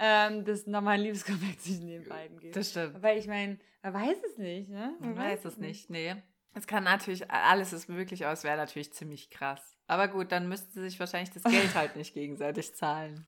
ähm, 0.00 0.44
das 0.44 0.66
nochmal 0.66 0.94
ein 0.94 1.00
Liebescomeback 1.00 1.60
zwischen 1.60 1.88
den 1.88 2.08
beiden 2.08 2.38
gibt. 2.40 2.56
Das 2.56 2.70
stimmt. 2.70 3.02
Weil 3.02 3.18
ich 3.18 3.26
meine, 3.26 3.58
man 3.82 3.94
weiß 3.94 4.16
es 4.30 4.38
nicht, 4.38 4.70
ne? 4.70 4.94
Man 5.00 5.16
weiß 5.16 5.44
es 5.44 5.58
nicht, 5.58 5.90
nee. 5.90 6.14
Es 6.54 6.66
kann 6.66 6.84
natürlich, 6.84 7.30
alles 7.30 7.72
ist 7.72 7.88
möglich, 7.88 8.24
aber 8.24 8.32
es 8.32 8.44
wäre 8.44 8.56
natürlich 8.56 8.92
ziemlich 8.92 9.30
krass. 9.30 9.76
Aber 9.86 10.08
gut, 10.08 10.32
dann 10.32 10.48
müssten 10.48 10.72
sie 10.72 10.82
sich 10.82 11.00
wahrscheinlich 11.00 11.30
das 11.30 11.42
Geld 11.42 11.74
halt 11.74 11.96
nicht 11.96 12.14
gegenseitig 12.14 12.74
zahlen. 12.74 13.26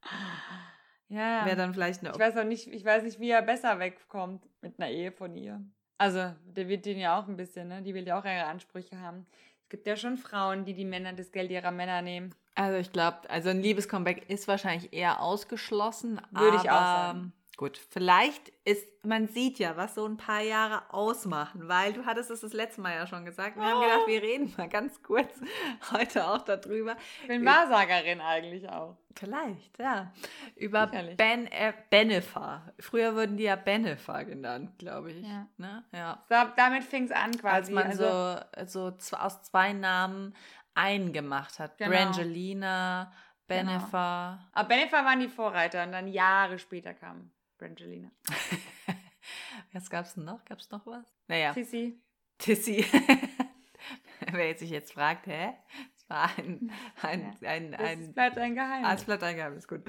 Ja. 1.08 1.44
Wäre 1.44 1.56
dann 1.56 1.74
vielleicht 1.74 2.00
eine 2.00 2.12
Ich 2.12 2.18
weiß 2.18 2.36
auch 2.36 2.44
nicht, 2.44 2.68
ich 2.68 2.84
weiß 2.84 3.02
nicht, 3.02 3.20
wie 3.20 3.30
er 3.30 3.42
besser 3.42 3.78
wegkommt 3.78 4.44
mit 4.62 4.78
einer 4.78 4.90
Ehe 4.90 5.12
von 5.12 5.36
ihr. 5.36 5.60
Also, 5.98 6.34
der 6.44 6.68
wird 6.68 6.84
den 6.84 6.98
ja 6.98 7.18
auch 7.18 7.26
ein 7.26 7.36
bisschen, 7.36 7.68
ne? 7.68 7.82
Die 7.82 7.94
will 7.94 8.06
ja 8.06 8.18
auch 8.18 8.24
ihre 8.24 8.44
Ansprüche 8.44 9.00
haben. 9.00 9.26
Es 9.62 9.70
gibt 9.70 9.86
ja 9.86 9.96
schon 9.96 10.16
Frauen, 10.16 10.64
die 10.64 10.74
die 10.74 10.84
Männer 10.84 11.12
das 11.12 11.32
Geld 11.32 11.50
ihrer 11.50 11.70
Männer 11.70 12.02
nehmen. 12.02 12.34
Also 12.54 12.78
ich 12.78 12.92
glaube, 12.92 13.28
also 13.28 13.50
ein 13.50 13.60
Liebescomeback 13.60 14.30
ist 14.30 14.48
wahrscheinlich 14.48 14.92
eher 14.92 15.20
ausgeschlossen. 15.20 16.20
Würde 16.30 16.56
ich 16.56 16.70
auch 16.70 16.80
sagen. 16.80 17.32
Gut, 17.56 17.78
vielleicht 17.88 18.50
ist, 18.64 18.86
man 19.02 19.28
sieht 19.28 19.58
ja, 19.58 19.78
was 19.78 19.94
so 19.94 20.04
ein 20.04 20.18
paar 20.18 20.42
Jahre 20.42 20.82
ausmachen, 20.92 21.68
weil 21.68 21.94
du 21.94 22.04
hattest 22.04 22.30
es 22.30 22.42
das 22.42 22.52
letzte 22.52 22.82
Mal 22.82 22.94
ja 22.94 23.06
schon 23.06 23.24
gesagt. 23.24 23.56
Wir 23.56 23.64
haben 23.64 23.78
Oh. 23.78 23.80
gedacht, 23.80 24.06
wir 24.08 24.22
reden 24.22 24.52
mal 24.58 24.68
ganz 24.68 25.02
kurz 25.02 25.32
heute 25.90 26.26
auch 26.28 26.42
darüber. 26.42 26.96
Ich 27.22 27.28
bin 27.28 27.46
Wahrsagerin 27.46 28.20
eigentlich 28.20 28.68
auch. 28.68 28.98
Vielleicht, 29.14 29.78
ja. 29.78 30.12
Über 30.54 30.88
Sicherlich. 30.88 31.16
ben, 31.16 31.46
äh, 31.46 31.72
Benefer. 31.88 32.74
Früher 32.78 33.14
wurden 33.14 33.38
die 33.38 33.44
ja 33.44 33.56
Benefer 33.56 34.26
genannt, 34.26 34.78
glaube 34.78 35.12
ich. 35.12 35.26
Ja. 35.26 35.46
Ne? 35.56 35.82
ja. 35.92 36.22
Da, 36.28 36.52
damit 36.58 36.84
fing 36.84 37.04
es 37.04 37.10
an 37.10 37.30
Als 37.30 37.40
quasi. 37.40 37.72
man 37.72 37.84
also, 37.86 38.38
so, 38.66 38.92
so 38.98 39.16
aus 39.16 39.42
zwei 39.44 39.72
Namen 39.72 40.34
einen 40.74 41.14
gemacht 41.14 41.58
hat. 41.58 41.78
Genau. 41.78 41.90
Brangelina, 41.90 43.10
Benefer. 43.46 44.40
aber 44.52 44.68
Bennifer 44.68 45.04
waren 45.06 45.20
die 45.20 45.28
Vorreiter 45.28 45.84
und 45.84 45.92
dann 45.92 46.08
Jahre 46.08 46.58
später 46.58 46.92
kam 46.92 47.30
Brangelina. 47.58 48.10
Was 49.72 49.90
gab's 49.90 50.14
denn 50.14 50.24
noch? 50.24 50.44
Gab's 50.44 50.70
noch 50.70 50.86
was? 50.86 51.04
Naja, 51.28 51.52
Sissi. 51.52 52.00
Tissy. 52.38 52.84
Wer 54.32 54.48
jetzt 54.48 54.60
sich 54.60 54.70
jetzt 54.70 54.92
fragt, 54.92 55.26
hä? 55.26 55.52
Es 55.96 56.08
war 56.08 56.30
ein, 56.38 56.70
ein, 57.02 57.36
ein, 57.44 57.72
Das 57.72 57.80
ein, 57.80 58.12
bleibt 58.14 58.38
ein 58.38 58.54
Geheimnis. 58.54 58.88
Alles 58.88 59.04
bleibt 59.04 59.22
ein 59.22 59.36
Geheimnis, 59.36 59.66
gut. 59.68 59.82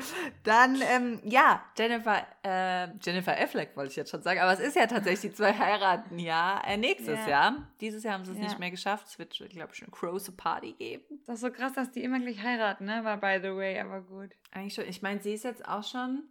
Dann, 0.43 0.81
ähm, 0.81 1.21
ja, 1.23 1.63
Jennifer, 1.77 2.25
äh, 2.43 2.87
Jennifer 3.01 3.37
Affleck 3.37 3.75
wollte 3.75 3.91
ich 3.91 3.95
jetzt 3.95 4.09
schon 4.11 4.21
sagen, 4.21 4.39
aber 4.39 4.53
es 4.53 4.59
ist 4.59 4.75
ja 4.75 4.87
tatsächlich, 4.87 5.31
die 5.31 5.33
zwei 5.37 5.53
heiraten 5.57 6.19
ja 6.19 6.61
äh, 6.65 6.77
nächstes 6.77 7.19
Ja. 7.19 7.27
Jahr. 7.27 7.67
Dieses 7.81 8.03
Jahr 8.03 8.15
haben 8.15 8.25
sie 8.25 8.31
es 8.31 8.37
Ja. 8.37 8.43
nicht 8.45 8.59
mehr 8.59 8.71
geschafft. 8.71 9.07
Es 9.07 9.19
wird, 9.19 9.31
glaube 9.37 9.69
ich, 9.71 9.77
schon 9.77 9.87
eine 9.87 9.95
große 9.97 10.31
Party 10.33 10.73
geben. 10.73 11.03
Das 11.25 11.35
ist 11.35 11.41
so 11.41 11.51
krass, 11.51 11.73
dass 11.73 11.91
die 11.91 12.03
immer 12.03 12.19
gleich 12.19 12.41
heiraten, 12.41 12.85
ne? 12.85 13.03
War 13.03 13.17
by 13.17 13.39
the 13.41 13.55
way, 13.55 13.79
aber 13.79 14.01
gut. 14.01 14.31
Eigentlich 14.51 14.73
schon. 14.73 14.85
Ich 14.85 15.01
meine, 15.01 15.21
sie 15.21 15.33
ist 15.33 15.43
jetzt 15.43 15.67
auch 15.67 15.83
schon, 15.83 16.23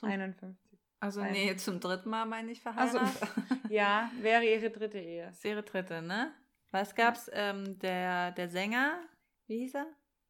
Zum- 0.00 0.08
51. 0.10 0.78
also 1.00 1.20
Ein- 1.20 1.32
nee, 1.32 1.56
zum 1.56 1.78
dritten 1.80 2.10
Mal, 2.10 2.24
meine 2.26 2.50
ich, 2.50 2.66
Also, 2.66 2.98
verheiratet. 2.98 3.28
ja, 3.70 4.10
wäre 4.20 4.44
ihre 4.44 4.70
dritte 4.70 4.98
Ehe. 4.98 5.26
Das 5.26 5.36
ist 5.36 5.44
ihre 5.44 5.62
dritte, 5.62 6.02
ne? 6.02 6.32
Was 6.70 6.94
gab's? 6.94 7.30
Ähm, 7.32 7.78
der, 7.80 8.32
der 8.32 8.48
Sänger, 8.48 9.00
wie 9.46 9.58
hieß 9.58 9.74
er? 9.74 9.86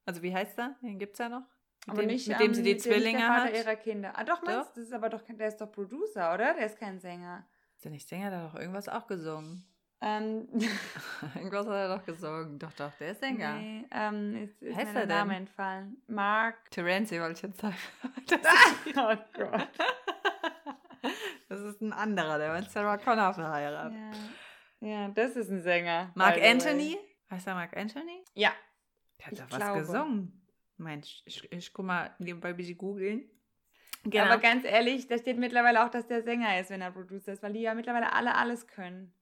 Also 0.07 0.23
wie 0.23 0.35
heißt 0.35 0.59
er? 0.59 0.77
Den 0.83 0.99
gibt's 0.99 1.19
ja 1.19 1.29
noch. 1.29 1.43
Mit 1.87 1.89
Aber 1.89 2.03
dem, 2.03 2.07
nicht, 2.09 2.29
mit 2.29 2.41
dem 2.41 2.55
sie 2.55 2.63
die 2.63 2.75
mit 2.75 2.85
dem 2.85 2.91
nicht 2.91 2.99
Zwillinge 3.01 3.19
der 3.19 3.27
Vater 3.29 3.45
hat. 3.45 3.55
ihrer 3.57 3.77
Kinder. 3.77 4.13
Ah, 4.19 4.25
doch, 4.25 4.43
meinst 4.43 4.69
Doch. 4.71 4.75
Das 4.75 4.85
ist 4.85 4.93
aber 4.93 5.09
doch, 5.09 5.23
der 5.23 5.49
ist 5.49 5.61
doch 5.61 5.71
Producer, 5.71 6.35
oder? 6.35 6.55
Der 6.55 6.67
ist 6.67 6.79
kein 6.79 6.99
Sänger. 6.99 7.47
Ist 7.75 7.85
der 7.85 7.91
nicht 7.93 8.09
Sänger? 8.09 8.31
Der 8.31 8.43
hat 8.43 8.55
doch 8.55 8.59
irgendwas 8.61 8.89
auch 8.89 9.07
gesungen. 9.07 9.65
Ähm, 10.03 10.49
irgendwas 11.35 11.67
hat 11.67 11.75
er 11.75 11.97
doch 11.99 12.05
gesungen. 12.05 12.59
Doch, 12.59 12.73
doch, 12.73 12.91
der 12.99 13.11
ist 13.11 13.21
Sänger. 13.21 13.55
nee, 13.59 13.85
ähm, 13.91 14.35
ist, 14.45 14.63
ist 14.63 14.75
heißt 14.75 14.95
mir 14.95 15.01
er 15.01 15.07
der 15.07 15.17
Name 15.17 15.37
entfallen. 15.37 16.03
Mark. 16.07 16.71
Terenzi 16.71 17.21
wollte 17.21 17.35
ich 17.35 17.43
jetzt 17.43 17.61
sagen. 17.61 17.77
Das, 18.27 18.41
oh 18.97 19.17
Gott. 19.35 19.69
das 21.49 21.61
ist 21.61 21.83
ein 21.83 21.93
anderer, 21.93 22.39
der 22.39 22.51
war 22.51 22.61
mit 22.61 22.71
Sarah 22.71 22.97
Connor 22.97 23.35
verheiratet. 23.35 23.99
Ja. 24.81 24.89
ja, 24.89 25.09
das 25.09 25.37
ist 25.37 25.51
ein 25.51 25.61
Sänger. 25.63 26.11
Mark. 26.15 26.41
Anthony? 26.43 26.97
Heißt 27.31 27.47
er 27.47 27.55
Mark 27.55 27.77
Anthony? 27.77 28.25
Ja. 28.35 28.53
Der 29.19 29.27
hat 29.27 29.33
Ich 29.35 29.39
doch 29.39 29.51
was 29.51 29.59
glaube. 29.59 29.81
gesungen. 29.81 30.47
Mensch, 30.79 31.23
ich, 31.27 31.53
ich 31.53 31.73
guck 31.75 31.85
mal 31.85 32.15
nebenbei 32.19 32.49
ein 32.49 32.57
bisschen 32.57 32.79
googeln. 32.79 33.29
Genau. 34.05 34.25
Aber 34.25 34.39
ganz 34.39 34.65
ehrlich, 34.65 35.09
da 35.09 35.19
steht 35.19 35.37
mittlerweile 35.37 35.85
auch, 35.85 35.91
dass 35.91 36.07
der 36.07 36.23
Sänger 36.23 36.59
ist, 36.59 36.71
wenn 36.71 36.81
er 36.81 36.91
Producer 36.91 37.33
ist, 37.35 37.43
weil 37.43 37.53
die 37.53 37.61
ja 37.61 37.75
mittlerweile 37.75 38.15
alle 38.15 38.35
alles 38.35 38.67
können. 38.67 39.13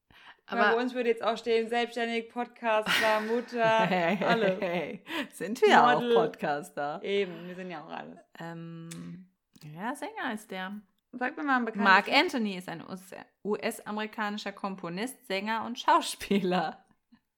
Aber 0.50 0.74
bei 0.74 0.80
uns 0.82 0.94
würde 0.94 1.10
jetzt 1.10 1.22
auch 1.22 1.36
stehen, 1.36 1.68
selbstständig, 1.68 2.30
Podcaster, 2.30 3.20
Mutter, 3.26 3.80
hey, 3.86 4.16
hey, 4.16 4.26
alle. 4.26 4.56
hey. 4.60 5.04
Sind 5.32 5.60
wir 5.60 5.68
ja 5.68 5.86
auch 5.94 6.00
Model. 6.00 6.14
Podcaster. 6.14 7.00
Eben, 7.02 7.46
wir 7.46 7.54
sind 7.54 7.70
ja 7.70 7.84
auch 7.84 7.90
alles. 7.90 8.18
Ähm, 8.38 9.26
ja, 9.74 9.94
Sänger 9.94 10.32
ist 10.32 10.50
der. 10.50 10.80
Sag 11.12 11.36
mir 11.36 11.42
mal 11.42 11.56
einen 11.56 11.64
bekannten. 11.64 11.84
Mark 11.84 12.08
Anthony 12.10 12.56
ist 12.56 12.68
ein 12.68 12.82
US- 12.86 13.14
US-amerikanischer 13.44 14.52
Komponist, 14.52 15.26
Sänger 15.26 15.64
und 15.64 15.78
Schauspieler. 15.78 16.84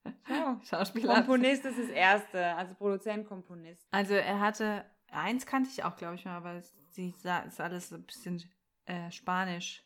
Oh. 0.04 0.56
Schauspieler. 0.64 1.14
Komponist 1.14 1.64
ist 1.64 1.78
das 1.78 1.88
Erste, 1.88 2.44
also 2.56 2.74
Produzent, 2.74 3.28
Komponist. 3.28 3.86
Also 3.90 4.14
er 4.14 4.40
hatte, 4.40 4.84
eins 5.10 5.46
kannte 5.46 5.70
ich 5.72 5.84
auch, 5.84 5.96
glaube 5.96 6.14
ich 6.16 6.24
mal, 6.24 6.36
aber 6.36 6.54
es 6.54 6.74
sie 6.90 7.14
ist 7.16 7.60
alles 7.60 7.88
so 7.88 7.96
ein 7.96 8.02
bisschen 8.02 8.42
äh, 8.86 9.10
Spanisch, 9.10 9.84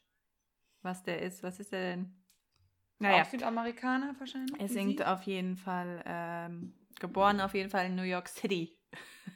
was 0.83 1.03
der 1.03 1.21
ist. 1.23 1.43
Was 1.43 1.61
ist 1.61 1.73
er 1.73 1.81
denn? 1.97 2.24
Naja, 3.05 3.23
Auch 3.23 3.27
Südamerikaner 3.27 4.15
wahrscheinlich. 4.19 4.59
er 4.59 4.69
singt 4.69 4.99
Sie? 4.99 5.05
auf 5.05 5.23
jeden 5.25 5.57
Fall, 5.57 6.03
ähm, 6.07 6.73
geboren 6.99 7.41
auf 7.41 7.53
jeden 7.55 7.69
Fall 7.69 7.87
in 7.87 7.95
New 7.97 8.03
York 8.03 8.29
City. 8.29 8.79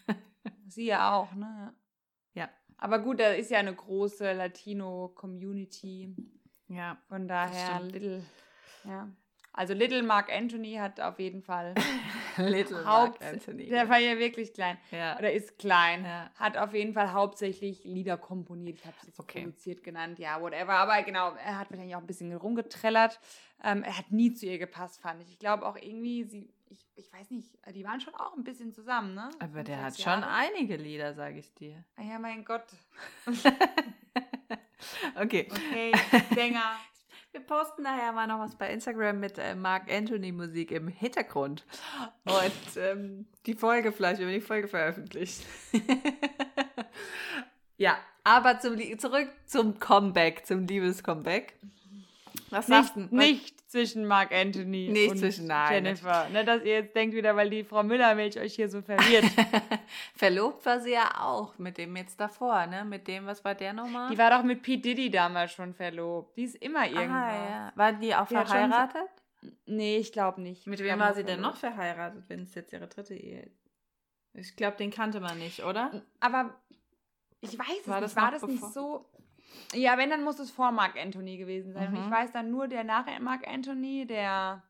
Sie 0.66 0.87
ja 0.87 1.12
auch, 1.14 1.33
ne? 1.35 1.74
Ja. 2.35 2.48
Aber 2.78 2.98
gut, 3.00 3.20
da 3.20 3.28
ist 3.33 3.50
ja 3.50 3.59
eine 3.59 3.74
große 3.74 4.33
Latino-Community. 4.33 6.14
Ja, 6.68 6.96
Von 7.09 7.28
daher. 7.28 7.81
Little, 7.81 8.22
ja. 8.85 9.09
Also 9.59 9.75
Little 9.75 10.05
Mark 10.05 10.31
Anthony 10.33 10.75
hat 10.75 11.01
auf 11.01 11.18
jeden 11.18 11.42
Fall 11.42 11.75
Little 12.37 12.85
Haupt, 12.87 13.21
Mark 13.21 13.33
Anthony. 13.35 13.66
der 13.66 13.88
war 13.88 13.99
ja 13.99 14.16
wirklich 14.16 14.53
klein. 14.55 14.79
ja. 14.92 15.18
Oder 15.18 15.33
ist 15.33 15.59
klein. 15.59 16.05
Ja. 16.05 16.31
Hat 16.37 16.57
auf 16.57 16.73
jeden 16.75 16.92
Fall 16.94 17.12
hauptsächlich 17.12 17.83
Lieder 17.83 18.16
komponiert. 18.16 18.79
Ich 18.79 18.87
habe 18.87 18.94
es 19.01 19.09
jetzt 19.09 19.18
Okay. 19.18 19.40
produziert 19.42 19.83
genannt, 19.83 20.21
ja, 20.21 20.40
whatever. 20.40 20.75
Aber 20.75 21.03
genau, 21.03 21.33
er 21.35 21.59
hat 21.59 21.71
wahrscheinlich 21.71 21.97
auch 21.97 22.01
ein 22.01 22.07
bisschen 22.07 22.33
rumgetrellert. 22.37 23.18
Ähm, 23.64 23.83
er 23.83 23.99
hat 23.99 24.12
nie 24.12 24.33
zu 24.33 24.47
ihr 24.47 24.59
gepasst, 24.59 25.01
fand 25.01 25.23
ich. 25.23 25.31
Ich 25.31 25.38
glaube 25.40 25.66
auch 25.66 25.75
irgendwie, 25.77 26.23
sie, 26.23 26.49
ich, 26.71 26.87
ich 26.94 27.12
weiß 27.12 27.31
nicht, 27.33 27.49
die 27.75 27.85
waren 27.85 28.01
schon 28.01 28.14
auch 28.14 28.37
ein 28.37 28.44
bisschen 28.44 28.73
zusammen, 28.73 29.14
ne? 29.14 29.29
Aber 29.40 29.64
der 29.64 29.83
hat 29.83 29.94
sechs 29.94 30.05
schon 30.05 30.21
Jahre. 30.21 30.31
einige 30.31 30.77
Lieder, 30.77 31.14
sage 31.14 31.38
ich 31.40 31.53
dir. 31.55 31.85
Ah 31.97 32.03
ja, 32.03 32.21
mein 32.21 32.44
Gott. 32.44 32.62
okay. 35.21 35.49
Okay, 35.51 35.92
Sänger. 36.35 36.77
Wir 37.33 37.41
posten 37.41 37.83
nachher 37.83 38.12
mal 38.12 38.27
noch 38.27 38.38
was 38.38 38.57
bei 38.57 38.73
Instagram 38.73 39.21
mit 39.21 39.38
äh, 39.38 39.55
Mark 39.55 39.93
Anthony 39.93 40.33
Musik 40.33 40.71
im 40.71 40.88
Hintergrund. 40.88 41.64
Und 42.25 42.77
ähm, 42.77 43.27
die 43.45 43.55
Folge 43.55 43.93
vielleicht, 43.93 44.21
wenn 44.21 44.29
wir 44.29 44.38
die 44.38 44.41
Folge 44.41 44.67
veröffentlicht. 44.67 45.45
ja, 47.77 47.99
aber 48.25 48.61
zum, 48.61 48.79
zurück 48.99 49.29
zum 49.45 49.79
Comeback, 49.79 50.47
zum 50.47 50.67
Liebescomeback. 50.67 51.59
Was 52.51 52.66
sagst 52.66 52.96
du? 52.96 53.09
Nicht 53.11 53.59
zwischen 53.70 54.07
Mark 54.07 54.33
Anthony 54.33 54.88
nicht 54.88 55.11
und 55.11 55.18
zwischen, 55.18 55.46
nein, 55.46 55.85
Jennifer. 55.85 56.29
Ne, 56.31 56.44
dass 56.44 56.62
ihr 56.62 56.74
jetzt 56.74 56.96
denkt 56.96 57.14
wieder, 57.14 57.37
weil 57.37 57.51
die 57.51 57.64
Frau 57.64 57.83
Müllermilch 57.83 58.38
euch 58.38 58.55
hier 58.55 58.68
so 58.68 58.81
verwirrt. 58.81 59.24
Verlobt 60.14 60.64
war 60.64 60.81
sie 60.81 60.92
ja 60.92 61.20
auch 61.20 61.59
mit 61.59 61.77
dem 61.77 61.94
jetzt 61.96 62.18
davor, 62.18 62.66
ne? 62.66 62.85
Mit 62.85 63.07
dem, 63.07 63.27
was 63.27 63.44
war 63.44 63.55
der 63.55 63.74
nochmal? 63.74 64.11
Die 64.11 64.18
war 64.18 64.31
doch 64.31 64.42
mit 64.42 64.62
Pete 64.62 64.83
Diddy 64.83 65.11
damals 65.11 65.53
schon 65.53 65.74
verlobt. 65.74 66.37
Die 66.37 66.44
ist 66.44 66.57
immer 66.57 66.87
irgendwas. 66.87 67.35
Ah, 67.35 67.51
ja. 67.51 67.72
Waren 67.74 68.01
die 68.01 68.14
auch 68.14 68.27
die 68.27 68.35
verheiratet? 68.35 69.11
So, 69.42 69.51
nee, 69.66 69.98
ich 69.98 70.12
glaube 70.12 70.40
nicht. 70.40 70.66
Mit 70.66 70.81
wem 70.81 70.98
war 70.98 71.14
sie 71.14 71.24
denn 71.24 71.40
noch 71.40 71.57
verheiratet, 71.57 72.24
wenn 72.29 72.42
es 72.42 72.55
jetzt 72.55 72.72
ihre 72.72 72.88
dritte 72.88 73.14
Ehe 73.14 73.42
ist? 73.42 73.68
Ich 74.33 74.57
glaube, 74.57 74.77
den 74.77 74.90
kannte 74.90 75.20
man 75.20 75.38
nicht, 75.38 75.64
oder? 75.64 76.03
Aber 76.20 76.55
ich 77.40 77.59
weiß 77.59 77.87
war 77.87 78.03
es 78.03 78.14
nicht. 78.14 78.16
War 78.16 78.31
das 78.31 78.40
bevor? 78.40 78.53
nicht 78.53 78.72
so? 78.72 79.07
Ja, 79.74 79.98
wenn, 79.98 80.11
dann 80.11 80.24
muss 80.24 80.38
es 80.38 80.50
vor 80.50 80.72
Mark 80.72 80.96
Anthony 80.96 81.37
gewesen 81.37 81.72
sein. 81.72 81.90
Mhm. 81.90 82.04
Ich 82.04 82.11
weiß 82.11 82.32
dann 82.32 82.50
nur 82.50 82.68
der 82.68 82.84
nach 82.84 83.06
Mark 83.20 83.46
Anthony, 83.46 84.06
der, 84.06 84.62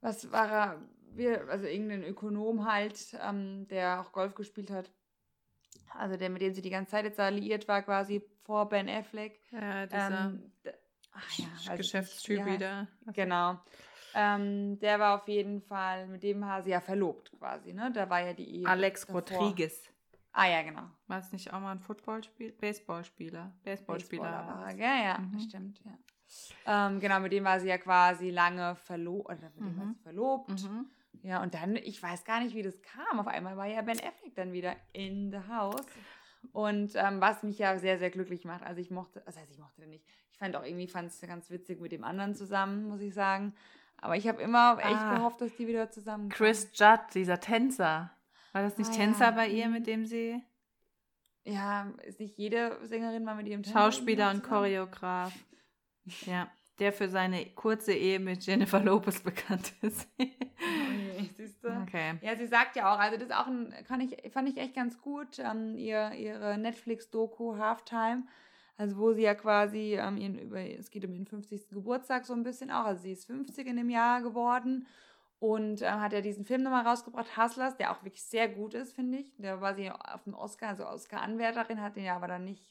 was 0.00 0.30
war 0.32 0.50
er, 0.50 0.82
wir, 1.12 1.48
also 1.48 1.66
irgendein 1.66 2.04
Ökonom 2.04 2.70
halt, 2.70 3.16
ähm, 3.22 3.66
der 3.68 4.00
auch 4.00 4.12
Golf 4.12 4.34
gespielt 4.34 4.70
hat. 4.70 4.90
Also 5.90 6.16
der, 6.16 6.30
mit 6.30 6.40
dem 6.40 6.54
sie 6.54 6.62
die 6.62 6.70
ganze 6.70 6.92
Zeit 6.92 7.04
jetzt 7.04 7.20
alliiert 7.20 7.68
war, 7.68 7.82
quasi 7.82 8.22
vor 8.44 8.68
Ben 8.68 8.88
Affleck. 8.88 9.40
Ja, 9.50 9.86
dieser 9.86 10.20
ähm, 10.26 10.52
ach 11.12 11.38
ja, 11.38 11.46
also 11.66 11.76
Geschäftstyp 11.76 12.38
ja, 12.38 12.46
wieder. 12.46 12.88
Genau. 13.12 13.58
Ähm, 14.14 14.78
der 14.80 14.98
war 14.98 15.20
auf 15.20 15.28
jeden 15.28 15.60
Fall, 15.62 16.06
mit 16.06 16.22
dem 16.22 16.40
war 16.40 16.62
sie 16.62 16.70
ja 16.70 16.80
verlobt 16.80 17.32
quasi, 17.38 17.72
ne? 17.72 17.92
Da 17.92 18.08
war 18.10 18.20
ja 18.20 18.32
die 18.32 18.60
Ehe. 18.60 18.66
Alex 18.66 19.06
davor. 19.06 19.20
Rodriguez. 19.20 19.88
Ah 20.32 20.48
ja, 20.48 20.62
genau. 20.62 20.82
War 21.06 21.18
es 21.18 21.32
nicht 21.32 21.52
auch 21.52 21.60
mal 21.60 21.72
ein 21.72 21.80
Footballspiel? 21.80 22.52
Baseballspieler. 22.52 23.52
Baseballspieler. 23.64 24.22
Baseball 24.22 24.78
ja, 24.78 25.02
ja, 25.02 25.18
mhm. 25.18 25.40
stimmt, 25.40 25.80
ja. 25.84 25.98
Ähm, 26.66 27.00
genau, 27.00 27.18
mit 27.20 27.32
dem 27.32 27.44
war 27.44 27.58
sie 27.58 27.68
ja 27.68 27.78
quasi 27.78 28.30
lange 28.30 28.76
verlobt, 28.76 29.26
oder 29.26 29.50
mit 29.56 29.56
dem 29.56 29.74
mhm. 29.74 29.78
war 29.78 29.86
sie 29.88 30.02
verlobt. 30.02 30.62
Mhm. 30.62 30.86
Ja, 31.22 31.42
und 31.42 31.54
dann, 31.54 31.76
ich 31.76 32.02
weiß 32.02 32.24
gar 32.24 32.40
nicht, 32.40 32.54
wie 32.54 32.62
das 32.62 32.80
kam. 32.82 33.18
Auf 33.18 33.26
einmal 33.26 33.56
war 33.56 33.66
ja 33.66 33.82
Ben 33.82 33.98
Affleck 33.98 34.34
dann 34.36 34.52
wieder 34.52 34.76
in 34.92 35.30
the 35.32 35.52
house. 35.52 35.84
Und 36.52 36.92
ähm, 36.94 37.20
was 37.20 37.42
mich 37.42 37.58
ja 37.58 37.78
sehr, 37.78 37.98
sehr 37.98 38.10
glücklich 38.10 38.44
macht. 38.44 38.62
Also 38.62 38.80
ich 38.80 38.90
mochte, 38.90 39.26
also 39.26 39.40
ich 39.50 39.58
mochte 39.58 39.80
den 39.80 39.90
nicht. 39.90 40.06
Ich 40.32 40.38
fand 40.38 40.56
auch 40.56 40.64
irgendwie, 40.64 40.86
fand 40.86 41.10
es 41.10 41.20
ganz 41.20 41.50
witzig 41.50 41.80
mit 41.80 41.92
dem 41.92 42.04
anderen 42.04 42.34
zusammen, 42.34 42.88
muss 42.88 43.00
ich 43.00 43.12
sagen. 43.12 43.54
Aber 43.98 44.16
ich 44.16 44.26
habe 44.26 44.40
immer 44.40 44.78
echt 44.78 44.96
ah, 44.96 45.16
gehofft, 45.16 45.42
dass 45.42 45.54
die 45.56 45.66
wieder 45.66 45.90
zusammen. 45.90 46.30
Chris 46.30 46.70
Judd, 46.74 47.00
dieser 47.12 47.40
Tänzer. 47.40 48.10
War 48.52 48.62
das 48.62 48.78
nicht 48.78 48.90
ah, 48.90 48.94
Tänzer 48.94 49.26
ja. 49.26 49.30
bei 49.30 49.48
ihr, 49.48 49.68
mit 49.68 49.86
dem 49.86 50.06
sie. 50.06 50.42
Ja, 51.44 51.92
ist 52.04 52.20
nicht 52.20 52.36
jede 52.36 52.78
Sängerin 52.82 53.24
mal 53.24 53.34
mit 53.34 53.46
ihrem 53.46 53.62
Tänzer? 53.62 53.78
Schauspieler 53.78 54.30
und 54.30 54.42
Choreograf. 54.42 55.32
Ja, 56.26 56.50
der 56.80 56.92
für 56.92 57.08
seine 57.08 57.44
kurze 57.50 57.92
Ehe 57.92 58.18
mit 58.18 58.44
Jennifer 58.44 58.80
Lopez 58.80 59.20
bekannt 59.20 59.74
ist. 59.82 60.08
okay, 60.18 61.30
siehst 61.36 61.62
du? 61.62 61.68
Okay. 61.82 62.18
Ja, 62.22 62.34
sie 62.34 62.46
sagt 62.46 62.74
ja 62.74 62.92
auch, 62.92 62.98
also 62.98 63.16
das 63.16 63.26
ist 63.28 63.34
auch 63.34 63.46
ein, 63.46 63.72
kann 63.86 64.00
ich, 64.00 64.32
fand 64.32 64.48
ich 64.48 64.56
echt 64.56 64.74
ganz 64.74 65.00
gut, 65.00 65.38
ähm, 65.38 65.76
ihr, 65.76 66.12
ihre 66.12 66.58
Netflix-Doku 66.58 67.58
Halftime. 67.58 68.24
Also 68.76 68.96
wo 68.96 69.12
sie 69.12 69.22
ja 69.22 69.34
quasi, 69.34 69.98
ähm, 70.00 70.16
ihren, 70.16 70.38
über, 70.38 70.58
es 70.58 70.90
geht 70.90 71.04
um 71.04 71.12
ihren 71.12 71.26
50. 71.26 71.68
Geburtstag 71.68 72.24
so 72.24 72.32
ein 72.32 72.42
bisschen 72.42 72.70
auch, 72.70 72.86
also 72.86 73.02
sie 73.02 73.12
ist 73.12 73.26
50 73.26 73.66
in 73.66 73.76
dem 73.76 73.90
Jahr 73.90 74.22
geworden 74.22 74.86
und 75.40 75.80
äh, 75.80 75.88
hat 75.88 76.12
er 76.12 76.20
diesen 76.20 76.44
Film 76.44 76.62
nochmal 76.62 76.86
rausgebracht, 76.86 77.36
Hustlers, 77.36 77.76
der 77.78 77.90
auch 77.90 78.04
wirklich 78.04 78.22
sehr 78.22 78.48
gut 78.48 78.74
ist, 78.74 78.92
finde 78.92 79.18
ich. 79.18 79.36
Der 79.38 79.60
war 79.62 79.74
sie 79.74 79.90
auf 79.90 80.22
dem 80.24 80.34
Oscar, 80.34 80.68
also 80.68 80.86
Oscar-Anwärterin, 80.86 81.80
hat 81.80 81.96
den 81.96 82.04
ja 82.04 82.14
aber 82.14 82.28
dann 82.28 82.44
nicht, 82.44 82.70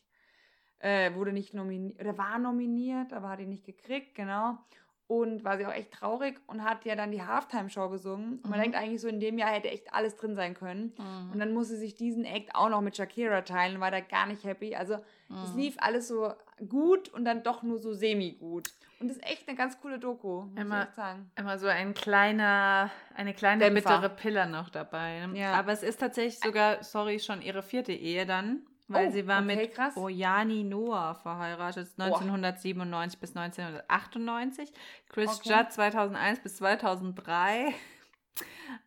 äh, 0.77 1.13
wurde 1.15 1.33
nicht 1.33 1.55
nominiert, 1.55 1.99
oder 1.99 2.17
war 2.19 2.37
nominiert, 2.37 3.11
aber 3.11 3.29
hat 3.29 3.39
ihn 3.39 3.49
nicht 3.49 3.65
gekriegt, 3.65 4.13
genau. 4.13 4.59
Und 5.07 5.43
war 5.43 5.57
sie 5.57 5.65
auch 5.65 5.73
echt 5.73 5.91
traurig 5.91 6.39
und 6.45 6.63
hat 6.63 6.85
ja 6.85 6.95
dann 6.95 7.09
die 7.09 7.23
Halftime-Show 7.23 7.89
gesungen. 7.89 8.33
Und 8.33 8.51
man 8.51 8.59
mhm. 8.59 8.63
denkt 8.63 8.77
eigentlich 8.77 9.01
so, 9.01 9.07
in 9.07 9.19
dem 9.19 9.39
Jahr 9.39 9.49
hätte 9.49 9.71
echt 9.71 9.91
alles 9.91 10.15
drin 10.15 10.35
sein 10.35 10.53
können. 10.53 10.93
Mhm. 10.95 11.31
Und 11.33 11.39
dann 11.39 11.51
musste 11.51 11.75
sich 11.75 11.95
diesen 11.95 12.23
Act 12.23 12.53
auch 12.53 12.69
noch 12.69 12.81
mit 12.81 12.95
Shakira 12.95 13.41
teilen, 13.41 13.79
war 13.79 13.89
da 13.89 14.01
gar 14.01 14.27
nicht 14.27 14.43
happy. 14.43 14.75
Also 14.75 14.99
es 15.43 15.53
mhm. 15.53 15.59
lief 15.59 15.75
alles 15.79 16.07
so 16.07 16.31
gut 16.67 17.09
und 17.09 17.25
dann 17.25 17.43
doch 17.43 17.63
nur 17.63 17.79
so 17.79 17.93
semi-gut. 17.93 18.69
Und 18.99 19.07
das 19.07 19.17
ist 19.17 19.25
echt 19.25 19.47
eine 19.47 19.55
ganz 19.55 19.79
coole 19.79 19.97
Doku, 19.97 20.41
muss 20.43 20.59
immer, 20.59 20.87
ich 20.89 20.95
sagen. 20.95 21.31
Immer 21.37 21.57
so 21.57 21.67
ein 21.67 21.93
kleiner, 21.93 22.91
eine 23.15 23.33
kleine 23.33 23.63
Dämpfer. 23.63 23.99
bittere 23.99 24.09
Pille 24.09 24.47
noch 24.47 24.69
dabei. 24.69 25.25
Ja. 25.33 25.53
Aber 25.53 25.71
es 25.71 25.83
ist 25.83 25.99
tatsächlich 25.99 26.39
sogar, 26.39 26.83
sorry, 26.83 27.19
schon 27.19 27.41
ihre 27.41 27.63
vierte 27.63 27.93
Ehe 27.93 28.25
dann. 28.25 28.63
Weil 28.89 29.09
oh, 29.09 29.11
sie 29.11 29.27
war 29.27 29.43
okay, 29.43 29.55
mit 29.55 29.73
krass. 29.73 29.95
Oyani 29.95 30.63
Noah 30.63 31.13
verheiratet, 31.13 31.87
1997 31.97 33.17
oh. 33.17 33.21
bis 33.21 33.35
1998. 33.37 34.73
Chris 35.09 35.39
okay. 35.39 35.49
Judd 35.49 35.71
2001 35.71 36.39
bis 36.39 36.57
2003. 36.57 37.75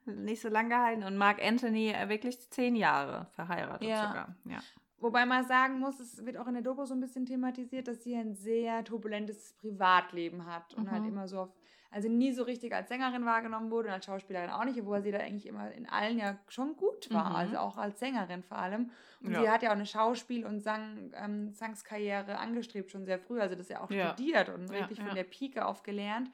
Nicht 0.07 0.43
so 0.43 0.49
lange 0.49 0.71
gehalten. 0.71 1.05
Und 1.05 1.17
Mark 1.17 1.41
Anthony 1.41 1.91
äh, 1.91 2.09
wirklich 2.09 2.51
zehn 2.51 2.75
Jahre 2.75 3.29
verheiratet 3.37 3.89
ja. 3.89 4.09
sogar. 4.09 4.35
Ja. 4.45 4.59
Wobei 5.03 5.27
man 5.27 5.45
sagen 5.45 5.81
muss, 5.81 5.99
es 5.99 6.25
wird 6.25 6.37
auch 6.37 6.47
in 6.47 6.55
der 6.55 6.63
Doku 6.63 6.85
so 6.85 6.95
ein 6.95 7.01
bisschen 7.01 7.27
thematisiert, 7.27 7.89
dass 7.89 8.05
sie 8.05 8.15
ein 8.15 8.35
sehr 8.35 8.85
turbulentes 8.85 9.55
Privatleben 9.55 10.47
hat 10.47 10.75
und 10.75 10.91
halt 10.91 11.01
mhm. 11.01 11.05
halt 11.05 11.13
immer 11.13 11.29
so 11.29 11.41
auf, 11.41 11.49
also 11.91 12.09
nie 12.09 12.33
so 12.33 12.45
richtig 12.45 12.73
als 12.73 12.89
Sängerin 12.89 13.27
wahrgenommen 13.27 13.73
wurde 13.73 13.89
und 13.89 13.95
als 13.95 14.05
Schauspielerin 14.05 14.51
auch 14.51 14.65
nicht, 14.65 14.79
obwohl 14.81 15.03
sie 15.03 15.11
da 15.11 15.19
eigentlich 15.19 15.47
immer 15.47 15.73
in 15.73 15.89
allen 15.89 16.19
ja 16.19 16.39
schon 16.47 16.77
gut 16.77 17.13
war, 17.13 17.31
mhm. 17.31 17.37
also 17.37 17.57
auch 17.59 17.79
als 17.79 17.99
Sängerin 17.99 18.45
vor 18.45 18.59
allem. 18.59 18.91
Und 19.21 19.33
ja. 19.33 19.43
sie 19.43 19.51
hat 19.51 19.63
ja 19.65 19.71
auch 19.71 19.75
eine 19.75 19.87
Schauspiel- 19.87 20.47
und 20.47 20.61
Sang, 20.61 21.13
ähm, 21.17 21.53
Sangskarriere 21.53 22.39
angestrebt 22.39 22.93
schon 22.93 23.05
sehr 23.05 23.19
früh, 23.19 23.41
also 23.41 23.57
das 23.57 23.69
ja 23.69 23.81
auch 23.81 23.91
ja. 23.91 24.13
studiert 24.13 24.51
und 24.51 24.69
ja, 24.69 24.81
wirklich 24.81 25.03
von 25.03 25.17
der 25.17 25.25
Pike 25.25 25.67
auf 25.67 25.83
gelernt. 25.83 26.31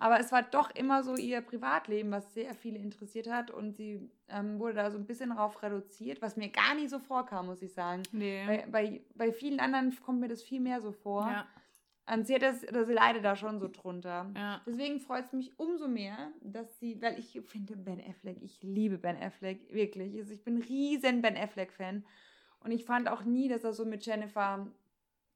Aber 0.00 0.20
es 0.20 0.32
war 0.32 0.42
doch 0.42 0.70
immer 0.70 1.02
so 1.02 1.16
ihr 1.16 1.40
Privatleben, 1.40 2.10
was 2.10 2.34
sehr 2.34 2.54
viele 2.54 2.78
interessiert 2.78 3.28
hat. 3.28 3.50
Und 3.50 3.76
sie 3.76 4.10
ähm, 4.28 4.58
wurde 4.58 4.74
da 4.74 4.90
so 4.90 4.98
ein 4.98 5.06
bisschen 5.06 5.30
drauf 5.30 5.62
reduziert, 5.62 6.22
was 6.22 6.36
mir 6.36 6.48
gar 6.48 6.74
nicht 6.74 6.90
so 6.90 6.98
vorkam, 6.98 7.46
muss 7.46 7.62
ich 7.62 7.72
sagen. 7.72 8.02
Nee. 8.12 8.44
Bei, 8.46 8.66
bei, 8.70 9.00
bei 9.14 9.32
vielen 9.32 9.60
anderen 9.60 9.94
kommt 10.04 10.20
mir 10.20 10.28
das 10.28 10.42
viel 10.42 10.60
mehr 10.60 10.80
so 10.80 10.92
vor. 10.92 11.28
Ja. 11.28 11.46
Und 12.12 12.26
sie, 12.26 12.36
hat 12.36 12.42
das, 12.42 12.62
oder 12.68 12.84
sie 12.84 12.92
leidet 12.92 13.24
da 13.24 13.34
schon 13.34 13.58
so 13.58 13.68
drunter. 13.68 14.30
Ja. 14.36 14.60
Deswegen 14.64 15.00
freut 15.00 15.24
es 15.24 15.32
mich 15.32 15.58
umso 15.58 15.88
mehr, 15.88 16.30
dass 16.40 16.78
sie, 16.78 17.02
weil 17.02 17.18
ich 17.18 17.40
finde 17.46 17.76
Ben 17.76 18.00
Affleck, 18.00 18.38
ich 18.42 18.62
liebe 18.62 18.96
Ben 18.96 19.20
Affleck, 19.20 19.72
wirklich. 19.72 20.16
Also 20.16 20.32
ich 20.32 20.44
bin 20.44 20.58
ein 20.58 20.62
riesen 20.62 21.20
Ben 21.20 21.36
Affleck-Fan. 21.36 22.04
Und 22.60 22.70
ich 22.70 22.84
fand 22.84 23.08
auch 23.08 23.24
nie, 23.24 23.48
dass 23.48 23.64
er 23.64 23.72
so 23.72 23.84
mit 23.84 24.06
Jennifer 24.06 24.66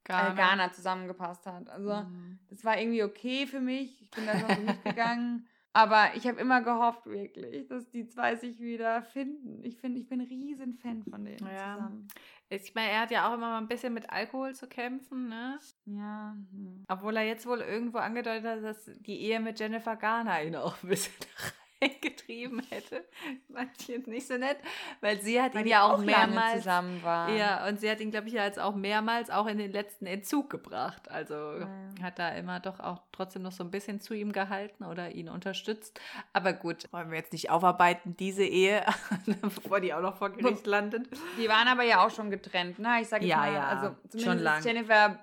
Ghana, 0.03 0.33
äh, 0.33 0.35
Ghana 0.35 0.71
zusammengepasst 0.71 1.45
hat. 1.45 1.69
Also 1.69 1.93
mhm. 1.93 2.39
das 2.49 2.63
war 2.65 2.79
irgendwie 2.79 3.03
okay 3.03 3.47
für 3.47 3.61
mich. 3.61 4.01
Ich 4.01 4.11
bin 4.11 4.25
da 4.25 4.37
so 4.37 4.61
mitgegangen. 4.61 5.47
Aber 5.73 6.15
ich 6.15 6.27
habe 6.27 6.39
immer 6.41 6.61
gehofft, 6.61 7.05
wirklich, 7.05 7.67
dass 7.67 7.89
die 7.89 8.05
zwei 8.05 8.35
sich 8.35 8.59
wieder 8.59 9.01
finden. 9.03 9.63
Ich 9.63 9.77
finde, 9.77 10.01
ich 10.01 10.09
bin 10.09 10.19
ein 10.19 10.27
riesen 10.27 10.73
Fan 10.73 11.03
von 11.03 11.23
denen 11.23 11.47
ja. 11.47 11.75
zusammen. 11.75 12.07
Ich 12.49 12.75
meine, 12.75 12.91
er 12.91 13.01
hat 13.01 13.11
ja 13.11 13.29
auch 13.29 13.35
immer 13.35 13.51
mal 13.51 13.57
ein 13.59 13.69
bisschen 13.69 13.93
mit 13.93 14.09
Alkohol 14.09 14.53
zu 14.53 14.67
kämpfen, 14.67 15.29
ne? 15.29 15.57
Ja. 15.85 16.35
Hm. 16.51 16.83
Obwohl 16.89 17.15
er 17.15 17.23
jetzt 17.23 17.47
wohl 17.47 17.61
irgendwo 17.61 17.99
angedeutet 17.99 18.45
hat, 18.45 18.63
dass 18.63 18.91
die 18.99 19.21
Ehe 19.21 19.39
mit 19.39 19.57
Jennifer 19.57 19.95
Garner 19.95 20.43
ihn 20.43 20.57
auch 20.57 20.75
ein 20.83 20.89
bisschen 20.89 21.13
getrieben 22.01 22.61
hätte. 22.69 23.03
Fand 23.51 23.71
ich 23.79 23.87
jetzt 23.87 24.07
nicht 24.07 24.27
so 24.27 24.37
nett, 24.37 24.57
weil 24.99 25.19
sie 25.19 25.41
hat 25.41 25.55
weil 25.55 25.61
ihn 25.61 25.67
ja 25.67 25.83
auch, 25.83 25.93
auch 25.93 25.97
mehrmals 25.99 26.57
zusammen 26.57 27.01
waren. 27.03 27.35
Ja, 27.35 27.67
und 27.67 27.79
sie 27.79 27.89
hat 27.89 27.99
ihn, 27.99 28.11
glaube 28.11 28.27
ich, 28.27 28.33
ja 28.33 28.45
jetzt 28.45 28.59
auch 28.59 28.75
mehrmals 28.75 29.29
auch 29.29 29.47
in 29.47 29.57
den 29.57 29.71
letzten 29.71 30.05
Entzug 30.05 30.49
gebracht. 30.49 31.09
Also 31.09 31.33
ja. 31.35 31.67
hat 32.03 32.19
da 32.19 32.29
immer 32.29 32.59
doch 32.59 32.79
auch 32.79 33.01
trotzdem 33.11 33.41
noch 33.41 33.51
so 33.51 33.63
ein 33.63 33.71
bisschen 33.71 33.99
zu 33.99 34.13
ihm 34.13 34.31
gehalten 34.31 34.83
oder 34.83 35.11
ihn 35.11 35.29
unterstützt. 35.29 35.99
Aber 36.33 36.53
gut, 36.53 36.87
wollen 36.91 37.09
wir 37.09 37.17
jetzt 37.17 37.33
nicht 37.33 37.49
aufarbeiten, 37.49 38.15
diese 38.17 38.43
Ehe, 38.43 38.85
bevor 39.41 39.79
die 39.79 39.93
auch 39.93 40.01
noch 40.01 40.17
vor 40.17 40.29
Gericht 40.29 40.67
landet. 40.67 41.07
Die 41.37 41.49
waren 41.49 41.67
aber 41.67 41.83
ja 41.83 42.05
auch 42.05 42.11
schon 42.11 42.29
getrennt, 42.29 42.79
ne? 42.79 42.99
Ich 43.01 43.07
sage 43.07 43.25
ja, 43.25 43.37
mal, 43.37 43.53
ja, 43.53 43.67
also 43.67 43.95
zumindest 44.09 44.25
schon 44.25 44.39
lang. 44.39 44.63
Jennifer 44.63 45.19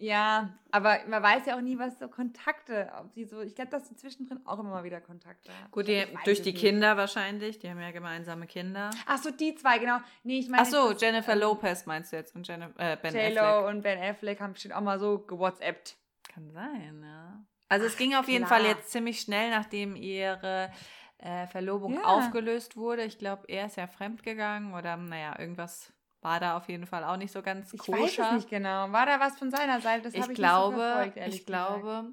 ja, 0.00 0.56
aber 0.70 1.00
man 1.08 1.20
weiß 1.20 1.46
ja 1.46 1.56
auch 1.56 1.60
nie, 1.60 1.76
was 1.76 1.98
so 1.98 2.06
Kontakte, 2.06 2.90
ob 3.00 3.10
sie 3.12 3.24
so, 3.24 3.40
ich 3.40 3.56
glaube, 3.56 3.70
dass 3.72 3.88
sie 3.88 3.96
zwischendrin 3.96 4.40
auch 4.46 4.60
immer 4.60 4.70
mal 4.70 4.84
wieder 4.84 5.00
Kontakte 5.00 5.50
hat. 5.52 5.72
Gut, 5.72 5.88
die, 5.88 6.06
durch 6.24 6.40
die 6.40 6.52
nicht. 6.52 6.60
Kinder 6.60 6.96
wahrscheinlich, 6.96 7.58
die 7.58 7.68
haben 7.68 7.80
ja 7.80 7.90
gemeinsame 7.90 8.46
Kinder. 8.46 8.90
Ach 9.06 9.18
so, 9.18 9.32
die 9.32 9.56
zwei, 9.56 9.78
genau. 9.78 9.98
Nee, 10.22 10.38
ich 10.38 10.48
meine. 10.48 10.62
Ach 10.62 10.66
so, 10.66 10.92
Jennifer 10.92 11.32
ähm, 11.32 11.40
Lopez 11.40 11.84
meinst 11.86 12.12
du 12.12 12.16
jetzt 12.16 12.34
und 12.36 12.46
Jennifer, 12.46 12.78
äh, 12.78 12.96
Ben 12.96 13.12
J-Lo 13.12 13.40
Affleck. 13.40 13.68
und 13.74 13.82
Ben 13.82 13.98
Affleck 14.00 14.40
haben 14.40 14.52
bestimmt 14.52 14.74
auch 14.74 14.82
mal 14.82 15.00
so 15.00 15.18
gewhatsappt. 15.18 15.96
Kann 16.32 16.50
sein, 16.52 17.02
ja. 17.02 17.44
Also 17.68 17.86
Ach, 17.86 17.90
es 17.90 17.96
ging 17.96 18.14
auf 18.14 18.28
jeden 18.28 18.46
klar. 18.46 18.60
Fall 18.60 18.68
jetzt 18.68 18.90
ziemlich 18.90 19.20
schnell, 19.20 19.50
nachdem 19.50 19.96
ihre 19.96 20.70
äh, 21.18 21.48
Verlobung 21.48 21.94
ja. 21.94 22.04
aufgelöst 22.04 22.76
wurde. 22.76 23.02
Ich 23.02 23.18
glaube, 23.18 23.42
er 23.48 23.66
ist 23.66 23.76
ja 23.76 23.88
fremdgegangen 23.88 24.74
oder 24.74 24.96
naja, 24.96 25.36
irgendwas 25.38 25.92
war 26.28 26.40
da 26.40 26.56
auf 26.58 26.68
jeden 26.68 26.86
Fall 26.86 27.04
auch 27.04 27.16
nicht 27.16 27.32
so 27.32 27.40
ganz 27.40 27.72
Ich 27.72 27.80
koscher. 27.80 27.98
weiß 28.00 28.18
es 28.18 28.32
nicht 28.32 28.50
genau. 28.50 28.92
War 28.92 29.06
da 29.06 29.18
was 29.18 29.38
von 29.38 29.50
seiner 29.50 29.80
Seite? 29.80 30.02
Das 30.04 30.14
ich 30.14 30.20
ich 30.20 30.34
glaube, 30.34 30.76
nicht 30.76 30.84
so 30.84 30.92
verfolgt, 30.92 31.34
ich 31.34 31.46
glaube. 31.46 32.04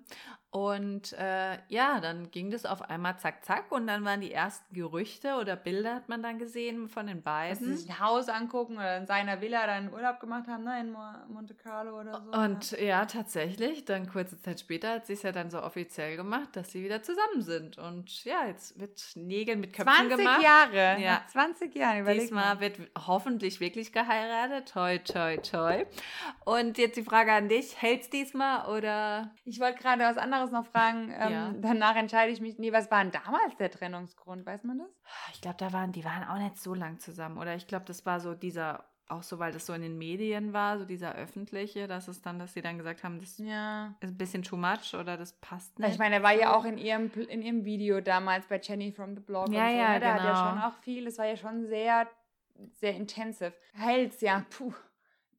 Und 0.56 1.12
äh, 1.20 1.58
ja, 1.68 1.99
dann 1.99 2.32
ging 2.32 2.49
das 2.49 2.66
auf 2.66 2.82
einmal 2.89 3.18
zack, 3.20 3.43
zack. 3.43 3.74
Und 3.74 3.88
dann 3.88 4.06
waren 4.06 4.22
die 4.22 4.32
ersten 4.32 4.74
Gerüchte 4.74 5.36
oder 5.36 5.58
Bilder, 5.58 5.95
hat 5.95 6.08
man 6.08 6.24
dann 6.24 6.39
gesehen 6.39 6.88
von 6.88 7.08
den 7.08 7.18
gesagt. 7.18 7.26
Dass 7.51 7.60
sie 7.60 7.66
beiden. 7.66 7.78
sich 7.78 7.89
ein 7.89 7.99
Haus 7.99 8.30
angucken 8.30 8.78
oder 8.78 8.95
in 8.97 9.06
seiner 9.06 9.41
Villa 9.41 9.68
dann 9.68 9.91
Urlaub 9.91 10.22
gemacht 10.22 10.47
haben, 10.47 10.64
ne, 10.64 10.80
in 10.80 10.93
Mo- 10.93 10.99
Monte 11.28 11.56
Carlo 11.56 11.99
oder 11.99 12.22
so. 12.24 12.32
Und 12.32 12.72
ja, 12.80 13.06
tatsächlich, 13.06 13.84
dann 13.84 14.08
kurze 14.10 14.39
Zeit 14.39 14.62
später 14.62 14.91
hat 14.93 15.08
sie 15.08 15.14
es 15.14 15.24
ja 15.24 15.34
dann 15.34 15.49
so 15.49 15.62
offiziell 15.62 16.16
gemacht, 16.16 16.49
dass 16.56 16.72
sie 16.72 16.84
wieder 16.86 17.03
zusammen 17.03 17.41
sind. 17.41 17.78
Und 17.78 18.24
ja, 18.24 18.45
jetzt 18.47 18.80
wird 18.80 19.01
Nägel 19.16 19.58
mit 19.58 19.74
Köpfen 19.74 19.91
20 19.93 20.18
gemacht. 20.18 20.41
Jahre. 20.41 21.01
Ja. 21.01 21.16
Nach 21.16 21.28
20 21.28 21.76
Jahren, 21.76 21.99
überleg 21.99 22.22
Diesmal 22.22 22.56
mal. 22.56 22.60
wird 22.62 22.80
hoffentlich 23.06 23.60
wirklich 23.60 23.91
geheiratet. 23.91 24.72
Toi, 24.72 24.99
toi, 24.99 25.36
toi. 25.38 25.86
Und 26.45 26.78
jetzt 26.78 26.95
die 26.95 27.03
Frage 27.03 27.34
an 27.34 27.49
dich: 27.49 27.82
Hält's 27.82 28.10
diesmal 28.10 28.68
oder? 28.74 29.32
Ich 29.43 29.60
wollte 29.60 29.80
gerade 29.82 30.03
was 30.03 30.18
anderes 30.18 30.45
noch 30.52 30.66
fragen. 30.66 31.12
Ähm, 31.18 31.32
Ja. 31.32 31.54
Danach 31.60 31.96
entscheide 31.96 32.32
ich 32.32 32.41
mich. 32.41 32.58
Nee, 32.58 32.72
was 32.74 32.89
war 32.91 33.02
denn 33.04 33.12
damals 33.12 33.56
der 33.58 33.70
Trennungsgrund? 33.72 34.46
Weiß 34.46 34.64
man 34.64 34.80
das? 34.80 34.89
Ich 35.34 35.41
glaube, 35.41 35.58
da 35.58 35.72
waren, 35.74 35.91
die 35.91 36.04
waren 36.06 36.24
auch 36.28 36.38
nicht 36.38 36.58
so 36.58 36.74
lang 36.74 37.00
zusammen. 37.00 37.38
Oder 37.38 37.56
ich 37.56 37.68
glaube, 37.68 37.86
das 37.86 38.06
war 38.06 38.20
so 38.20 38.34
dieser, 38.34 38.86
auch 39.08 39.22
so, 39.24 39.38
weil 39.39 39.52
das 39.52 39.66
so 39.66 39.74
in 39.74 39.82
den 39.84 39.98
Medien 39.98 40.52
war, 40.54 40.80
so 40.80 40.86
dieser 40.86 41.14
öffentliche, 41.16 41.88
dass 41.88 42.08
es 42.08 42.22
dann, 42.22 42.39
dass 42.39 42.54
sie 42.54 42.62
dann 42.62 42.78
gesagt 42.78 43.04
haben, 43.04 43.20
das 43.20 43.38
Ja. 43.38 43.93
ist 44.00 44.12
ein 44.12 44.18
bisschen 44.18 44.41
too 44.43 44.58
much 44.58 44.93
oder 45.00 45.16
das 45.18 45.34
passt 45.34 45.78
nicht. 45.80 45.91
Ich 45.91 46.00
meine, 46.00 46.16
er 46.16 46.24
war 46.24 46.34
ja 46.34 46.56
auch 46.56 46.66
in 46.66 46.78
ihrem, 46.78 47.12
in 47.30 47.41
ihrem 47.41 47.66
Video 47.66 48.02
damals 48.02 48.48
bei 48.48 48.60
Jenny 48.62 48.91
from 48.91 49.16
the 49.16 49.22
Blog. 49.22 49.50
Ja, 49.50 49.66
und 49.66 49.72
so, 49.72 49.78
ja, 49.78 49.93
ne? 49.93 50.00
Der 50.00 50.14
hat 50.16 50.24
ja 50.24 50.32
genau. 50.32 50.50
schon 50.50 50.62
auch 50.62 50.74
viel. 50.82 51.08
Es 51.08 51.18
war 51.20 51.26
ja 51.26 51.38
schon 51.38 51.66
sehr, 51.68 52.08
sehr 52.74 52.96
intensiv. 52.96 53.54
Hält's, 53.74 54.22
ja. 54.22 54.43
Puh. 54.58 54.74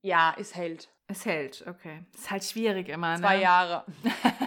Ja, 0.02 0.30
ist 0.32 0.54
hält. 0.54 0.88
Es 1.08 1.24
hält, 1.24 1.64
okay. 1.68 2.04
Ist 2.14 2.30
halt 2.30 2.44
schwierig 2.44 2.88
immer, 2.88 3.16
Zwei 3.16 3.36
ne? 3.36 3.42
Jahre. 3.42 3.84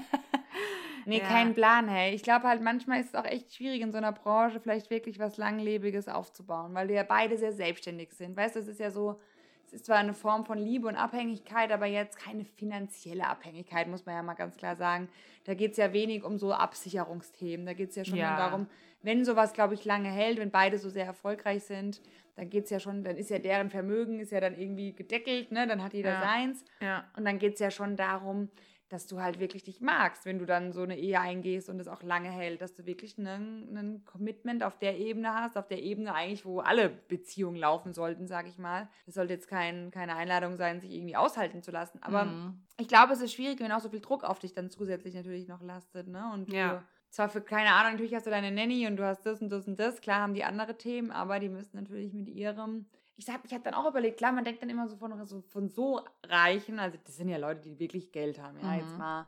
Nee, 1.10 1.20
Ja. 1.20 1.24
kein 1.28 1.53
Plan, 1.55 1.88
hey. 1.88 2.14
Ich 2.14 2.22
glaube 2.24 2.47
halt, 2.47 2.62
manchmal 2.62 2.99
ist 3.01 3.07
es 3.10 3.16
auch 3.16 3.26
echt 3.26 3.53
schwierig, 3.53 3.82
in 3.82 3.91
so 3.91 3.97
einer 3.97 4.12
Branche 4.12 4.60
vielleicht 4.60 4.89
wirklich 4.91 5.18
was 5.20 5.38
Langlebiges 5.38 6.07
aufzubauen, 6.07 6.74
weil 6.76 6.88
wir 6.88 6.95
ja 6.95 7.03
beide 7.03 7.36
sehr 7.38 7.51
selbstständig 7.51 8.14
sind. 8.14 8.38
Weißt 8.38 8.55
du, 8.55 8.60
es 8.60 8.68
ist 8.68 8.80
ja 8.80 8.91
so, 8.91 9.20
es 9.66 9.74
ist 9.74 9.86
zwar 9.88 9.97
eine 9.97 10.14
Form 10.14 10.45
von 10.45 10.57
Liebe 10.57 10.88
und 10.88 10.95
Abhängigkeit, 10.95 11.72
aber 11.72 11.88
jetzt 11.88 12.18
keine 12.20 12.45
finanzielle 12.45 13.28
Abhängigkeit, 13.28 13.88
muss 13.88 14.05
man 14.05 14.16
ja 14.16 14.24
mal 14.24 14.36
ganz 14.36 14.55
klar 14.55 14.76
sagen. 14.76 15.10
Da 15.45 15.55
geht 15.55 15.72
es 15.72 15.78
ja 15.78 15.93
wenig 15.93 16.24
um 16.24 16.38
so 16.38 16.53
Absicherungsthemen. 16.53 17.66
Da 17.66 17.74
geht 17.74 17.89
es 17.89 17.95
ja 17.95 18.05
schon 18.05 18.18
Ja. 18.20 18.38
darum, 18.38 18.68
wenn 19.01 19.26
sowas, 19.26 19.53
glaube 19.53 19.74
ich, 19.74 19.86
lange 19.86 20.10
hält, 20.10 20.38
wenn 20.39 20.51
beide 20.51 20.78
so 20.78 20.89
sehr 20.89 21.05
erfolgreich 21.05 21.64
sind, 21.64 22.01
dann 22.36 22.49
geht 22.49 22.66
es 22.66 22.70
ja 22.70 22.80
schon, 22.80 23.03
dann 23.03 23.18
ist 23.18 23.30
ja 23.30 23.39
deren 23.39 23.70
Vermögen 23.70 24.20
ist 24.20 24.32
ja 24.32 24.39
dann 24.39 24.57
irgendwie 24.57 24.93
gedeckelt, 24.93 25.51
ne? 25.51 25.68
Dann 25.68 25.84
hat 25.84 25.93
jeder 25.93 26.14
Ja. 26.14 26.20
seins. 26.20 26.64
Ja. 26.82 27.03
Und 27.18 27.26
dann 27.26 27.38
geht 27.39 27.55
es 27.55 27.60
ja 27.60 27.72
schon 27.72 27.95
darum, 27.95 28.49
dass 28.89 29.05
du 29.07 29.21
halt 29.21 29.39
wirklich 29.39 29.63
dich 29.63 29.81
magst, 29.81 30.25
wenn 30.25 30.39
du 30.39 30.45
dann 30.45 30.71
so 30.73 30.81
eine 30.81 30.97
Ehe 30.97 31.19
eingehst 31.19 31.69
und 31.69 31.79
es 31.79 31.87
auch 31.87 32.01
lange 32.03 32.29
hält, 32.29 32.61
dass 32.61 32.73
du 32.73 32.85
wirklich 32.85 33.17
ein, 33.17 34.03
Commitment 34.05 34.63
auf 34.63 34.77
der 34.79 34.97
Ebene 34.97 35.33
hast, 35.33 35.57
auf 35.57 35.67
der 35.67 35.81
Ebene 35.81 36.13
eigentlich, 36.13 36.45
wo 36.45 36.59
alle 36.59 36.89
Beziehungen 36.89 37.55
laufen 37.55 37.93
sollten, 37.93 38.27
sage 38.27 38.49
ich 38.49 38.57
mal. 38.57 38.89
Das 39.05 39.15
sollte 39.15 39.33
jetzt 39.33 39.47
kein, 39.47 39.91
keine 39.91 40.15
Einladung 40.15 40.57
sein, 40.57 40.79
sich 40.81 40.91
irgendwie 40.91 41.15
aushalten 41.15 41.61
zu 41.61 41.71
lassen. 41.71 42.01
Aber 42.01 42.25
Mhm. 42.25 42.65
ich 42.77 42.87
glaube, 42.87 43.13
es 43.13 43.21
ist 43.21 43.33
schwierig, 43.33 43.59
wenn 43.59 43.71
auch 43.71 43.79
so 43.79 43.89
viel 43.89 44.01
Druck 44.01 44.23
auf 44.23 44.39
dich 44.39 44.53
dann 44.53 44.69
zusätzlich 44.69 45.13
natürlich 45.13 45.47
noch 45.47 45.61
lastet. 45.61 46.07
Ne? 46.07 46.29
Und 46.33 46.51
Ja. 46.51 46.79
du, 46.79 46.83
zwar 47.11 47.29
für, 47.29 47.41
keine 47.41 47.73
Ahnung, 47.73 47.93
natürlich 47.93 48.15
hast 48.15 48.25
du 48.25 48.31
deine 48.31 48.51
Nanny 48.51 48.87
und 48.87 48.97
du 48.97 49.05
hast 49.05 49.25
das 49.25 49.41
und 49.41 49.49
das 49.49 49.67
und 49.67 49.79
das. 49.79 50.01
Klar 50.01 50.21
haben 50.21 50.33
die 50.33 50.43
andere 50.43 50.77
Themen, 50.77 51.11
aber 51.11 51.39
die 51.39 51.49
müssen 51.49 51.77
natürlich 51.77 52.13
mit 52.13 52.27
ihrem. 52.27 52.85
Ich 53.20 53.26
sag, 53.26 53.41
ich 53.43 53.51
habe 53.53 53.65
dann 53.65 53.74
auch 53.74 53.86
überlegt, 53.86 54.15
klar, 54.17 54.32
man 54.32 54.45
denkt 54.45 54.61
dann 54.61 54.70
immer 54.70 54.88
so 54.88 54.95
von 54.95 55.26
so, 55.26 55.41
von 55.41 55.67
so 55.67 56.01
Reichen, 56.26 56.80
also 56.80 56.97
das 57.03 57.17
sind 57.17 57.28
ja 57.28 57.36
Leute, 57.38 57.59
die 57.59 57.78
wirklich 57.78 58.13
Geld 58.13 58.39
haben, 58.41 58.57
ja, 58.61 58.67
Mhm. 58.67 58.80
jetzt 58.80 58.97
mal. 58.97 59.28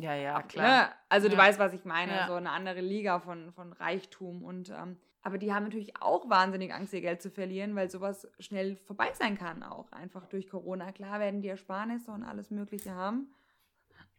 Ja, 0.00 0.14
ja, 0.14 0.36
ab- 0.36 0.50
klar. 0.50 0.88
Ne? 0.88 0.92
Also 1.08 1.28
du 1.28 1.34
Ja. 1.36 1.40
weißt, 1.40 1.58
was 1.58 1.72
ich 1.72 1.86
meine, 1.86 2.12
Ja. 2.14 2.26
so 2.26 2.34
eine 2.34 2.50
andere 2.50 2.82
Liga 2.82 3.20
von, 3.20 3.50
von 3.52 3.72
Reichtum 3.72 4.42
und 4.44 4.68
ähm, 4.68 4.98
aber 5.22 5.38
die 5.38 5.50
haben 5.54 5.62
natürlich 5.64 5.96
auch 6.02 6.28
wahnsinnig 6.28 6.74
Angst, 6.74 6.92
ihr 6.92 7.00
Geld 7.00 7.22
zu 7.22 7.30
verlieren, 7.30 7.74
weil 7.74 7.88
sowas 7.90 8.28
schnell 8.38 8.76
vorbei 8.76 9.12
sein 9.14 9.38
kann 9.38 9.62
auch. 9.62 9.90
Einfach 9.92 10.26
durch 10.26 10.50
Corona. 10.50 10.92
Klar 10.92 11.18
werden 11.18 11.40
die 11.40 11.48
Ersparnisse 11.48 12.10
und 12.10 12.24
alles 12.24 12.50
Mögliche 12.50 12.90
haben. 12.94 13.32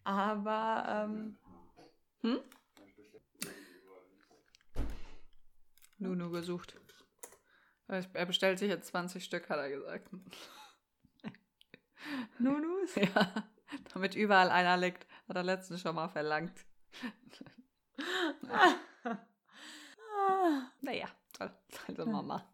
Aber 0.06 0.86
ähm, 1.08 1.38
Hm? 2.22 2.40
Nunu 6.00 6.32
gesucht. 6.32 6.80
Er 8.14 8.26
bestellt 8.26 8.60
sich 8.60 8.70
jetzt 8.70 8.88
20 8.88 9.24
Stück, 9.24 9.50
hat 9.50 9.58
er 9.58 9.70
gesagt. 9.70 10.10
Nunus? 12.40 12.96
Ja, 12.96 13.32
damit 13.94 14.14
überall 14.14 14.52
einer 14.52 14.78
liegt, 14.78 15.08
hat 15.28 15.36
er 15.36 15.44
letztens 15.44 15.82
schon 15.82 15.96
mal 15.96 16.10
verlangt. 16.10 16.54
Naja, 20.82 21.08
toll. 21.34 21.52
Also 21.88 22.06
Mama. 22.06 22.48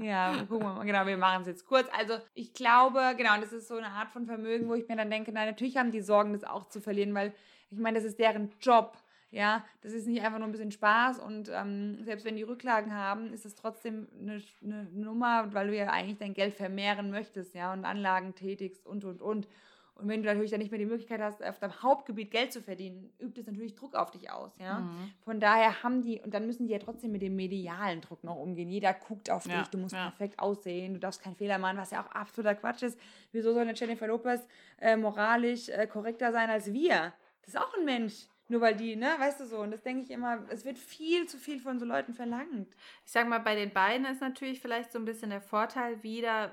Ja, 0.00 0.44
gucken 0.48 0.66
wir 0.66 0.74
mal. 0.74 0.84
Genau, 0.84 1.04
wir 1.06 1.16
machen 1.16 1.42
es 1.42 1.48
jetzt 1.48 1.66
kurz. 1.66 1.88
Also 1.92 2.18
ich 2.34 2.54
glaube, 2.54 3.14
genau, 3.16 3.38
das 3.38 3.52
ist 3.52 3.68
so 3.68 3.76
eine 3.76 3.88
Art 3.88 4.10
von 4.10 4.26
Vermögen, 4.26 4.68
wo 4.68 4.74
ich 4.74 4.88
mir 4.88 4.96
dann 4.96 5.10
denke, 5.10 5.30
nein, 5.32 5.48
natürlich 5.48 5.76
haben 5.76 5.90
die 5.90 6.00
Sorgen, 6.00 6.32
das 6.32 6.44
auch 6.44 6.68
zu 6.68 6.80
verlieren, 6.80 7.14
weil 7.14 7.34
ich 7.70 7.78
meine, 7.78 7.98
das 7.98 8.04
ist 8.04 8.18
deren 8.18 8.52
Job. 8.60 8.96
Ja, 9.32 9.64
das 9.82 9.92
ist 9.92 10.08
nicht 10.08 10.22
einfach 10.22 10.38
nur 10.38 10.48
ein 10.48 10.52
bisschen 10.52 10.72
Spaß 10.72 11.20
und 11.20 11.50
ähm, 11.54 12.02
selbst 12.02 12.24
wenn 12.24 12.34
die 12.36 12.42
Rücklagen 12.42 12.92
haben, 12.92 13.32
ist 13.32 13.46
es 13.46 13.54
trotzdem 13.54 14.08
eine, 14.20 14.42
eine 14.62 14.84
Nummer, 14.92 15.54
weil 15.54 15.68
du 15.68 15.76
ja 15.76 15.88
eigentlich 15.90 16.18
dein 16.18 16.34
Geld 16.34 16.54
vermehren 16.54 17.10
möchtest, 17.10 17.54
ja, 17.54 17.72
und 17.72 17.84
Anlagen 17.84 18.34
tätigst 18.34 18.84
und 18.86 19.04
und 19.04 19.22
und. 19.22 19.46
Und 19.94 20.08
wenn 20.08 20.22
du 20.22 20.28
natürlich 20.28 20.50
dann 20.50 20.60
nicht 20.60 20.70
mehr 20.70 20.78
die 20.78 20.86
Möglichkeit 20.86 21.20
hast, 21.20 21.44
auf 21.44 21.58
deinem 21.58 21.82
Hauptgebiet 21.82 22.30
Geld 22.30 22.52
zu 22.52 22.62
verdienen, 22.62 23.12
übt 23.18 23.38
es 23.38 23.46
natürlich 23.46 23.74
Druck 23.74 23.94
auf 23.94 24.10
dich 24.10 24.30
aus, 24.30 24.50
ja. 24.58 24.80
Mhm. 24.80 25.12
Von 25.20 25.40
daher 25.40 25.82
haben 25.82 26.00
die, 26.02 26.20
und 26.20 26.32
dann 26.32 26.46
müssen 26.46 26.66
die 26.66 26.72
ja 26.72 26.78
trotzdem 26.78 27.12
mit 27.12 27.22
dem 27.22 27.36
medialen 27.36 28.00
Druck 28.00 28.24
noch 28.24 28.36
umgehen. 28.36 28.68
Jeder 28.70 28.94
guckt 28.94 29.30
auf 29.30 29.46
Ja, 29.46 29.60
dich, 29.60 29.68
du 29.68 29.78
musst 29.78 29.94
ja. 29.94 30.08
perfekt 30.10 30.40
aussehen, 30.40 30.94
du 30.94 31.00
darfst 31.00 31.22
keinen 31.22 31.36
Fehler 31.36 31.58
machen, 31.58 31.76
was 31.76 31.90
ja 31.90 32.02
auch 32.02 32.10
absoluter 32.10 32.54
Quatsch 32.54 32.82
ist. 32.82 32.98
Wieso 33.30 33.52
soll 33.52 33.62
eine 33.62 33.74
Jennifer 33.74 34.06
Lopez 34.06 34.40
äh, 34.80 34.96
moralisch 34.96 35.68
äh, 35.68 35.86
korrekter 35.86 36.32
sein 36.32 36.48
als 36.50 36.72
wir? 36.72 37.12
Das 37.42 37.54
ist 37.54 37.60
auch 37.60 37.76
ein 37.76 37.84
Mensch. 37.84 38.26
Nur 38.50 38.60
weil 38.60 38.74
die, 38.74 38.96
ne, 38.96 39.14
weißt 39.16 39.38
du 39.38 39.46
so, 39.46 39.58
und 39.60 39.70
das 39.70 39.82
denke 39.82 40.02
ich 40.02 40.10
immer, 40.10 40.40
es 40.48 40.64
wird 40.64 40.76
viel 40.76 41.26
zu 41.28 41.38
viel 41.38 41.60
von 41.60 41.78
so 41.78 41.86
Leuten 41.86 42.14
verlangt. 42.14 42.74
Ich 43.06 43.12
sag 43.12 43.28
mal, 43.28 43.38
bei 43.38 43.54
den 43.54 43.72
beiden 43.72 44.04
ist 44.06 44.20
natürlich 44.20 44.60
vielleicht 44.60 44.90
so 44.90 44.98
ein 44.98 45.04
bisschen 45.04 45.30
der 45.30 45.40
Vorteil 45.40 46.02
wieder, 46.02 46.50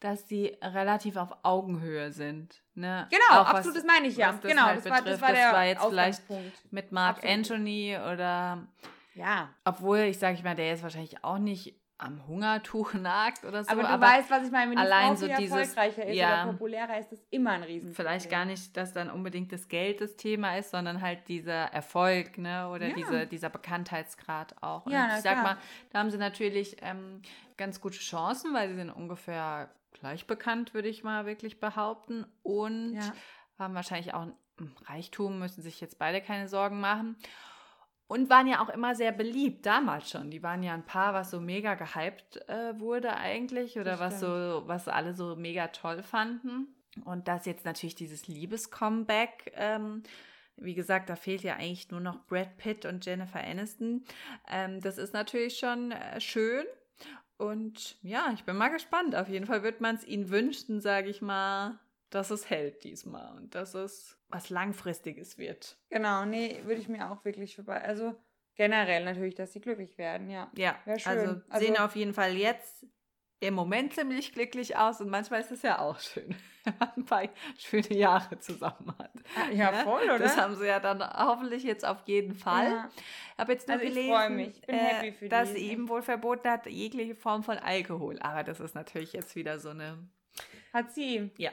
dass 0.00 0.28
sie 0.28 0.54
relativ 0.62 1.16
auf 1.16 1.30
Augenhöhe 1.44 2.12
sind. 2.12 2.62
Ne? 2.74 3.08
Genau, 3.10 3.40
Auch 3.40 3.46
was- 3.48 3.54
absolut, 3.54 3.78
das 3.78 3.84
meine 3.84 4.06
ich 4.06 4.18
ja. 4.18 4.28
was 4.28 4.40
das 4.40 4.50
genau, 4.50 4.64
halt 4.64 4.78
das, 4.78 4.84
war, 4.84 4.96
das 4.96 5.04
betrifft. 5.04 5.22
war 5.22 5.32
der 5.32 5.64
jetzt 5.64 5.84
vielleicht 5.86 6.22
mit 6.70 6.92
Mark 6.92 7.16
Absolut. 7.16 7.36
Anthony 7.36 7.96
oder 7.96 8.68
Ja, 9.14 9.48
obwohl 9.64 10.00
ich 10.00 10.18
sage 10.18 10.34
ich 10.34 10.44
mal, 10.44 10.54
der 10.54 10.74
ist 10.74 10.82
wahrscheinlich 10.82 11.24
auch 11.24 11.38
nicht 11.38 11.74
am 11.98 12.26
Hungertuch 12.28 12.94
nagt 12.94 13.44
oder 13.44 13.64
so. 13.64 13.70
aber 13.70 13.82
du 13.82 14.00
weißt, 14.00 14.30
was 14.30 14.44
ich 14.46 14.50
meine, 14.52 14.70
wenn 14.70 14.78
die 14.78 14.82
allein 14.84 15.08
Frau 15.08 15.14
so 15.16 15.26
viel 15.26 15.36
dieses- 15.36 15.56
erfolgreicher 15.58 16.06
ist 16.06 16.16
ja. 16.16 16.44
oder 16.44 16.52
populärer 16.52 16.98
ist, 16.98 17.10
das 17.12 17.18
immer 17.30 17.50
ein 17.50 17.62
Riesen. 17.64 17.92
vielleicht 17.92 18.30
gar 18.30 18.44
nicht, 18.44 18.76
dass 18.76 18.92
dann 18.92 19.10
unbedingt 19.10 19.52
das 19.52 19.68
Geld 19.68 20.00
das 20.00 20.16
Thema 20.16 20.56
ist, 20.56 20.70
sondern 20.70 21.02
halt 21.02 21.26
dieser 21.28 21.64
Erfolg, 21.72 22.38
ne? 22.38 22.68
Oder 22.70 22.88
Ja. 22.88 22.94
diese, 22.94 23.26
dieser 23.26 23.50
Bekanntheitsgrad 23.50 24.62
auch. 24.62 24.86
Und 24.86 24.92
Ja, 24.92 25.08
ich 25.16 25.22
sag 25.22 25.32
klar. 25.32 25.42
mal, 25.42 25.56
da 25.90 25.98
haben 25.98 26.10
sie 26.10 26.18
natürlich 26.18 26.76
ähm, 26.82 27.20
ganz 27.56 27.80
gute 27.80 27.98
Chancen, 27.98 28.54
weil 28.54 28.68
sie 28.68 28.76
sind 28.76 28.90
ungefähr 28.90 29.68
gleich 29.92 30.26
bekannt, 30.26 30.74
würde 30.74 30.88
ich 30.88 31.02
mal 31.02 31.26
wirklich 31.26 31.58
behaupten. 31.58 32.24
Und 32.44 32.94
Ja. 32.94 33.12
haben 33.58 33.74
wahrscheinlich 33.74 34.14
auch 34.14 34.22
ein 34.22 34.34
Reichtum, 34.86 35.38
müssen 35.38 35.62
sich 35.62 35.80
jetzt 35.80 35.98
beide 35.98 36.20
keine 36.20 36.46
Sorgen 36.48 36.80
machen. 36.80 37.16
Und 38.08 38.30
waren 38.30 38.46
ja 38.46 38.62
auch 38.62 38.70
immer 38.70 38.94
sehr 38.94 39.12
beliebt, 39.12 39.66
damals 39.66 40.10
schon. 40.10 40.30
Die 40.30 40.42
waren 40.42 40.62
ja 40.62 40.72
ein 40.72 40.86
Paar, 40.86 41.12
was 41.12 41.30
so 41.30 41.40
mega 41.40 41.74
gehypt 41.74 42.38
äh, 42.48 42.80
wurde 42.80 43.14
eigentlich 43.14 43.78
oder 43.78 44.00
was 44.00 44.18
so, 44.18 44.62
was 44.66 44.88
alle 44.88 45.12
so 45.12 45.36
mega 45.36 45.68
toll 45.68 46.02
fanden. 46.02 46.74
Und 47.04 47.28
das 47.28 47.44
jetzt 47.44 47.66
natürlich 47.66 47.94
dieses 47.94 48.26
Liebes-Comeback, 48.26 49.52
ähm, 49.54 50.02
wie 50.56 50.74
gesagt, 50.74 51.10
da 51.10 51.16
fehlt 51.16 51.42
ja 51.42 51.54
eigentlich 51.56 51.90
nur 51.90 52.00
noch 52.00 52.24
Brad 52.26 52.56
Pitt 52.56 52.86
und 52.86 53.04
Jennifer 53.04 53.40
Aniston. 53.40 54.04
Ähm, 54.50 54.80
das 54.80 54.96
ist 54.96 55.12
natürlich 55.12 55.58
schon 55.58 55.92
äh, 55.92 56.18
schön. 56.20 56.64
Und 57.36 57.96
ja, 58.02 58.30
ich 58.34 58.44
bin 58.44 58.56
mal 58.56 58.68
gespannt. 58.68 59.14
Auf 59.14 59.28
jeden 59.28 59.46
Fall 59.46 59.62
wird 59.62 59.80
man 59.80 59.94
es 59.96 60.04
ihnen 60.04 60.30
wünschen, 60.30 60.80
sage 60.80 61.08
ich 61.08 61.22
mal, 61.22 61.78
dass 62.10 62.30
es 62.30 62.48
hält 62.50 62.84
diesmal 62.84 63.36
und 63.36 63.54
dass 63.54 63.74
es 63.74 64.18
was 64.28 64.50
Langfristiges 64.50 65.38
wird. 65.38 65.78
Genau, 65.90 66.24
nee, 66.24 66.60
würde 66.64 66.80
ich 66.80 66.88
mir 66.88 67.10
auch 67.10 67.24
wirklich 67.24 67.54
vorbei. 67.56 67.80
Also 67.82 68.14
generell 68.54 69.04
natürlich, 69.04 69.34
dass 69.34 69.52
sie 69.52 69.60
glücklich 69.60 69.96
werden, 69.98 70.30
ja. 70.30 70.50
Ja, 70.56 70.78
also 70.86 71.40
Also- 71.48 71.64
sehen 71.66 71.76
auf 71.78 71.96
jeden 71.96 72.14
Fall 72.14 72.36
jetzt 72.36 72.86
im 73.40 73.54
Moment 73.54 73.94
ziemlich 73.94 74.32
glücklich 74.32 74.76
aus 74.76 75.00
und 75.00 75.10
manchmal 75.10 75.40
ist 75.40 75.52
es 75.52 75.62
ja 75.62 75.78
auch 75.78 76.00
schön, 76.00 76.34
wenn 76.64 76.74
man 76.80 76.88
ein 76.96 77.04
paar 77.04 77.22
schöne 77.56 77.92
Jahre 77.94 78.40
zusammen 78.40 78.92
hat. 78.98 79.12
Ah, 79.36 79.50
Ja, 79.52 79.70
Ne? 79.70 79.84
voll, 79.84 80.02
oder? 80.04 80.18
Das 80.18 80.36
haben 80.36 80.56
sie 80.56 80.66
ja 80.66 80.80
dann 80.80 81.00
hoffentlich 81.02 81.62
jetzt 81.62 81.84
auf 81.86 81.98
jeden 82.06 82.34
Fall. 82.34 82.66
Ja. 82.68 82.90
Ich 83.34 83.38
habe 83.38 83.52
jetzt 83.52 83.68
nur 83.68 83.76
Also 83.76 83.86
ich 83.86 83.94
gelesen. 83.94 84.38
Ich 84.40 84.60
bin 84.62 84.74
äh, 84.74 84.78
happy 84.78 85.12
für 85.12 85.28
dass 85.28 85.52
sie 85.52 85.70
ihm 85.70 85.88
wohl 85.88 86.02
verboten 86.02 86.48
hat, 86.50 86.66
jegliche 86.66 87.14
Form 87.14 87.44
von 87.44 87.58
Alkohol. 87.58 88.18
Aber 88.18 88.42
das 88.42 88.58
ist 88.58 88.74
natürlich 88.74 89.12
jetzt 89.12 89.36
wieder 89.36 89.60
so 89.60 89.68
eine, 89.70 90.08
Hat 90.72 90.92
sie. 90.92 91.30
ja, 91.38 91.52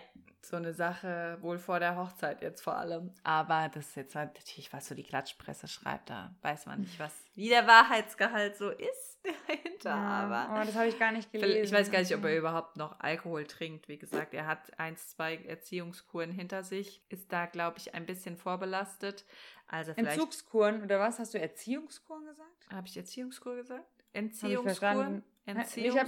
so 0.49 0.57
eine 0.57 0.73
Sache, 0.73 1.37
wohl 1.41 1.57
vor 1.57 1.79
der 1.79 1.95
Hochzeit 1.95 2.41
jetzt 2.41 2.61
vor 2.61 2.75
allem. 2.75 3.11
Aber 3.23 3.69
das 3.73 3.87
ist 3.87 3.95
jetzt 3.95 4.15
natürlich, 4.15 4.71
was 4.73 4.87
so 4.87 4.95
die 4.95 5.03
Klatschpresse 5.03 5.67
schreibt, 5.67 6.09
da 6.09 6.35
weiß 6.41 6.65
man 6.65 6.81
nicht, 6.81 6.99
was, 6.99 7.13
wie 7.35 7.49
der 7.49 7.67
Wahrheitsgehalt 7.67 8.57
so 8.57 8.69
ist 8.69 9.19
dahinter. 9.47 9.93
Aber 9.93 10.61
oh, 10.61 10.65
das 10.65 10.75
habe 10.75 10.87
ich 10.87 10.99
gar 10.99 11.11
nicht 11.11 11.31
gelesen. 11.31 11.63
ich 11.63 11.71
weiß 11.71 11.91
gar 11.91 11.99
nicht, 11.99 12.15
ob 12.15 12.23
er 12.23 12.37
überhaupt 12.37 12.77
noch 12.77 12.99
Alkohol 12.99 13.45
trinkt. 13.45 13.87
Wie 13.87 13.97
gesagt, 13.97 14.33
er 14.33 14.47
hat 14.47 14.79
eins, 14.79 15.09
zwei 15.09 15.37
Erziehungskuren 15.37 16.31
hinter 16.31 16.63
sich, 16.63 17.03
ist 17.09 17.31
da, 17.31 17.45
glaube 17.45 17.77
ich, 17.79 17.93
ein 17.93 18.05
bisschen 18.05 18.37
vorbelastet. 18.37 19.25
Also 19.67 19.93
vielleicht. 19.93 20.17
Entzugskuren 20.17 20.83
oder 20.83 20.99
was? 20.99 21.19
Hast 21.19 21.33
du 21.33 21.39
Erziehungskuren 21.39 22.25
gesagt? 22.25 22.49
Habe 22.71 22.87
ich 22.87 22.97
Erziehungskur 22.97 23.55
gesagt? 23.55 23.85
Hab 25.17 25.34
verstanden. 25.53 25.59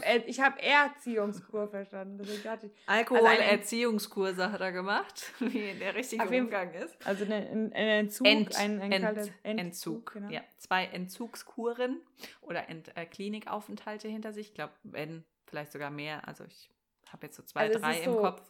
Entziehungs 0.02 0.26
Ich 0.28 0.40
habe 0.42 0.60
ich 0.60 0.72
hab 0.72 0.94
Erziehungskur 0.94 1.68
verstanden. 1.70 2.24
Ich, 2.24 2.48
Alkohol 2.88 3.26
Also 3.28 3.42
ein- 3.42 3.50
Erziehungskurse 3.60 4.52
hat 4.52 4.62
er 4.62 4.72
gemacht, 4.72 5.32
wie 5.40 5.74
der 5.80 5.96
richtige 5.96 6.24
Auf 6.24 6.32
Umgang 6.32 6.74
ist. 6.74 7.06
also 7.08 7.24
ein, 7.26 7.32
ein, 7.32 7.74
ein 7.74 7.88
Entzug, 7.88 8.28
Ent, 8.28 8.56
ein, 8.58 8.82
ein 8.82 8.92
Ent, 8.92 9.04
kalter 9.06 9.28
Entzug. 9.44 10.14
genau. 10.14 10.30
Ja, 10.30 10.42
zwei 10.58 10.86
Entzugskuren 10.86 12.02
oder 12.42 12.68
Ent, 12.70 12.96
äh, 12.98 13.06
Klinikaufenthalte 13.06 14.08
hinter 14.08 14.34
sich. 14.34 14.48
Ich 14.50 14.54
glaube, 14.54 14.74
wenn, 14.84 15.24
vielleicht 15.46 15.72
sogar 15.72 15.92
mehr. 15.92 16.28
Also 16.28 16.44
ich 16.46 16.70
habe 17.10 17.28
jetzt 17.28 17.36
so 17.38 17.44
zwei, 17.44 17.62
Also 17.68 17.80
drei 17.80 18.00
im 18.00 18.14
so, 18.14 18.22
Kopf. 18.22 18.42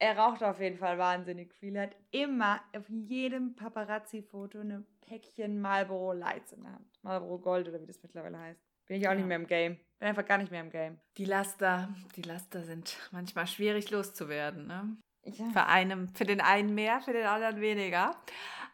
Er 0.00 0.18
raucht 0.18 0.42
auf 0.42 0.58
jeden 0.60 0.76
Fall 0.76 0.98
wahnsinnig 0.98 1.54
viel. 1.54 1.76
Er 1.76 1.84
hat 1.84 1.96
immer 2.10 2.60
auf 2.76 2.88
jedem 2.88 3.54
Paparazzi-Foto 3.54 4.58
eine 4.58 4.84
Päckchen 5.06 5.60
Marlboro 5.60 6.12
Lights 6.12 6.52
in 6.52 6.62
der 6.64 6.72
Hand. 6.72 6.86
Marlboro 7.02 7.38
Gold 7.38 7.68
oder 7.68 7.80
wie 7.80 7.86
das 7.86 8.02
mittlerweile 8.02 8.38
heißt. 8.38 8.60
Bin 8.86 8.96
ich 9.00 9.06
auch 9.06 9.12
Ja. 9.12 9.16
nicht 9.16 9.26
mehr 9.26 9.36
im 9.36 9.46
Game. 9.46 9.78
Bin 9.98 10.08
einfach 10.08 10.24
gar 10.26 10.38
nicht 10.38 10.50
mehr 10.50 10.60
im 10.60 10.70
Game. 10.70 10.98
Die 11.16 11.24
Laster, 11.24 11.88
die 12.16 12.22
Laster 12.22 12.62
sind 12.64 12.96
manchmal 13.12 13.46
schwierig 13.46 13.90
loszuwerden. 13.90 14.66
Ne? 14.66 14.96
Ja. 15.24 15.46
Für, 15.52 15.66
einem, 15.66 16.08
für 16.14 16.24
den 16.24 16.40
einen 16.40 16.74
mehr, 16.74 17.00
für 17.00 17.12
den 17.12 17.26
anderen 17.26 17.60
weniger. 17.60 18.14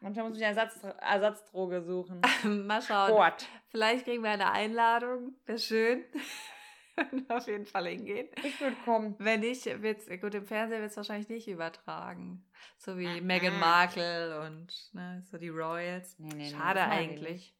Manchmal 0.00 0.28
muss 0.28 0.38
ich 0.38 0.44
eine 0.44 0.58
Ersatz, 0.58 0.80
Ersatzdroge 1.00 1.82
suchen. 1.82 2.22
Mal 2.66 2.80
schauen. 2.82 3.08
Sport. 3.11 3.46
Vielleicht 3.68 4.04
kriegen 4.06 4.22
wir 4.22 4.30
eine 4.30 4.50
Einladung. 4.50 5.34
Wäre 5.46 5.58
schön. 5.58 6.04
Auf 7.28 7.46
jeden 7.46 7.66
Fall 7.66 7.86
hingehen. 7.86 8.28
Ich 8.42 8.61
würde 8.61 8.76
kommen. 8.84 9.14
Wenn 9.18 9.40
nicht, 9.40 9.64
wird's, 9.82 10.06
gut, 10.20 10.34
im 10.34 10.44
Fernsehen 10.46 10.80
wird 10.80 10.90
es 10.90 10.96
wahrscheinlich 10.96 11.28
nicht 11.28 11.48
übertragen. 11.48 12.44
So 12.78 12.98
wie 12.98 13.06
Ah. 13.06 13.20
Meghan 13.22 13.58
Markle 13.58 14.40
und 14.46 14.74
ne, 14.92 15.22
so 15.30 15.38
die 15.38 15.48
Royals. 15.48 16.18
Nee, 16.18 16.34
nee, 16.34 16.50
Schade 16.50 16.82
eigentlich. 16.82 17.54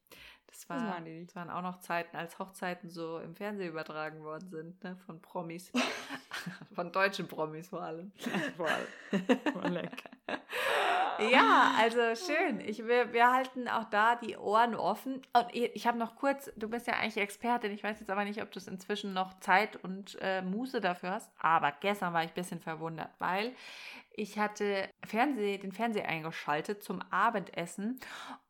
Das, 0.51 0.67
Das 0.67 0.69
war, 0.69 0.81
machen 0.81 1.05
die 1.05 1.11
nicht. 1.11 1.29
das 1.29 1.35
waren 1.35 1.49
auch 1.49 1.61
noch 1.61 1.79
Zeiten, 1.79 2.15
als 2.15 2.37
Hochzeiten 2.37 2.89
so 2.89 3.19
im 3.19 3.35
Fernsehen 3.35 3.69
übertragen 3.69 4.21
worden 4.23 4.49
sind, 4.49 4.83
ne, 4.83 4.97
von 5.05 5.21
Promis. 5.21 5.71
von 6.75 6.91
deutschen 6.91 7.27
Promis 7.27 7.69
vor 7.69 7.81
allem. 7.81 8.11
Voll 8.57 9.69
lecker. 9.69 10.09
Ja, 11.29 11.73
also 11.77 12.15
schön. 12.15 12.61
Ich, 12.61 12.87
wir, 12.87 13.13
wir 13.13 13.31
halten 13.31 13.67
auch 13.67 13.83
da 13.83 14.15
die 14.15 14.37
Ohren 14.37 14.73
offen. 14.73 15.21
Und 15.33 15.45
ich 15.51 15.75
ich 15.75 15.85
habe 15.85 15.99
noch 15.99 16.15
kurz, 16.15 16.51
du 16.55 16.67
bist 16.67 16.87
ja 16.87 16.93
eigentlich 16.93 17.17
Expertin, 17.17 17.71
ich 17.71 17.83
weiß 17.83 17.99
jetzt 17.99 18.09
aber 18.09 18.23
nicht, 18.23 18.41
ob 18.41 18.49
du 18.51 18.57
es 18.57 18.67
inzwischen 18.67 19.13
noch 19.13 19.39
Zeit 19.39 19.75
und 19.83 20.17
äh, 20.21 20.41
Muße 20.41 20.81
dafür 20.81 21.11
hast. 21.11 21.31
Aber 21.37 21.73
gestern 21.79 22.13
war 22.13 22.23
ich 22.23 22.31
ein 22.31 22.35
bisschen 22.35 22.59
verwundert, 22.59 23.11
weil 23.19 23.53
ich 24.13 24.39
hatte 24.39 24.89
Fernseh, 25.05 25.57
den 25.59 25.71
Fernseher 25.71 26.07
eingeschaltet 26.07 26.81
zum 26.81 27.01
Abendessen 27.11 27.99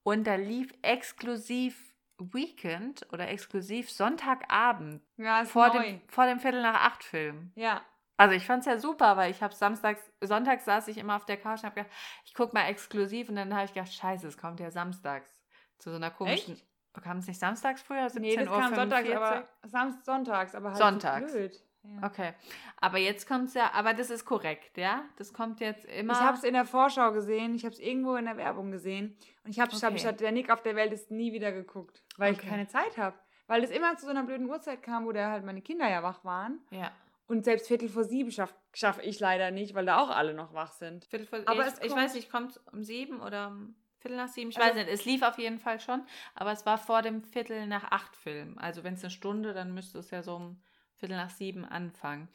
und 0.03 0.25
da 0.25 0.35
lief 0.35 0.73
exklusiv 0.81 1.90
Weekend 2.34 3.05
oder 3.11 3.30
exklusiv 3.30 3.89
Sonntagabend 3.91 5.01
Ja, 5.17 5.43
vor 5.45 5.67
neu. 5.69 5.84
dem, 5.84 6.01
vor 6.07 6.26
dem 6.26 6.39
Viertel 6.39 6.61
nach 6.61 6.82
acht 6.86 7.03
Film. 7.03 7.51
Ja. 7.55 7.82
Also 8.17 8.36
ich 8.36 8.45
fand 8.45 8.59
es 8.59 8.65
ja 8.67 8.78
super, 8.78 9.17
weil 9.17 9.32
ich 9.32 9.41
habe 9.41 9.53
samstags, 9.55 10.01
sonntags 10.22 10.65
saß 10.65 10.88
ich 10.89 10.97
immer 10.97 11.15
auf 11.15 11.26
der 11.26 11.38
Couch 11.38 11.59
und 11.59 11.63
habe 11.65 11.76
gedacht, 11.76 11.91
ich 12.26 12.34
gucke 12.36 12.53
mal 12.53 12.65
exklusiv 12.67 13.30
und 13.30 13.36
dann 13.36 13.53
habe 13.55 13.65
ich 13.65 13.74
gedacht, 13.74 13.91
scheiße, 13.93 14.28
es 14.28 14.38
kommt 14.38 14.59
ja 14.59 14.69
samstags 14.69 15.41
zu 15.80 15.89
so 15.89 15.95
einer 15.95 16.11
komischen. 16.11 16.53
Echt? 16.53 16.65
Kam 17.03 17.17
es 17.17 17.28
nicht 17.28 17.39
samstags 17.39 17.82
früher? 17.82 18.09
17 18.09 18.22
Nee, 18.22 18.36
das 18.36 18.47
Uhr 18.49 18.59
kam 18.59 18.76
sonntags, 18.76 19.07
45? 19.07 19.15
aber 19.15 19.47
Samst 19.67 20.05
sonntags, 20.05 20.55
aber 20.55 20.69
halt 20.69 20.78
Sonntags. 20.78 21.32
So 21.32 21.38
blöd. 21.38 21.63
Ja. 21.84 22.07
Okay, 22.07 22.34
aber 22.77 22.99
jetzt 22.99 23.27
kommt 23.27 23.47
es 23.47 23.55
ja, 23.55 23.71
aber 23.73 23.93
das 23.95 24.09
ist 24.11 24.23
korrekt, 24.25 24.77
ja? 24.77 25.03
Das 25.17 25.34
kommt 25.34 25.59
jetzt 25.59 25.86
immer. 25.86 26.13
Ich 26.13 26.19
habe 26.19 26.38
es 26.38 26.43
in 26.43 26.53
der 26.53 26.65
Vorschau 26.65 27.11
gesehen, 27.11 27.55
ich 27.55 27.65
habe 27.65 27.73
es 27.73 27.79
irgendwo 27.79 28.15
in 28.15 28.25
der 28.25 28.38
Werbung 28.38 28.69
gesehen 28.71 29.17
und 29.43 29.49
ich 29.51 29.59
habe, 29.59 29.75
Okay. 29.75 30.13
der 30.15 30.32
Nick 30.32 30.51
auf 30.51 30.61
der 30.61 30.75
Welt 30.75 30.93
ist 30.93 31.09
nie 31.09 31.34
wieder 31.34 31.51
geguckt, 31.51 32.03
weil 32.17 32.34
Okay. 32.34 32.41
ich 32.43 32.49
keine 32.49 32.67
Zeit 32.67 32.97
habe. 32.97 33.17
Weil 33.47 33.63
es 33.63 33.71
immer 33.71 33.97
zu 33.97 34.05
so 34.05 34.11
einer 34.11 34.23
blöden 34.23 34.47
Uhrzeit 34.47 34.84
kam, 34.84 35.05
wo 35.05 35.11
da 35.11 35.32
halt 35.32 35.43
meine 35.43 35.61
Kinder 35.61 35.89
ja 35.89 36.03
wach 36.03 36.23
waren. 36.23 36.59
Ja. 36.69 36.91
Und 37.27 37.45
selbst 37.45 37.67
Viertel 37.67 37.89
vor 37.89 38.03
sieben 38.03 38.32
schaffe 38.32 38.53
schaff 38.73 38.99
ich 39.01 39.19
leider 39.19 39.51
nicht, 39.51 39.73
weil 39.73 39.86
da 39.86 39.99
auch 39.99 40.09
alle 40.09 40.34
noch 40.34 40.53
wach 40.53 40.71
sind. 40.73 41.05
Viertel 41.05 41.25
vor, 41.25 41.39
Aber 41.45 41.65
ich, 41.67 41.73
ich 41.84 41.91
weiß 41.95 42.13
nicht, 42.13 42.29
kommt 42.32 42.51
es 42.51 42.57
um 42.71 42.84
sieben 42.84 43.19
oder 43.21 43.47
um 43.47 43.75
Viertel 43.99 44.17
nach 44.17 44.27
sieben? 44.27 44.51
Ich 44.51 44.57
Also- 44.57 44.69
weiß 44.69 44.75
nicht. 44.75 44.89
Es 44.93 45.05
lief 45.05 45.21
auf 45.23 45.38
jeden 45.39 45.57
Fall 45.59 45.79
schon, 45.79 46.03
aber 46.36 46.51
es 46.51 46.65
war 46.65 46.77
vor 46.77 47.01
dem 47.01 47.23
Viertel 47.23 47.65
nach 47.67 47.86
acht 47.91 48.15
Film. 48.15 48.57
Also 48.59 48.84
wenn 48.84 48.93
es 48.93 49.03
eine 49.03 49.09
Stunde, 49.11 49.53
dann 49.53 49.73
müsste 49.73 49.97
es 49.99 50.11
ja 50.11 50.21
so 50.23 50.36
um 50.36 50.61
Viertel 51.01 51.17
nach 51.17 51.31
sieben 51.31 51.65
anfangen. 51.65 52.29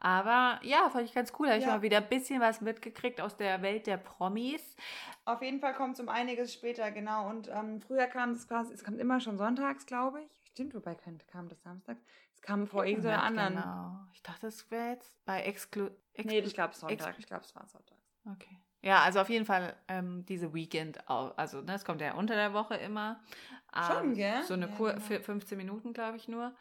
Aber 0.00 0.58
ja, 0.64 0.88
fand 0.90 1.04
ich 1.04 1.12
ganz 1.14 1.32
cool. 1.38 1.48
Habe 1.48 1.58
ich 1.58 1.64
Ja. 1.64 1.72
mal 1.72 1.82
wieder 1.82 1.98
ein 1.98 2.08
bisschen 2.08 2.40
was 2.40 2.60
mitgekriegt 2.60 3.20
aus 3.20 3.36
der 3.36 3.60
Welt 3.62 3.86
der 3.86 3.96
Promis. 3.98 4.76
Auf 5.24 5.42
jeden 5.42 5.60
Fall 5.60 5.74
kommt 5.74 5.94
es 5.94 6.00
um 6.00 6.08
einiges 6.08 6.54
später, 6.54 6.90
genau. 6.92 7.28
Und 7.28 7.48
ähm, 7.48 7.80
früher 7.80 8.06
kam 8.06 8.32
das 8.32 8.48
quasi, 8.48 8.72
es 8.72 8.82
kommt 8.84 8.98
immer 9.00 9.20
schon 9.20 9.36
sonntags, 9.38 9.86
glaube 9.86 10.22
ich. 10.22 10.40
Stimmt, 10.50 10.74
wobei 10.74 10.94
kam, 10.94 11.18
kam 11.26 11.48
das 11.48 11.60
samstags? 11.62 12.00
Es 12.34 12.42
kam 12.42 12.66
vor 12.66 12.84
irgendeiner 12.84 13.22
anderen. 13.22 13.54
Genau. 13.54 13.98
Ich 14.12 14.22
dachte, 14.22 14.46
das 14.46 14.70
wäre 14.70 14.90
jetzt 14.90 15.24
bei 15.24 15.42
Exclu... 15.42 15.90
Exclu 16.14 16.32
Nee, 16.32 16.38
ich 16.40 16.54
glaube 16.54 16.74
Sonntag. 16.74 17.08
Ex- 17.10 17.18
Ich 17.18 17.26
glaube, 17.26 17.44
es 17.44 17.54
war 17.56 17.66
Sonntag. 17.66 17.96
Okay. 18.32 18.58
Ja, 18.84 19.00
also 19.02 19.20
auf 19.20 19.28
jeden 19.28 19.46
Fall 19.46 19.76
ähm, 19.88 20.24
diese 20.26 20.52
Weekend, 20.54 21.08
also 21.08 21.60
ne, 21.60 21.74
es 21.74 21.84
kommt 21.84 22.00
ja 22.00 22.14
unter 22.14 22.34
der 22.34 22.52
Woche 22.52 22.74
immer. 22.74 23.20
Schon, 23.86 24.08
Ähm, 24.10 24.14
gell? 24.14 24.42
So 24.42 24.54
eine 24.54 24.68
Ja, 24.68 24.74
Kur 24.76 24.90
genau. 24.94 25.00
für 25.04 25.20
15 25.20 25.56
Minuten, 25.56 25.92
glaube 25.92 26.16
ich 26.16 26.26
nur. 26.28 26.52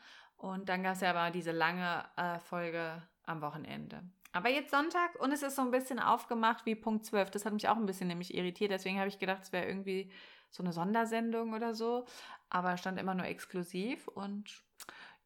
Und 0.41 0.69
dann 0.69 0.81
gab 0.81 0.95
es 0.95 1.01
ja 1.01 1.11
aber 1.11 1.29
diese 1.29 1.51
lange 1.51 2.03
äh, 2.17 2.39
Folge 2.39 3.03
am 3.25 3.41
Wochenende. 3.41 4.01
Aber 4.31 4.49
jetzt 4.49 4.71
Sonntag 4.71 5.13
und 5.19 5.31
es 5.31 5.43
ist 5.43 5.55
so 5.55 5.61
ein 5.61 5.69
bisschen 5.69 5.99
aufgemacht 5.99 6.65
wie 6.65 6.73
Punkt 6.73 7.05
12. 7.05 7.29
Das 7.29 7.45
hat 7.45 7.53
mich 7.53 7.69
auch 7.69 7.75
ein 7.75 7.85
bisschen 7.85 8.07
nämlich 8.07 8.33
irritiert. 8.33 8.71
Deswegen 8.71 8.97
habe 8.97 9.07
ich 9.07 9.19
gedacht, 9.19 9.43
es 9.43 9.51
wäre 9.51 9.67
irgendwie 9.67 10.11
so 10.49 10.63
eine 10.63 10.73
Sondersendung 10.73 11.53
oder 11.53 11.75
so. 11.75 12.05
Aber 12.49 12.75
stand 12.77 12.99
immer 12.99 13.13
nur 13.13 13.27
exklusiv 13.27 14.07
und 14.07 14.49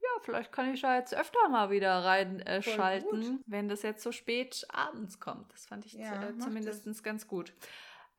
ja, 0.02 0.10
vielleicht 0.22 0.52
kann 0.52 0.74
ich 0.74 0.82
da 0.82 0.98
jetzt 0.98 1.16
öfter 1.16 1.48
mal 1.48 1.70
wieder 1.70 2.04
reinschalten, 2.04 3.22
äh, 3.22 3.40
wenn 3.46 3.70
das 3.70 3.84
jetzt 3.84 4.04
so 4.04 4.12
spät 4.12 4.66
abends 4.68 5.22
kommt. 5.22 5.54
Das 5.54 5.66
fand 5.66 5.86
ich 5.86 5.94
Ja, 5.94 6.24
äh, 6.24 6.38
zumindest 6.40 7.04
ganz 7.06 7.26
gut. 7.26 7.54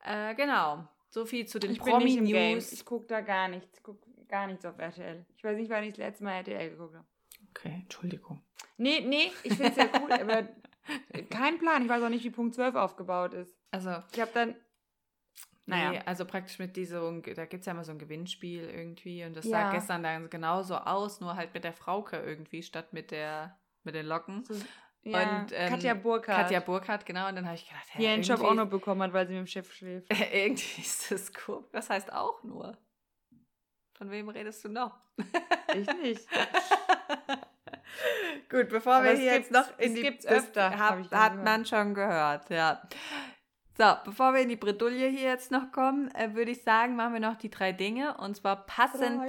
Äh, 0.03 0.33
genau. 0.33 0.87
So 1.09 1.25
viel 1.27 1.45
zu 1.45 1.59
den. 1.59 1.77
Promi-News. 1.77 2.71
Ich 2.71 2.85
gucke 2.85 3.05
da 3.05 3.21
gar 3.21 3.49
nichts. 3.49 3.77
Ich 3.77 3.83
gucke 3.83 4.06
gar 4.29 4.47
nichts 4.47 4.65
auf 4.65 4.77
RTL. 4.77 5.25
Ich 5.35 5.43
weiß 5.43 5.57
nicht, 5.57 5.69
wann 5.69 5.83
ich 5.83 5.91
das 5.91 5.97
letzte 5.99 6.23
Mal 6.23 6.33
RTL 6.37 6.69
geguckt 6.71 6.95
habe. 6.95 7.05
Okay, 7.51 7.81
Entschuldigung. 7.83 8.43
Nee, 8.77 9.01
nee, 9.01 9.31
ich 9.43 9.53
finde 9.53 9.71
es 9.71 9.75
ja 9.77 9.89
cool, 10.01 10.11
aber 10.11 10.47
kein 11.29 11.57
Plan. 11.59 11.83
Ich 11.83 11.89
weiß 11.89 12.03
auch 12.03 12.09
nicht, 12.09 12.23
wie 12.23 12.29
Punkt 12.29 12.55
12 12.55 12.75
aufgebaut 12.75 13.33
ist. 13.33 13.57
Also, 13.71 14.03
Ich 14.13 14.21
habe 14.21 14.31
dann. 14.33 14.55
Naja. 15.65 15.91
Nee, 15.91 16.01
also 16.05 16.23
praktisch 16.23 16.59
mit 16.59 16.77
diesem, 16.77 17.21
da 17.23 17.45
gibt 17.45 17.61
es 17.61 17.65
ja 17.65 17.73
immer 17.73 17.83
so 17.83 17.91
ein 17.91 17.99
Gewinnspiel 17.99 18.63
irgendwie 18.69 19.25
und 19.25 19.35
das 19.35 19.43
Ja. 19.45 19.51
sah 19.51 19.71
gestern 19.73 20.01
dann 20.01 20.29
genauso 20.29 20.75
aus, 20.75 21.19
nur 21.19 21.35
halt 21.35 21.53
mit 21.53 21.65
der 21.65 21.73
Frauke 21.73 22.15
irgendwie 22.17 22.63
statt 22.63 22.93
mit 22.93 23.11
der 23.11 23.59
mit 23.83 23.93
den 23.93 24.05
Locken. 24.05 24.45
So, 24.45 24.53
ja, 25.03 25.41
Und, 25.41 25.51
ähm, 25.53 25.69
Katja 25.69 25.93
Burkhardt. 25.93 26.43
Katja 26.43 26.59
Burkhardt, 26.61 27.05
genau, 27.05 27.27
und 27.27 27.35
dann 27.35 27.45
habe 27.45 27.55
ich 27.55 27.67
gedacht, 27.67 27.83
die 27.97 28.03
ihren 28.03 28.21
Job 28.21 28.41
auch 28.41 28.53
noch 28.53 28.69
bekommen 28.69 29.01
hat, 29.01 29.11
weil 29.13 29.27
sie 29.27 29.33
mit 29.33 29.41
dem 29.41 29.47
Chef 29.47 29.73
schläft. 29.73 30.07
irgendwie 30.33 30.81
ist 30.81 31.11
das 31.11 31.31
cool. 31.47 31.65
Das 31.73 31.89
heißt 31.89 32.13
auch 32.13 32.43
nur. 32.43 32.77
Von 33.97 34.11
wem 34.11 34.29
redest 34.29 34.63
du 34.63 34.69
noch? 34.69 34.95
Ich 35.75 35.87
nicht. 36.01 36.25
Gut, 38.49 38.69
bevor 38.69 38.95
Aber 38.95 39.05
wir 39.05 39.11
es 39.13 39.19
hier 39.19 39.33
jetzt 39.33 39.51
noch 39.51 39.67
in 39.79 39.89
es 39.89 39.95
die 39.95 40.01
gibt's 40.01 40.25
das 40.25 40.45
öfter, 40.45 40.77
hab 40.77 41.09
dann 41.09 41.19
hat 41.19 41.43
man 41.43 41.65
schon 41.65 41.93
gehört, 41.93 42.49
ja. 42.49 42.81
So, 43.77 43.85
bevor 44.05 44.33
wir 44.33 44.41
in 44.41 44.49
die 44.49 44.55
Bredouille 44.55 45.09
hier 45.09 45.29
jetzt 45.29 45.51
noch 45.51 45.71
kommen, 45.71 46.13
äh, 46.15 46.33
würde 46.33 46.51
ich 46.51 46.63
sagen, 46.63 46.95
machen 46.95 47.13
wir 47.13 47.19
noch 47.19 47.37
die 47.37 47.49
drei 47.49 47.71
Dinge 47.71 48.17
und 48.17 48.35
zwar 48.35 48.65
passend 48.65 49.21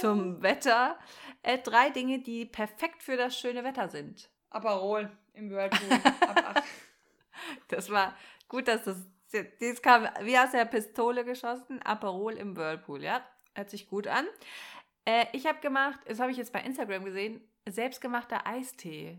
zum 0.00 0.42
Wetter. 0.42 0.98
Äh, 1.42 1.58
drei 1.58 1.90
Dinge, 1.90 2.20
die 2.20 2.46
perfekt 2.46 3.02
für 3.02 3.16
das 3.16 3.38
schöne 3.38 3.64
Wetter 3.64 3.88
sind. 3.88 4.30
Aperol 4.50 5.10
im 5.34 5.50
Whirlpool. 5.50 5.90
Ab. 6.20 6.62
Das 7.68 7.90
war 7.90 8.16
gut, 8.48 8.68
dass 8.68 8.84
das. 8.84 8.96
Dies 9.60 9.82
kam 9.82 10.08
wie 10.20 10.38
aus 10.38 10.52
der 10.52 10.64
Pistole 10.64 11.24
geschossen. 11.24 11.82
Aperol 11.82 12.34
im 12.34 12.56
Whirlpool, 12.56 13.02
ja. 13.02 13.20
Hört 13.54 13.70
sich 13.70 13.88
gut 13.88 14.06
an. 14.06 14.26
Äh, 15.04 15.26
ich 15.32 15.46
habe 15.46 15.60
gemacht, 15.60 16.00
das 16.06 16.20
habe 16.20 16.30
ich 16.30 16.36
jetzt 16.36 16.52
bei 16.52 16.60
Instagram 16.60 17.04
gesehen, 17.04 17.40
selbstgemachter 17.66 18.46
Eistee. 18.46 19.18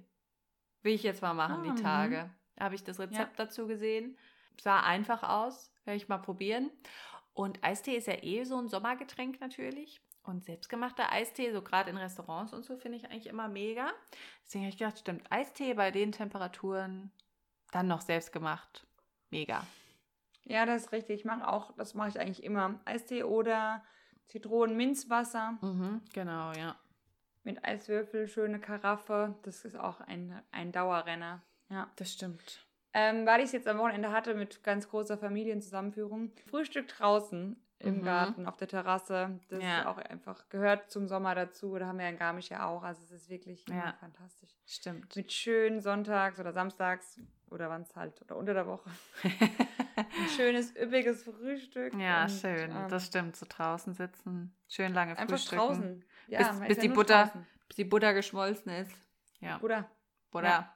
Will 0.83 0.93
ich 0.93 1.03
jetzt 1.03 1.21
mal 1.21 1.33
machen, 1.33 1.61
Ah, 1.61 1.63
die 1.63 1.69
mhm. 1.71 1.83
Tage. 1.83 2.29
Habe 2.59 2.75
ich 2.75 2.83
das 2.83 2.99
Rezept 2.99 3.39
dazu 3.39 3.67
gesehen. 3.67 4.17
Sah 4.61 4.81
einfach 4.81 5.23
aus. 5.23 5.71
Werde 5.83 5.97
ich 5.97 6.07
mal 6.07 6.19
probieren. 6.19 6.71
Und 7.33 7.63
Eistee 7.63 7.95
ist 7.95 8.07
ja 8.07 8.23
eh 8.23 8.43
so 8.43 8.57
ein 8.57 8.69
Sommergetränk 8.69 9.41
natürlich. 9.41 9.99
Und 10.23 10.45
selbstgemachter 10.45 11.11
Eistee, 11.11 11.51
so 11.51 11.61
gerade 11.61 11.89
in 11.89 11.97
Restaurants 11.97 12.53
und 12.53 12.63
so, 12.65 12.77
finde 12.77 12.97
ich 12.97 13.05
eigentlich 13.05 13.27
immer 13.27 13.47
mega. 13.47 13.91
Deswegen 14.43 14.63
habe 14.63 14.69
ich 14.69 14.77
gedacht, 14.77 14.97
stimmt, 14.99 15.31
Eistee 15.31 15.73
bei 15.75 15.91
den 15.91 16.11
Temperaturen, 16.11 17.11
dann 17.71 17.87
noch 17.87 18.01
selbstgemacht. 18.01 18.87
Mega. 19.29 19.65
Ja, 20.45 20.65
das 20.65 20.83
ist 20.83 20.91
richtig. 20.91 21.19
Ich 21.19 21.25
mache 21.25 21.47
auch, 21.47 21.75
das 21.77 21.93
mache 21.93 22.09
ich 22.09 22.19
eigentlich 22.19 22.43
immer. 22.43 22.79
Eistee 22.85 23.23
oder 23.23 23.83
Zitronen-Minzwasser 24.27 25.57
Mhm, 25.61 26.01
genau, 26.13 26.51
ja. 26.53 26.75
mit 27.43 27.63
Eiswürfel, 27.63 28.27
schöne 28.27 28.59
Karaffe. 28.59 29.35
Das 29.43 29.65
ist 29.65 29.75
auch 29.77 30.01
ein, 30.01 30.41
ein 30.51 30.71
Dauerrenner. 30.71 31.41
Ja. 31.69 31.89
Das 31.95 32.11
stimmt. 32.11 32.65
Ähm, 32.93 33.25
weil 33.25 33.39
ich 33.39 33.47
es 33.47 33.51
jetzt 33.51 33.67
am 33.67 33.77
Wochenende 33.79 34.11
hatte 34.11 34.33
mit 34.35 34.63
ganz 34.63 34.87
großer 34.89 35.17
Familienzusammenführung. 35.17 36.31
Frühstück 36.49 36.87
draußen 36.87 37.57
im 37.79 37.99
Mhm. 37.99 38.03
Garten, 38.05 38.47
auf 38.47 38.55
der 38.55 38.69
Terrasse. 38.69 39.37
Das 39.49 39.61
Ja. 39.61 39.81
ist 39.81 39.85
auch 39.87 39.97
einfach, 39.97 40.47
gehört 40.49 40.89
zum 40.89 41.07
Sommer 41.09 41.35
dazu. 41.35 41.77
Da 41.77 41.87
haben 41.87 41.99
wir 41.99 42.07
in 42.07 42.17
Garmisch 42.17 42.49
ja 42.49 42.65
auch. 42.67 42.83
Also 42.83 43.03
es 43.03 43.11
ist 43.11 43.29
wirklich 43.29 43.67
Ja. 43.67 43.93
fantastisch. 43.99 44.49
Stimmt. 44.65 45.13
Mit 45.15 45.31
schön 45.33 45.81
sonntags 45.81 46.39
oder 46.39 46.53
samstags 46.53 47.19
oder 47.51 47.69
wann 47.69 47.81
es 47.81 47.95
halt, 47.95 48.21
oder 48.21 48.37
unter 48.37 48.53
der 48.53 48.65
Woche. 48.65 48.89
Schönes, 50.35 50.75
üppiges 50.75 51.23
Frühstück. 51.23 51.93
ja, 51.99 52.23
und, 52.23 52.29
schön. 52.31 52.71
ähm, 52.71 52.87
das 52.89 53.05
stimmt. 53.07 53.35
So 53.35 53.45
draußen 53.49 53.93
sitzen. 53.93 54.55
Schön 54.67 54.93
lange 54.93 55.17
Einfach 55.17 55.35
frühstücken. 55.35 55.57
draußen. 55.57 56.05
Ja, 56.27 56.39
Bis- 56.51 56.59
bis 56.67 56.77
ja 56.77 56.81
die 56.83 56.89
Butter- 56.89 57.23
draußen. 57.25 57.47
Bis 57.67 57.75
die 57.77 57.83
Butter 57.85 58.13
geschmolzen 58.13 58.71
ist. 58.71 58.91
Ja. 59.39 59.57
Butter. 59.57 59.89
Oder? 60.33 60.47
Ja. 60.47 60.75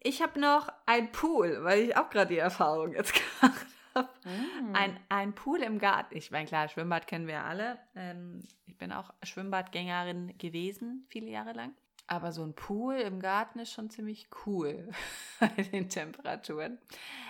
Ich 0.00 0.22
habe 0.22 0.38
noch 0.40 0.68
ein 0.86 1.10
Pool, 1.12 1.62
weil 1.64 1.80
ich 1.80 1.96
auch 1.96 2.08
gerade 2.10 2.28
die 2.34 2.38
Erfahrung 2.38 2.92
jetzt 2.92 3.12
gemacht 3.40 3.66
habe. 3.94 4.08
Mm. 4.24 4.74
Ein, 4.74 5.00
ein 5.08 5.34
Pool 5.34 5.60
im 5.62 5.78
Garten. 5.78 6.16
Ich 6.16 6.30
meine, 6.30 6.46
klar, 6.46 6.68
Schwimmbad 6.68 7.06
kennen 7.08 7.26
wir 7.26 7.44
alle. 7.44 7.78
Ähm, 7.96 8.42
ich 8.66 8.76
bin 8.78 8.92
auch 8.92 9.12
Schwimmbadgängerin 9.24 10.38
gewesen, 10.38 11.04
viele 11.08 11.28
Jahre 11.30 11.52
lang. 11.52 11.74
Aber 12.10 12.32
so 12.32 12.42
ein 12.42 12.54
Pool 12.54 12.94
im 12.94 13.20
Garten 13.20 13.58
ist 13.58 13.72
schon 13.72 13.90
ziemlich 13.90 14.28
cool 14.46 14.88
bei 15.40 15.48
den 15.48 15.88
Temperaturen. 15.90 16.78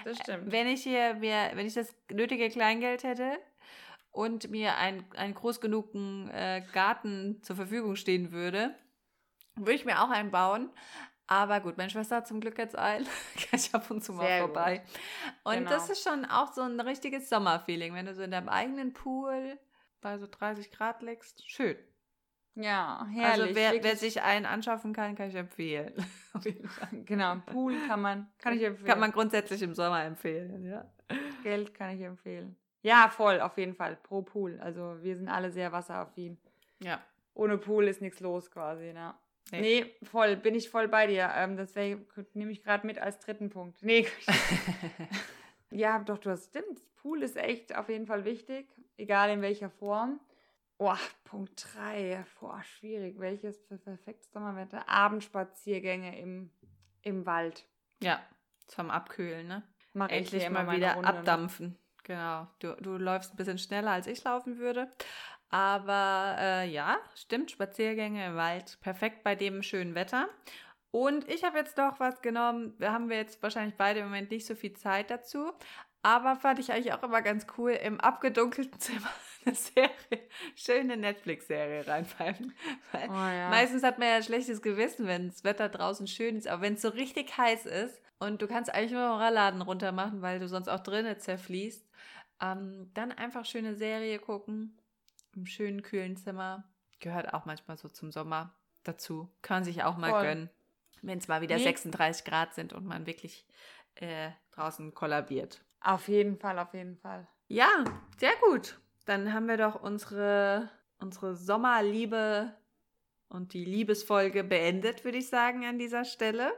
Das 0.05 0.19
stimmt. 0.19 0.51
Wenn 0.53 0.69
ich 0.69 0.85
hier 0.85 1.15
mir, 1.15 1.51
wenn 1.55 1.67
ich 1.67 1.75
das 1.75 1.95
nötige 2.11 2.49
Kleingeld 2.49 3.03
hätte 3.03 3.39
und 4.13 4.51
mir 4.51 4.77
ein, 4.77 5.05
einen 5.17 5.35
groß 5.35 5.61
genugen 5.61 6.31
äh, 6.31 6.65
Garten 6.73 7.43
zur 7.43 7.57
Verfügung 7.57 7.97
stehen 7.97 8.31
würde, 8.31 8.75
würde 9.57 9.75
ich 9.75 9.85
mir 9.85 10.01
auch 10.03 10.11
einen 10.11 10.31
bauen. 10.31 10.71
Aber 11.27 11.61
gut, 11.61 11.77
meine 11.77 11.91
Schwester 11.91 12.17
hat 12.17 12.29
zum 12.29 12.41
Glück 12.41 12.57
jetzt 12.57 12.77
einen. 12.77 13.05
Kann 13.37 13.59
ich 13.61 13.75
ab 13.75 13.91
und 13.91 14.03
zu 14.03 14.13
mal 14.13 14.27
Sehr 14.27 14.39
vorbei. 14.39 14.83
Und 15.43 15.55
Genau. 15.55 15.71
das 15.71 15.91
ist 15.91 16.03
schon 16.03 16.25
auch 16.25 16.53
so 16.53 16.63
ein 16.63 16.81
richtiges 16.81 17.29
Sommerfeeling, 17.29 17.95
wenn 17.95 18.07
du 18.07 18.15
so 18.15 18.23
in 18.23 18.31
deinem 18.31 18.49
eigenen 18.49 18.93
Pool 18.95 19.59
bei 20.01 20.17
so 20.19 20.27
30 20.31 20.71
Grad 20.71 21.03
liegst. 21.03 21.43
Schön. 21.51 21.77
Ja, 22.61 23.07
herrlich. 23.13 23.43
also 23.43 23.55
wer, 23.55 23.85
wer 23.85 23.97
sich 23.97 24.21
einen 24.21 24.45
anschaffen 24.45 24.93
kann, 24.93 25.15
kann 25.15 25.29
ich 25.29 25.35
empfehlen. 25.35 25.93
Genau, 27.05 27.37
Pool 27.47 27.75
kann 27.89 28.01
man, 28.01 28.29
kann 28.39 28.55
ich 28.55 28.63
empfehlen. 28.63 28.87
Kann 28.87 29.01
man 29.01 29.11
grundsätzlich 29.11 29.61
im 29.63 29.75
Sommer 29.75 30.05
empfehlen, 30.05 30.65
ja. 30.65 30.85
Geld 31.43 31.75
kann 31.75 31.97
ich 31.97 32.03
empfehlen. 32.03 32.57
Ja, 32.83 33.09
voll, 33.09 33.41
auf 33.41 33.59
jeden 33.59 33.75
Fall. 33.75 33.97
Pro 33.97 34.23
Pool. 34.23 34.61
Also 34.61 34.97
wir 35.03 35.17
sind 35.17 35.29
alle 35.29 35.51
sehr 35.51 35.73
wasseraffin. 35.73 36.39
Ja. 36.81 37.03
Ohne 37.35 37.59
Pool 37.59 37.89
ist 37.89 38.01
nichts 38.01 38.21
los 38.21 38.51
quasi, 38.51 38.93
ne? 38.93 39.15
Nee. 39.51 39.61
Nee. 39.61 39.95
voll, 40.05 40.37
bin 40.37 40.55
ich 40.55 40.71
voll 40.71 40.87
bei 40.87 41.09
dir. 41.09 41.31
Ähm, 41.35 41.57
das 41.57 41.75
nehme 41.75 42.53
ich 42.53 42.63
gerade 42.63 42.87
mit 42.87 42.99
als 42.99 43.19
dritten 43.19 43.51
Punkt. 43.51 43.83
Nee. 43.83 44.07
ja, 45.71 45.99
doch, 45.99 46.19
du 46.19 46.31
hast 46.31 46.51
stimmt. 46.51 46.83
Pool 46.97 47.23
ist 47.23 47.37
echt 47.37 47.77
auf 47.77 47.89
jeden 47.89 48.07
Fall 48.07 48.25
wichtig, 48.25 48.69
egal 48.97 49.31
in 49.31 49.43
welcher 49.43 49.71
Form. 49.71 50.21
Oh, 50.79 50.95
Punkt 51.25 51.67
3. 51.75 52.25
Boah, 52.39 52.63
schwierig. 52.63 53.19
Welches 53.19 53.59
für 53.67 53.79
perfektes 53.79 54.31
Sommerwetter? 54.31 54.89
Abendspaziergänge 54.89 56.19
im, 56.19 56.51
im 57.03 57.27
Wald. 57.27 57.67
Ja, 58.01 58.23
zum 58.69 58.91
Abkühlen, 58.91 59.49
ne? 59.49 59.65
Mach 59.93 60.09
ich 60.09 60.19
Endlich 60.19 60.45
immer 60.45 60.63
mal 60.63 60.77
wieder 60.77 60.95
Runde, 60.95 61.11
ne? 61.11 61.19
abdampfen. 61.19 61.79
Genau. 62.05 62.47
Du, 62.61 62.75
du 62.81 62.97
läufst 62.97 63.35
ein 63.35 63.37
bisschen 63.37 63.59
schneller, 63.59 63.91
als 63.91 64.07
ich 64.07 64.23
laufen 64.23 64.59
würde. 64.59 64.91
Aber 65.51 66.37
äh, 66.39 66.71
ja, 66.71 66.99
stimmt, 67.15 67.51
Spaziergänge 67.51 68.27
im 68.27 68.37
Wald, 68.37 68.79
perfekt 68.81 69.25
bei 69.25 69.35
dem 69.35 69.63
schönen 69.63 69.95
Wetter. 69.95 70.29
Und 70.91 71.29
ich 71.29 71.45
habe 71.45 71.59
jetzt 71.59 71.77
doch 71.77 72.01
was 72.01 72.23
genommen, 72.23 72.75
da 72.79 72.93
haben 72.93 73.09
wir 73.09 73.17
jetzt 73.17 73.43
wahrscheinlich 73.43 73.77
beide 73.77 74.01
im 74.01 74.07
Moment 74.07 74.31
nicht 74.31 74.47
so 74.47 74.55
viel 74.55 74.73
Zeit 74.73 75.11
dazu. 75.11 75.53
Aber 76.03 76.37
fand 76.37 76.59
ich 76.61 76.73
eigentlich 76.73 76.93
auch 76.93 77.03
immer 77.03 77.23
ganz 77.23 77.47
cool, 77.57 77.73
im 77.73 78.01
abgedunkelten 78.01 78.79
Zimmer 78.81 79.11
eine 79.45 79.55
Serie, 79.55 80.29
schöne 80.55 80.97
Netflix-Serie 80.97 81.87
reinpfeifen. 81.87 82.55
Weil 82.93 83.09
Oh, 83.09 83.13
ja. 83.13 83.49
Meistens 83.51 83.83
hat 83.83 83.99
man 83.99 84.09
ja 84.09 84.17
ein 84.17 84.23
schlechtes 84.23 84.63
Gewissen, 84.63 85.07
wenn 85.07 85.29
das 85.29 85.45
Wetter 85.45 85.69
draußen 85.69 86.07
schön 86.07 86.37
ist, 86.37 86.47
aber 86.49 86.63
wenn 86.63 86.75
es 86.75 86.83
so 86.83 86.89
richtig 86.89 87.37
heiß 87.37 87.67
ist 87.67 88.01
und 88.19 88.43
du 88.43 88.47
kannst 88.49 88.73
eigentlich 88.73 88.93
nur 88.93 89.03
den 89.03 89.21
Rollladen 89.21 89.63
runter 89.63 89.93
machen, 89.93 90.23
weil 90.23 90.39
du 90.39 90.49
sonst 90.49 90.69
auch 90.69 90.81
drinnen 90.81 91.19
zerfließt, 91.19 91.87
ähm, 92.41 92.91
dann 92.95 93.13
einfach 93.13 93.45
schöne 93.45 93.75
Serie 93.75 94.19
gucken, 94.19 94.79
im 95.35 95.47
schönen 95.47 95.83
kühlen 95.83 96.17
Zimmer. 96.17 96.65
Gehört 97.01 97.33
auch 97.33 97.45
manchmal 97.47 97.77
so 97.79 97.89
zum 97.89 98.11
Sommer 98.13 98.55
dazu. 98.85 99.31
Kann 99.43 99.59
man 99.59 99.65
sich 99.65 99.83
auch 99.85 99.97
mal 99.97 100.11
Voll. 100.11 100.23
gönnen, 100.23 100.51
wenn 101.03 101.19
es 101.19 101.29
mal 101.29 101.41
wieder 101.41 101.57
Nee. 101.57 101.65
36 101.65 102.25
Grad 102.25 102.55
sind 102.55 102.73
und 102.73 102.85
man 102.87 103.07
wirklich 103.07 103.47
äh, 103.97 104.31
draußen 104.53 104.95
kollabiert. 104.95 105.61
Auf 105.81 106.09
jeden 106.09 106.37
Fall, 106.37 106.59
auf 106.59 106.75
jeden 106.75 106.97
Fall. 106.97 107.27
Ja, 107.49 107.85
sehr 108.19 108.35
gut. 108.43 108.79
Dann 109.07 109.33
haben 109.33 109.49
wir 109.49 109.57
doch 109.57 109.81
unsere, 109.81 110.71
unsere 110.99 111.35
Sommerliebe 111.35 112.55
und 113.29 113.53
die 113.53 113.65
Liebesfolge 113.65 114.45
beendet, 114.45 115.05
würde 115.05 115.19
ich 115.19 115.29
sagen, 115.29 115.65
an 115.65 115.79
dieser 115.79 116.05
Stelle. 116.05 116.53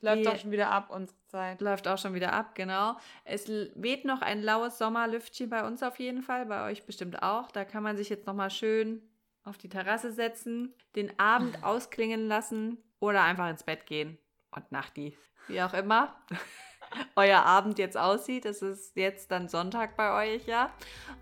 Läuft 0.00 0.26
doch 0.26 0.38
schon 0.38 0.50
wieder 0.50 0.70
ab, 0.70 0.90
unsere 0.90 1.18
Zeit. 1.28 1.60
Läuft 1.60 1.88
auch 1.88 1.98
schon 1.98 2.14
wieder 2.14 2.32
ab, 2.32 2.54
genau. 2.54 2.98
Es 3.24 3.48
weht 3.48 4.04
noch 4.04 4.20
ein 4.20 4.42
laues 4.42 4.76
Sommerlüftchen 4.78 5.48
bei 5.48 5.66
uns 5.66 5.82
auf 5.82 5.98
jeden 5.98 6.22
Fall, 6.22 6.46
bei 6.46 6.70
euch 6.70 6.84
bestimmt 6.84 7.22
auch. 7.22 7.50
Da 7.50 7.64
kann 7.64 7.82
man 7.82 7.96
sich 7.96 8.10
jetzt 8.10 8.26
nochmal 8.26 8.50
schön 8.50 9.02
auf 9.44 9.56
die 9.56 9.68
Terrasse 9.68 10.12
setzen, 10.12 10.74
den 10.94 11.18
Abend 11.18 11.62
ausklingen 11.64 12.28
lassen 12.28 12.78
oder 13.00 13.22
einfach 13.22 13.48
ins 13.48 13.62
Bett 13.62 13.86
gehen 13.86 14.18
und 14.50 14.70
Nachti. 14.72 15.16
Wie 15.48 15.62
auch 15.62 15.74
immer 15.74 16.14
euer 17.16 17.42
Abend 17.44 17.78
jetzt 17.78 17.96
aussieht. 17.96 18.44
Es 18.44 18.62
ist 18.62 18.96
jetzt 18.96 19.30
dann 19.30 19.48
Sonntag 19.48 19.96
bei 19.96 20.34
euch, 20.34 20.46
ja. 20.46 20.70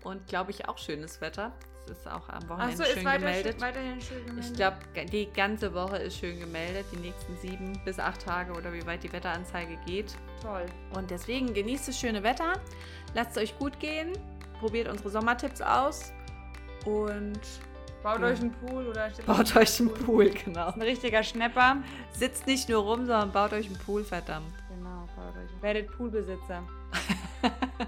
Und 0.03 0.27
glaube 0.27 0.51
ich 0.51 0.67
auch 0.67 0.77
schönes 0.77 1.21
Wetter. 1.21 1.51
Es 1.85 1.97
ist 1.97 2.07
auch 2.07 2.29
am 2.29 2.47
Wochenende 2.47 2.81
Achso, 2.81 2.83
ist 2.83 2.93
schön 2.93 3.03
gemeldet. 3.03 3.59
weiterhin 3.61 3.99
schön 4.01 4.25
gemeldet. 4.25 4.51
Ich 4.51 4.55
glaube, 4.55 4.77
die 5.11 5.25
ganze 5.33 5.73
Woche 5.73 5.97
ist 5.97 6.17
schön 6.17 6.39
gemeldet, 6.39 6.85
die 6.93 6.97
nächsten 6.97 7.37
sieben 7.37 7.77
bis 7.83 7.99
acht 7.99 8.21
Tage 8.23 8.53
oder 8.53 8.71
wie 8.71 8.85
weit 8.85 9.03
die 9.03 9.11
Wetteranzeige 9.11 9.77
geht. 9.85 10.15
Toll. 10.41 10.65
Und 10.95 11.11
deswegen 11.11 11.53
genießt 11.53 11.89
das 11.89 11.99
schöne 11.99 12.23
Wetter, 12.23 12.53
lasst 13.13 13.31
es 13.31 13.43
euch 13.43 13.59
gut 13.59 13.79
gehen, 13.81 14.13
probiert 14.61 14.87
unsere 14.87 15.09
Sommertipps 15.09 15.61
aus 15.61 16.13
und 16.85 17.39
Baut 18.01 18.19
Ja. 18.19 18.27
euch 18.27 18.39
einen 18.41 18.51
Pool 18.51 18.87
oder 18.87 19.09
baut 19.25 19.55
euch 19.55 19.79
einen 19.79 19.93
Pool, 19.93 20.29
genau. 20.29 20.67
Ein 20.71 20.81
richtiger 20.81 21.23
Schnepper. 21.23 21.77
Sitzt 22.11 22.45
nicht 22.47 22.67
nur 22.67 22.83
rum, 22.83 23.05
sondern 23.05 23.31
baut 23.31 23.53
euch 23.53 23.65
einen 23.67 23.77
Pool, 23.77 24.03
verdammt. 24.03 24.53
Euch. 25.35 25.61
Werdet 25.61 25.91
Poolbesitzer. 25.95 26.63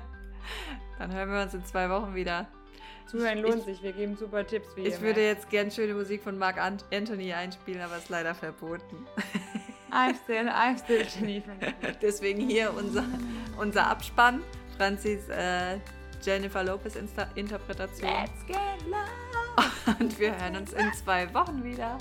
Dann 1.00 1.14
hören 1.14 1.32
wir 1.32 1.42
uns 1.44 1.54
in 1.54 1.66
zwei 1.66 1.90
Wochen 1.90 2.16
wieder. 2.16 2.48
Zuhören 3.08 3.40
lohnt 3.40 3.58
ich- 3.58 3.64
sich. 3.66 3.84
Wir 3.84 3.92
geben 3.94 4.16
super 4.18 4.46
Tipps. 4.46 4.76
Wie 4.76 4.82
Ich 4.82 5.02
würde 5.02 5.22
jetzt 5.24 5.50
gern 5.50 5.70
schöne 5.70 5.94
Musik 5.94 6.24
von 6.24 6.38
Mark 6.38 6.58
Ant 6.58 6.86
Anthony 6.92 7.34
einspielen, 7.34 7.82
aber 7.82 7.98
ist 7.98 8.10
leider 8.10 8.34
verboten. 8.34 9.06
I'm 9.92 10.16
still, 10.24 10.50
I'm 10.50 10.78
still 10.78 11.06
Jennifer. 11.06 11.54
Deswegen 12.02 12.48
hier 12.50 12.74
unser, 12.74 13.04
unser 13.58 13.88
Abspann. 13.88 14.42
Franzis 14.78 15.30
äh, 15.30 15.78
Jennifer 16.22 16.64
Lopez 16.64 16.96
Insta 16.96 17.28
Interpretation. 17.36 18.10
Let's 18.10 18.46
get 18.48 18.58
loud. 18.90 20.00
Und 20.00 20.20
wir 20.20 20.38
hören 20.38 20.58
uns 20.58 20.74
in 20.74 20.92
zwei 20.94 21.32
Wochen 21.34 21.64
wieder. 21.64 21.98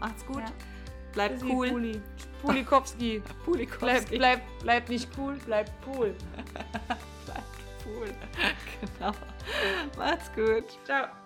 Macht's 0.00 0.24
gut. 0.26 0.38
Ja. 0.40 0.46
Bleibt 1.12 1.40
Bussi, 1.40 1.52
cool. 1.52 1.70
Puli. 1.70 2.00
Pulikowski. 2.42 3.18
Bleib, 3.24 3.44
Pulikowski. 3.44 4.18
bleib, 4.18 4.40
bleib 4.62 4.88
nicht 4.88 5.08
cool, 5.16 5.38
bleib 5.46 5.70
cool. 5.86 6.14
Bleibt 7.26 7.44
cool. 7.86 8.08
genau. 8.98 9.12
Macht's 9.96 10.30
gut. 10.34 10.64
Ciao. 10.84 11.21